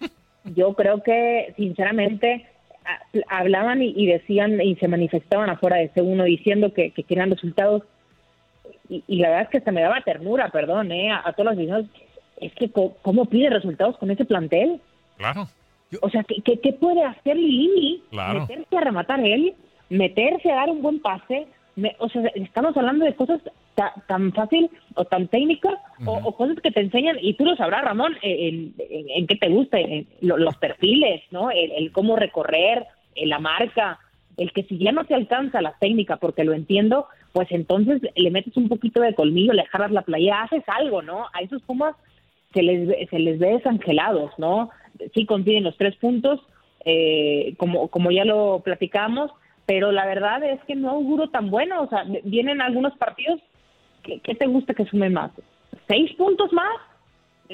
Yo 0.56 0.72
creo 0.74 1.02
que, 1.02 1.52
sinceramente, 1.56 2.46
hablaban 3.28 3.82
y, 3.82 3.92
y 3.96 4.06
decían 4.06 4.60
y 4.60 4.76
se 4.76 4.88
manifestaban 4.88 5.50
afuera 5.50 5.76
de 5.76 5.92
C1 5.92 6.24
diciendo 6.24 6.72
que, 6.72 6.90
que 6.92 7.02
querían 7.04 7.30
resultados. 7.30 7.82
Y, 8.88 9.04
y 9.06 9.16
la 9.20 9.28
verdad 9.30 9.44
es 9.44 9.50
que 9.50 9.60
se 9.60 9.72
me 9.72 9.82
daba 9.82 10.00
ternura, 10.02 10.48
perdón, 10.50 10.92
¿eh? 10.92 11.10
a, 11.10 11.22
a 11.24 11.32
todos 11.32 11.46
los 11.46 11.54
aficionados. 11.54 11.86
Es 12.40 12.52
que, 12.54 12.70
co- 12.70 12.96
¿cómo 13.02 13.26
pide 13.26 13.50
resultados 13.50 13.96
con 13.98 14.10
ese 14.10 14.24
plantel? 14.24 14.80
Claro. 15.16 15.46
O 16.02 16.08
sea, 16.10 16.22
¿qué, 16.24 16.36
qué, 16.44 16.58
qué 16.60 16.72
puede 16.72 17.02
hacer 17.04 17.36
Lili? 17.36 18.02
Claro. 18.10 18.40
Meterse 18.48 18.76
a 18.76 18.80
rematar 18.80 19.20
él, 19.20 19.54
meterse 19.88 20.50
a 20.50 20.56
dar 20.56 20.70
un 20.70 20.82
buen 20.82 21.00
pase. 21.00 21.46
Me- 21.76 21.96
o 21.98 22.08
sea, 22.08 22.22
estamos 22.34 22.76
hablando 22.76 23.04
de 23.04 23.14
cosas 23.14 23.40
ta- 23.74 23.94
tan 24.08 24.32
fácil 24.32 24.70
o 24.94 25.04
tan 25.04 25.28
técnicas 25.28 25.74
o, 26.06 26.12
o 26.24 26.36
cosas 26.36 26.58
que 26.60 26.70
te 26.70 26.80
enseñan, 26.80 27.16
y 27.20 27.34
tú 27.34 27.44
lo 27.44 27.56
sabrás, 27.56 27.82
Ramón, 27.84 28.14
eh, 28.22 28.48
en, 28.48 28.74
en, 28.78 29.06
en 29.10 29.26
qué 29.26 29.36
te 29.36 29.48
gusta, 29.48 29.78
en 29.78 30.06
lo- 30.20 30.36
los 30.38 30.56
perfiles, 30.56 31.22
¿no? 31.30 31.50
El, 31.50 31.72
el 31.72 31.92
cómo 31.92 32.16
recorrer, 32.16 32.86
eh, 33.14 33.26
la 33.26 33.38
marca, 33.38 33.98
el 34.36 34.52
que 34.52 34.62
si 34.64 34.78
ya 34.78 34.92
no 34.92 35.04
te 35.04 35.14
alcanza 35.14 35.60
la 35.60 35.74
técnica, 35.78 36.16
porque 36.16 36.44
lo 36.44 36.52
entiendo, 36.54 37.06
pues 37.32 37.48
entonces 37.50 38.00
le 38.16 38.30
metes 38.30 38.56
un 38.56 38.68
poquito 38.68 39.00
de 39.02 39.14
colmillo, 39.14 39.52
le 39.52 39.66
jaras 39.66 39.90
la 39.92 40.02
playa, 40.02 40.42
haces 40.42 40.64
algo, 40.66 41.02
¿no? 41.02 41.26
A 41.32 41.40
esos 41.42 41.62
Pumas 41.62 41.94
se 42.54 42.62
les 42.62 42.86
ve, 42.88 43.06
se 43.10 43.18
les 43.18 43.38
ve 43.38 43.50
desangelados, 43.52 44.32
¿no? 44.38 44.70
Sí 45.14 45.26
consiguen 45.26 45.64
los 45.64 45.76
tres 45.76 45.94
puntos, 45.96 46.40
eh, 46.84 47.54
como, 47.58 47.88
como 47.88 48.10
ya 48.10 48.24
lo 48.24 48.60
platicamos, 48.64 49.30
pero 49.66 49.92
la 49.92 50.06
verdad 50.06 50.42
es 50.42 50.58
que 50.64 50.74
no 50.74 50.90
auguro 50.90 51.28
tan 51.28 51.50
bueno, 51.50 51.82
o 51.82 51.88
sea, 51.88 52.04
vienen 52.24 52.60
algunos 52.60 52.96
partidos, 52.96 53.40
¿qué, 54.02 54.20
qué 54.20 54.34
te 54.34 54.46
gusta 54.46 54.74
que 54.74 54.84
sumen 54.86 55.12
más? 55.12 55.30
¿Seis 55.88 56.12
puntos 56.14 56.52
más? 56.52 56.76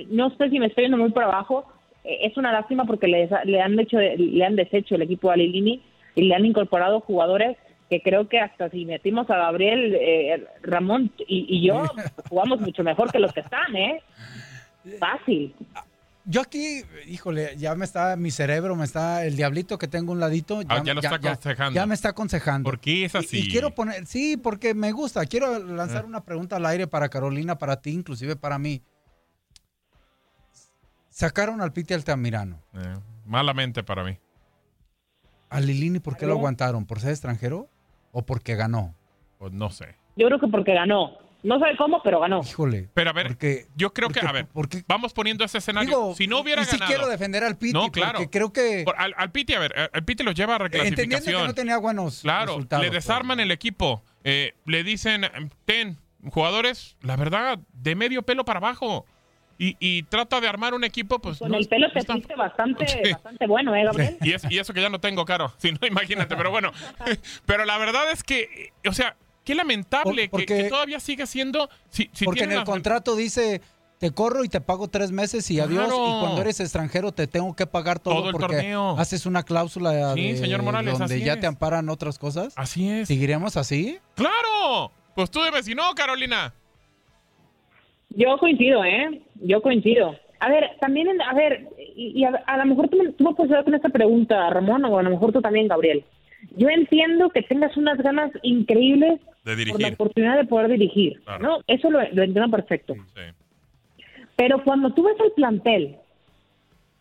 No 0.08 0.30
sé 0.36 0.50
si 0.50 0.58
me 0.58 0.66
estoy 0.66 0.84
yendo 0.84 0.98
muy 0.98 1.10
por 1.10 1.24
abajo, 1.24 1.64
Eh, 2.06 2.26
es 2.28 2.36
una 2.36 2.52
lástima 2.52 2.84
porque 2.84 3.08
le, 3.08 3.28
le 3.44 3.60
han 3.60 3.78
hecho, 3.80 3.98
le 3.98 4.44
han 4.44 4.54
deshecho 4.54 4.94
el 4.94 5.02
equipo 5.02 5.30
a 5.30 5.36
Lilini 5.36 5.82
y 6.14 6.22
le 6.22 6.34
han 6.34 6.46
incorporado 6.46 7.00
jugadores 7.00 7.56
que 7.90 8.00
creo 8.00 8.28
que 8.28 8.38
hasta 8.38 8.68
si 8.70 8.84
metimos 8.84 9.28
a 9.30 9.36
Gabriel, 9.36 9.94
eh, 9.94 10.44
Ramón 10.62 11.10
y, 11.26 11.46
y 11.48 11.66
yo, 11.66 11.84
jugamos 12.28 12.60
mucho 12.60 12.82
mejor 12.84 13.10
que 13.10 13.18
los 13.18 13.32
que 13.32 13.40
están, 13.40 13.74
¿eh? 13.76 14.02
Fácil. 15.00 15.52
Yo 16.28 16.40
aquí, 16.40 16.82
híjole, 17.06 17.56
ya 17.56 17.76
me 17.76 17.84
está, 17.84 18.16
mi 18.16 18.32
cerebro 18.32 18.74
me 18.74 18.84
está, 18.84 19.24
el 19.24 19.36
diablito 19.36 19.78
que 19.78 19.86
tengo 19.86 20.10
a 20.10 20.14
un 20.14 20.20
ladito. 20.20 20.60
Ah, 20.68 20.82
ya 20.84 20.92
lo 20.92 21.00
está 21.00 21.14
aconsejando. 21.14 21.72
Ya, 21.72 21.86
me 21.86 21.94
está 21.94 22.08
aconsejando. 22.08 22.68
¿Por 22.68 22.80
qué 22.80 23.04
es 23.04 23.14
Y- 23.14 23.18
así? 23.18 23.38
Y, 23.38 23.48
quiero 23.48 23.70
poner, 23.76 24.04
sí, 24.06 24.36
porque 24.36 24.74
me 24.74 24.90
gusta. 24.90 25.24
Quiero 25.26 25.56
lanzar 25.60 26.04
una 26.04 26.24
pregunta 26.24 26.56
al 26.56 26.66
aire 26.66 26.88
para 26.88 27.08
Carolina, 27.08 27.56
para 27.58 27.80
ti, 27.80 27.90
inclusive 27.92 28.34
para 28.34 28.58
mí. 28.58 28.82
Sacaron 31.10 31.60
al 31.60 31.72
Piti 31.72 31.94
Altamirano. 31.94 32.60
Eh, 32.74 32.96
malamente 33.24 33.84
para 33.84 34.02
mí. 34.02 34.18
A 35.48 35.60
Lilini, 35.60 36.00
¿por 36.00 36.16
qué 36.16 36.26
lo 36.26 36.32
aguantaron? 36.32 36.86
¿Por 36.86 36.98
ser 36.98 37.10
extranjero 37.10 37.68
o 38.10 38.26
porque 38.26 38.56
ganó? 38.56 38.96
Pues 39.38 39.52
no 39.52 39.70
sé. 39.70 39.94
Yo 40.16 40.26
creo 40.26 40.40
que 40.40 40.48
porque 40.48 40.74
ganó. 40.74 41.12
No 41.42 41.58
sé 41.60 41.66
cómo, 41.78 42.02
pero 42.02 42.18
ganó. 42.20 42.40
Híjole. 42.42 42.88
Pero 42.94 43.10
a 43.10 43.12
ver, 43.12 43.36
yo 43.76 43.92
creo 43.92 44.08
que, 44.08 44.20
a 44.20 44.32
ver, 44.32 44.46
vamos 44.88 45.12
poniendo 45.12 45.44
ese 45.44 45.58
escenario. 45.58 45.88
Digo, 45.90 46.14
si 46.14 46.26
no 46.26 46.40
hubiera 46.40 46.62
y 46.62 46.64
si 46.64 46.72
ganado. 46.72 46.88
quiero 46.90 47.08
defender 47.08 47.44
al 47.44 47.56
Piti, 47.56 47.72
No, 47.72 47.92
claro. 47.92 48.18
porque 48.18 48.30
creo 48.30 48.52
que- 48.52 48.82
Por- 48.84 48.98
al, 48.98 49.14
al 49.16 49.30
Piti, 49.30 49.54
a 49.54 49.60
ver, 49.60 49.90
al 49.92 50.04
Piti 50.04 50.24
lo 50.24 50.32
lleva 50.32 50.54
a 50.54 50.56
Entendiendo 50.56 50.96
reclasificación. 51.02 51.42
que 51.42 51.48
no 51.48 51.54
tenía 51.54 51.78
buenos 51.78 52.20
Claro, 52.22 52.46
resultados. 52.54 52.84
le 52.84 52.90
desarman 52.90 53.38
el 53.40 53.50
equipo. 53.50 54.02
eh, 54.24 54.54
le 54.64 54.82
dicen, 54.82 55.24
ten, 55.66 55.98
jugadores, 56.30 56.96
la 57.00 57.14
verdad, 57.16 57.60
de 57.74 57.94
medio 57.94 58.22
pelo 58.22 58.44
para 58.44 58.58
abajo. 58.58 59.06
y, 59.58 59.74
y 59.80 60.02
trata 60.02 60.38
de 60.42 60.48
armar 60.48 60.74
un 60.74 60.84
equipo, 60.84 61.18
pues. 61.18 61.38
Con 61.38 61.50
no- 61.50 61.56
el 61.56 61.66
pelo 61.66 61.86
no 61.86 61.92
te 61.94 62.00
está- 62.00 62.12
fuiste 62.12 62.34
bastante, 62.36 62.86
Sí. 63.04 63.10
bastante 63.12 63.46
bueno, 63.46 63.74
¿eh, 63.74 63.84
Gabriel? 63.84 64.18
Y, 64.20 64.32
es- 64.34 64.44
y 64.50 64.58
eso 64.58 64.74
que 64.74 64.82
ya 64.82 64.90
no 64.90 65.00
tengo, 65.00 65.24
Caro. 65.24 65.50
Si 65.58 65.72
no, 65.72 65.78
imagínate. 65.86 66.36
Pero 66.36 66.50
bueno, 66.50 66.72
pero 67.46 67.64
la 67.64 67.78
verdad 67.78 68.10
es 68.12 68.22
que, 68.22 68.72
eh, 68.84 68.88
o 68.88 68.92
sea, 68.92 69.16
qué 69.46 69.54
lamentable 69.54 70.28
Por- 70.28 70.40
que- 70.40 70.46
porque- 70.46 70.62
que, 70.64 70.68
todavía 70.68 71.00
sigue 71.00 71.26
siendo. 71.26 71.70
Si, 71.88 72.10
si 72.12 72.26
Porque 72.26 72.44
en 72.44 72.50
el 72.50 72.56
las- 72.58 72.66
contrato 72.66 73.16
dice, 73.16 73.62
te 73.98 74.10
corro 74.10 74.44
y 74.44 74.48
te 74.50 74.60
pago 74.60 74.88
tres 74.88 75.10
meses 75.10 75.50
y 75.50 75.58
adiós. 75.58 75.86
Claro. 75.86 75.94
Y 76.18 76.20
cuando 76.20 76.40
eres 76.42 76.60
extranjero 76.60 77.12
te 77.12 77.26
tengo 77.26 77.56
que 77.56 77.66
pagar 77.66 77.98
todo, 77.98 78.16
Todo 78.16 78.26
el 78.26 78.32
porque 78.32 78.56
torneo. 78.56 78.98
haces 78.98 79.24
una 79.24 79.42
cláusula 79.42 80.12
Sí, 80.14 80.32
de- 80.32 80.36
señor 80.36 80.62
Morales, 80.62 80.98
donde 80.98 81.20
ya 81.20 81.32
es. 81.34 81.40
te 81.40 81.46
amparan 81.46 81.88
otras 81.88 82.18
cosas. 82.18 82.52
Así 82.56 82.90
es. 82.90 83.08
¿Seguiremos 83.08 83.56
así? 83.56 83.98
¡Claro! 84.14 84.92
Pues 85.14 85.30
tú 85.30 85.42
dime 85.42 85.62
si 85.62 85.74
no, 85.74 85.84
Carolina. 85.94 86.52
Yo 88.10 88.36
coincido, 88.38 88.84
¿eh? 88.84 89.22
Yo 89.36 89.62
coincido. 89.62 90.14
A 90.40 90.48
ver, 90.50 90.64
también, 90.80 91.08
en- 91.08 91.22
a 91.22 91.32
ver, 91.34 91.66
y, 91.96 92.20
y 92.20 92.24
a, 92.24 92.30
a 92.46 92.56
lo 92.58 92.66
mejor 92.66 92.88
tú, 92.88 92.96
me- 92.98 93.12
tú 93.12 93.24
me 93.24 93.34
puedes 93.34 93.50
ayudar 93.50 93.64
con 93.64 93.74
esta 93.74 93.88
pregunta, 93.88 94.50
Ramón, 94.50 94.84
o 94.84 94.98
a 94.98 95.02
lo 95.02 95.10
mejor 95.10 95.32
tú 95.32 95.40
también, 95.40 95.68
Gabriel. 95.68 96.04
Yo 96.56 96.68
entiendo 96.68 97.30
que 97.30 97.42
tengas 97.42 97.76
unas 97.76 97.98
ganas 97.98 98.30
increíbles 98.42 99.20
De 99.20 99.26
por 99.44 99.48
la 99.50 99.54
dirigir. 99.56 99.92
oportunidad 99.94 100.36
de 100.36 100.44
poder 100.44 100.68
dirigir, 100.70 101.20
Claro. 101.24 101.42
¿no? 101.42 101.58
Eso 101.66 101.90
lo, 101.90 101.98
lo 102.00 102.22
entiendo 102.22 102.50
perfecto. 102.50 102.94
Sí. 103.14 103.20
Pero 104.36 104.62
cuando 104.64 104.92
tú 104.92 105.02
ves 105.04 105.16
el 105.24 105.32
plantel, 105.32 105.96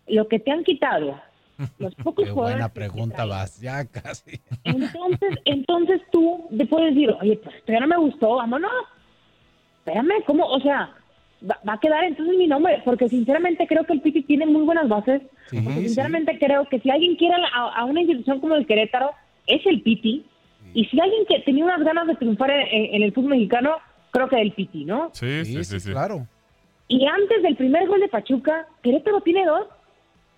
lo 0.07 0.27
que 0.27 0.39
te 0.39 0.51
han 0.51 0.63
quitado, 0.63 1.19
los 1.79 1.93
pocos 1.95 2.25
Qué 2.25 2.31
jugadores 2.31 2.57
buena 2.57 2.69
que 2.69 2.75
pregunta 2.75 3.25
vas, 3.25 3.59
ya 3.61 3.85
casi. 3.85 4.39
entonces, 4.63 5.35
entonces 5.45 6.01
tú 6.11 6.47
te 6.57 6.65
puedes 6.65 6.93
decir, 6.95 7.11
oye, 7.21 7.37
pues 7.43 7.55
esto 7.55 7.71
ya 7.71 7.79
no 7.81 7.87
me 7.87 7.97
gustó, 7.97 8.35
vámonos. 8.35 8.71
Espérame, 9.79 10.23
¿cómo? 10.25 10.45
O 10.47 10.59
sea, 10.61 10.91
va, 11.49 11.59
va 11.67 11.73
a 11.73 11.79
quedar 11.79 12.03
entonces 12.05 12.35
mi 12.37 12.47
nombre, 12.47 12.81
porque 12.83 13.07
sinceramente 13.07 13.67
creo 13.67 13.83
que 13.83 13.93
el 13.93 14.01
Piti 14.01 14.23
tiene 14.23 14.45
muy 14.47 14.63
buenas 14.63 14.87
bases. 14.89 15.21
Sí, 15.49 15.59
porque 15.61 15.79
sí. 15.79 15.85
sinceramente 15.87 16.37
creo 16.39 16.65
que 16.65 16.79
si 16.79 16.89
alguien 16.89 17.15
quiere 17.15 17.35
a, 17.53 17.69
a 17.79 17.85
una 17.85 18.01
institución 18.01 18.39
como 18.39 18.55
el 18.55 18.65
Querétaro, 18.65 19.11
es 19.47 19.65
el 19.65 19.81
Piti. 19.81 20.25
Y 20.73 20.85
si 20.85 20.99
alguien 20.99 21.25
que 21.27 21.39
tenía 21.39 21.63
unas 21.65 21.83
ganas 21.83 22.07
de 22.07 22.15
triunfar 22.15 22.51
en, 22.51 23.01
el 23.03 23.13
fútbol 23.13 23.31
mexicano, 23.31 23.77
creo 24.11 24.27
que 24.27 24.41
el 24.41 24.51
Piti, 24.51 24.83
¿no? 24.85 25.09
Sí, 25.13 25.45
sí, 25.45 25.63
sí. 25.63 25.79
sí. 25.79 25.91
Claro. 25.91 26.27
Y 26.87 27.05
antes 27.05 27.41
del 27.43 27.55
primer 27.55 27.87
gol 27.87 27.99
de 27.99 28.07
Pachuca, 28.09 28.67
Querétaro 28.83 29.21
tiene 29.21 29.45
dos. 29.45 29.67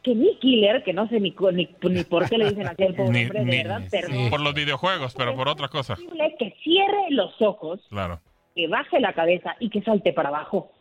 Que 0.04 0.14
ni 0.16 0.38
Killer, 0.38 0.84
que 0.84 0.94
no 0.94 1.08
sé 1.10 1.20
ni, 1.20 1.36
ni, 1.54 1.68
ni 1.90 2.04
por 2.04 2.30
qué 2.30 2.38
le 2.38 2.50
dicen 2.50 2.68
así 2.68 2.84
al 2.84 2.94
pobre 2.96 3.12
Ni- 3.12 3.24
hombre, 3.26 3.44
de 3.46 3.64
verdad, 3.64 3.82
perdón. 3.92 4.30
Por 4.30 4.40
los 4.42 4.54
videojuegos, 4.54 5.14
pero 5.18 5.36
por 5.36 5.50
otra 5.50 5.68
cosa. 5.68 5.96
posible 5.96 6.36
que 6.40 6.56
cierre 6.64 7.08
los 7.10 7.42
ojos, 7.42 7.82
Claro. 7.90 8.22
que 8.56 8.68
baje 8.68 9.00
la 9.02 9.12
cabeza 9.14 9.56
y 9.60 9.70
que 9.70 9.82
salte 9.82 10.14
para 10.14 10.30
abajo. 10.30 10.72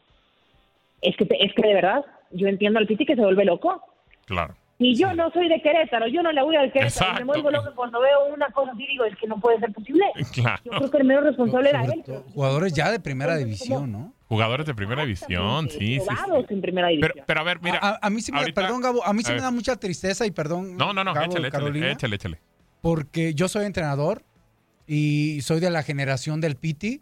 Es 1.02 1.16
que, 1.16 1.24
te- 1.26 1.44
es 1.44 1.52
que 1.54 1.62
de 1.66 1.74
verdad, 1.74 2.04
yo 2.30 2.46
entiendo 2.46 2.78
al 2.78 2.86
Piti 2.86 3.04
que 3.06 3.16
se 3.16 3.22
vuelve 3.22 3.44
loco. 3.44 3.82
Claro. 4.26 4.54
Y 4.78 4.94
yo 4.94 5.14
no 5.14 5.30
soy 5.30 5.48
de 5.48 5.60
Querétaro, 5.62 6.06
yo 6.06 6.22
no 6.22 6.30
le 6.32 6.42
voy 6.42 6.54
al 6.56 6.70
Querétaro. 6.70 6.88
Exacto. 6.88 7.20
Me 7.20 7.24
vuelvo 7.24 7.50
loco 7.50 7.70
cuando 7.74 7.98
veo 8.00 8.34
una 8.34 8.46
cosa 8.50 8.72
así, 8.72 8.86
digo, 8.86 9.04
es 9.06 9.16
que 9.16 9.26
no 9.26 9.40
puede 9.40 9.58
ser 9.58 9.72
posible. 9.72 10.04
Claro. 10.32 10.60
Yo 10.64 10.72
creo 10.72 10.90
que 10.90 10.98
el 10.98 11.04
menos 11.04 11.24
responsable 11.24 11.70
era 11.70 11.84
él. 11.84 12.04
Jugadores 12.34 12.72
ya 12.74 12.90
de 12.90 13.00
primera 13.00 13.36
división, 13.36 13.90
¿no? 13.90 14.12
Jugadores 14.28 14.66
de 14.66 14.74
primera 14.74 15.02
división, 15.02 15.70
sí, 15.70 15.78
sí. 15.78 16.00
sí. 16.00 16.44
En 16.50 16.60
primera 16.60 16.88
división. 16.88 17.12
Pero, 17.14 17.24
pero 17.26 17.40
a 17.40 17.44
ver, 17.44 17.60
mira. 17.62 17.78
A, 17.80 17.88
a- 17.90 17.98
a 18.02 18.10
mí 18.10 18.20
sí 18.20 18.32
me, 18.32 18.38
ahorita- 18.40 18.60
perdón, 18.60 18.82
Gabo, 18.82 19.02
a 19.06 19.12
mí 19.14 19.22
sí 19.22 19.32
a 19.32 19.34
me 19.36 19.40
da 19.40 19.50
mucha 19.50 19.76
tristeza 19.76 20.26
y 20.26 20.30
perdón. 20.30 20.76
No, 20.76 20.92
no, 20.92 21.04
no, 21.04 21.14
Gabo, 21.14 21.26
échale, 21.26 21.48
échale, 21.48 21.50
Carolina, 21.64 21.90
échale, 21.92 22.16
échale. 22.16 22.40
Porque 22.82 23.32
yo 23.34 23.48
soy 23.48 23.64
entrenador 23.64 24.22
y 24.86 25.40
soy 25.42 25.60
de 25.60 25.70
la 25.70 25.82
generación 25.82 26.40
del 26.42 26.56
Piti 26.56 27.00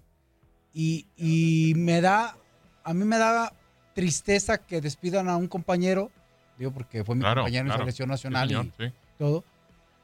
y, 0.73 1.07
y 1.17 1.73
me 1.77 2.01
da, 2.01 2.37
a 2.85 2.95
mí 2.95 3.05
me 3.05 3.19
da 3.19 3.53
tristeza 3.95 4.59
que 4.59 4.81
despidan 4.81 5.29
a 5.29 5.37
un 5.37 5.49
compañero, 5.49 6.11
digo 6.59 6.71
porque 6.73 7.05
fue 7.05 7.15
mi 7.15 7.21
Claro, 7.23 7.43
compañero 7.43 7.65
claro. 7.67 7.81
en 7.81 7.83
selección 7.85 8.09
Sí, 8.09 8.11
nacional 8.11 8.49
señor, 8.49 8.67
y 8.67 8.73
sí. 8.89 8.93
todo, 9.19 9.45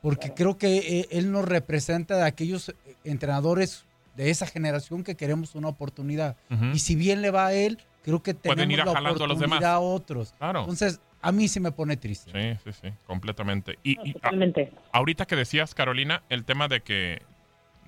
porque 0.03 0.33
creo 0.35 0.57
que 0.59 0.79
eh, 1.01 1.09
él 1.11 1.31
nos 1.33 1.45
representa 1.45 2.17
de 2.17 2.25
aquellos 2.25 2.71
eh, 2.71 2.75
entrenadores 3.05 3.85
de 4.17 4.31
esa 4.31 4.47
generación 4.47 5.05
que 5.05 5.15
queremos 5.15 5.55
una 5.55 5.69
oportunidad. 5.69 6.37
Ujú. 6.51 6.67
Y 6.75 6.79
si 6.81 6.97
bien 6.97 7.23
le 7.23 7.31
va 7.31 7.47
a 7.47 7.53
él, 7.55 7.79
creo 8.03 8.23
que 8.23 8.35
Pueden 8.35 8.69
tenemos 8.69 8.79
ir 8.81 8.85
la 8.87 8.93
jalando 8.93 9.25
a 9.25 9.29
los 9.29 9.39
demás. 9.39 9.59
oportunidad 9.59 9.75
a 9.75 9.81
otros. 9.81 10.35
Claro. 10.39 10.61
Entonces, 10.61 11.01
a 11.23 11.33
mí 11.33 11.49
sí 11.49 11.61
me 11.61 11.71
pone 11.71 11.97
triste. 11.97 12.31
Sí, 12.33 12.73
sí, 12.73 12.79
sí, 12.83 12.95
completamente. 13.07 13.79
Y, 13.83 13.99
y 14.07 14.11
a- 14.11 14.13
Totalmente. 14.15 14.73
ahorita 14.93 15.27
que 15.27 15.37
decías, 15.37 15.75
Carolina, 15.75 16.23
el 16.29 16.45
tema 16.45 16.67
de 16.69 16.81
que 16.83 17.23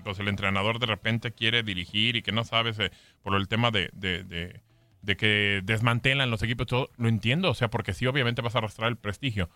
pues, 0.05 0.19
el 0.19 0.29
entrenador 0.29 0.79
de 0.79 0.87
repente 0.87 1.33
quiere 1.33 1.63
dirigir 1.63 2.17
y 2.17 2.23
que 2.23 2.33
no 2.33 2.45
sabes 2.45 2.79
eh, 2.79 2.91
por 3.23 3.35
el 3.37 3.49
tema 3.49 3.71
de, 3.71 3.91
de- 3.95 4.23
de- 4.25 4.61
de 5.03 5.17
que 5.17 5.61
desmantelan 5.65 6.31
los 6.31 6.43
equipos, 6.43 6.67
todo, 6.67 6.91
lo 6.97 7.09
entiendo, 7.09 7.51
o 7.51 7.55
sea, 7.55 7.69
porque 7.69 7.93
sí, 7.93 8.07
obviamente 8.07 8.41
vas 8.43 8.55
a 8.55 8.59
arrastrar 8.59 8.89
el 8.89 8.97
prestigio. 8.97 9.51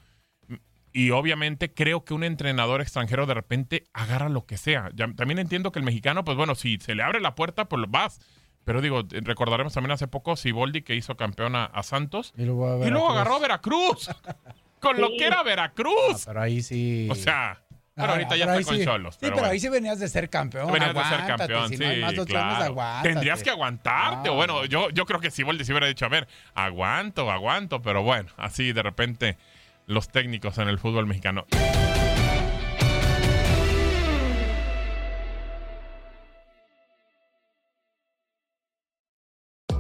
Y 0.93 1.11
obviamente 1.11 1.75
creo 1.75 2.05
que 2.05 2.15
un 2.15 2.25
entrenador 2.25 2.81
extranjero 2.81 3.27
de 3.27 3.35
repente 3.35 3.85
agarra 3.93 4.29
lo 4.29 4.47
que 4.47 4.57
sea. 4.57 4.91
Ya- 4.95 5.13
también 5.15 5.39
entiendo 5.39 5.71
que 5.71 5.79
el 5.79 5.85
mexicano, 5.85 6.25
pues 6.25 6.37
bueno, 6.39 6.55
si 6.55 6.79
se 6.79 6.95
le 6.95 7.03
abre 7.03 7.21
la 7.21 7.35
puerta, 7.35 7.67
pues 7.69 7.83
vas. 7.89 8.21
Pero 8.65 8.81
digo, 8.81 9.01
eh, 9.01 9.21
recordaremos 9.23 9.75
también 9.75 9.93
hace 9.93 10.09
poco 10.09 10.37
Siboldi 10.37 10.83
que 10.83 10.95
hizo 10.97 11.17
campeón 11.17 11.55
a, 11.55 11.67
a 11.67 11.83
Santos. 11.83 12.33
Y 12.37 12.45
luego, 12.47 12.67
a 12.83 12.87
Y 12.87 12.91
luego 12.91 13.09
Veracruz. 13.09 13.11
agarró 13.13 13.35
a 13.37 13.39
Veracruz. 13.41 14.11
Con 14.81 15.01
lo 15.01 15.09
que 15.11 15.27
era 15.27 15.41
Ah, 15.41 15.43
Veracruz. 15.43 16.25
pero 16.27 16.41
ahí 16.41 16.63
sí. 16.63 17.09
O 17.11 17.15
sea, 17.15 17.63
pero 17.97 18.09
Ah, 18.09 18.13
ahorita 18.13 18.37
ya 18.37 18.45
pero 18.47 18.59
está 18.59 18.71
con 18.71 18.79
sí. 18.79 18.85
Cholos. 18.85 19.15
Sí, 19.15 19.21
pero, 19.35 19.45
ahí 19.47 19.59
sí 19.59 19.69
venías 19.71 19.99
de 19.99 20.09
ser 20.09 20.29
campeón. 20.29 20.71
Venías 20.71 20.95
de 20.95 21.05
ser 21.05 21.27
campeón, 21.27 21.69
si 21.71 21.77
sí, 21.79 21.83
no 21.83 21.89
hay 21.89 22.01
más 22.03 22.11
opciones, 22.19 22.29
claro. 22.29 22.65
aguántate. 22.65 23.09
Tendrías 23.09 23.43
que 23.43 23.51
aguantarte. 23.51 24.29
O 24.29 24.35
Bueno, 24.35 24.67
yo, 24.67 24.91
yo 24.91 25.07
creo 25.07 25.19
que 25.19 25.31
si 25.31 25.37
Siboldi 25.37 25.65
se 25.65 25.73
hubiera 25.73 25.87
dicho, 25.87 26.05
a 26.05 26.09
ver, 26.11 26.29
aguanto, 26.55 27.31
aguanto, 27.31 27.81
pero 27.81 28.03
bueno, 28.03 28.29
así 28.37 28.73
de 28.73 28.83
repente 28.83 29.39
los 29.87 30.09
técnicos 30.09 30.59
en 30.59 30.69
el 30.69 30.79
fútbol 30.79 31.07
mexicano. 31.07 31.47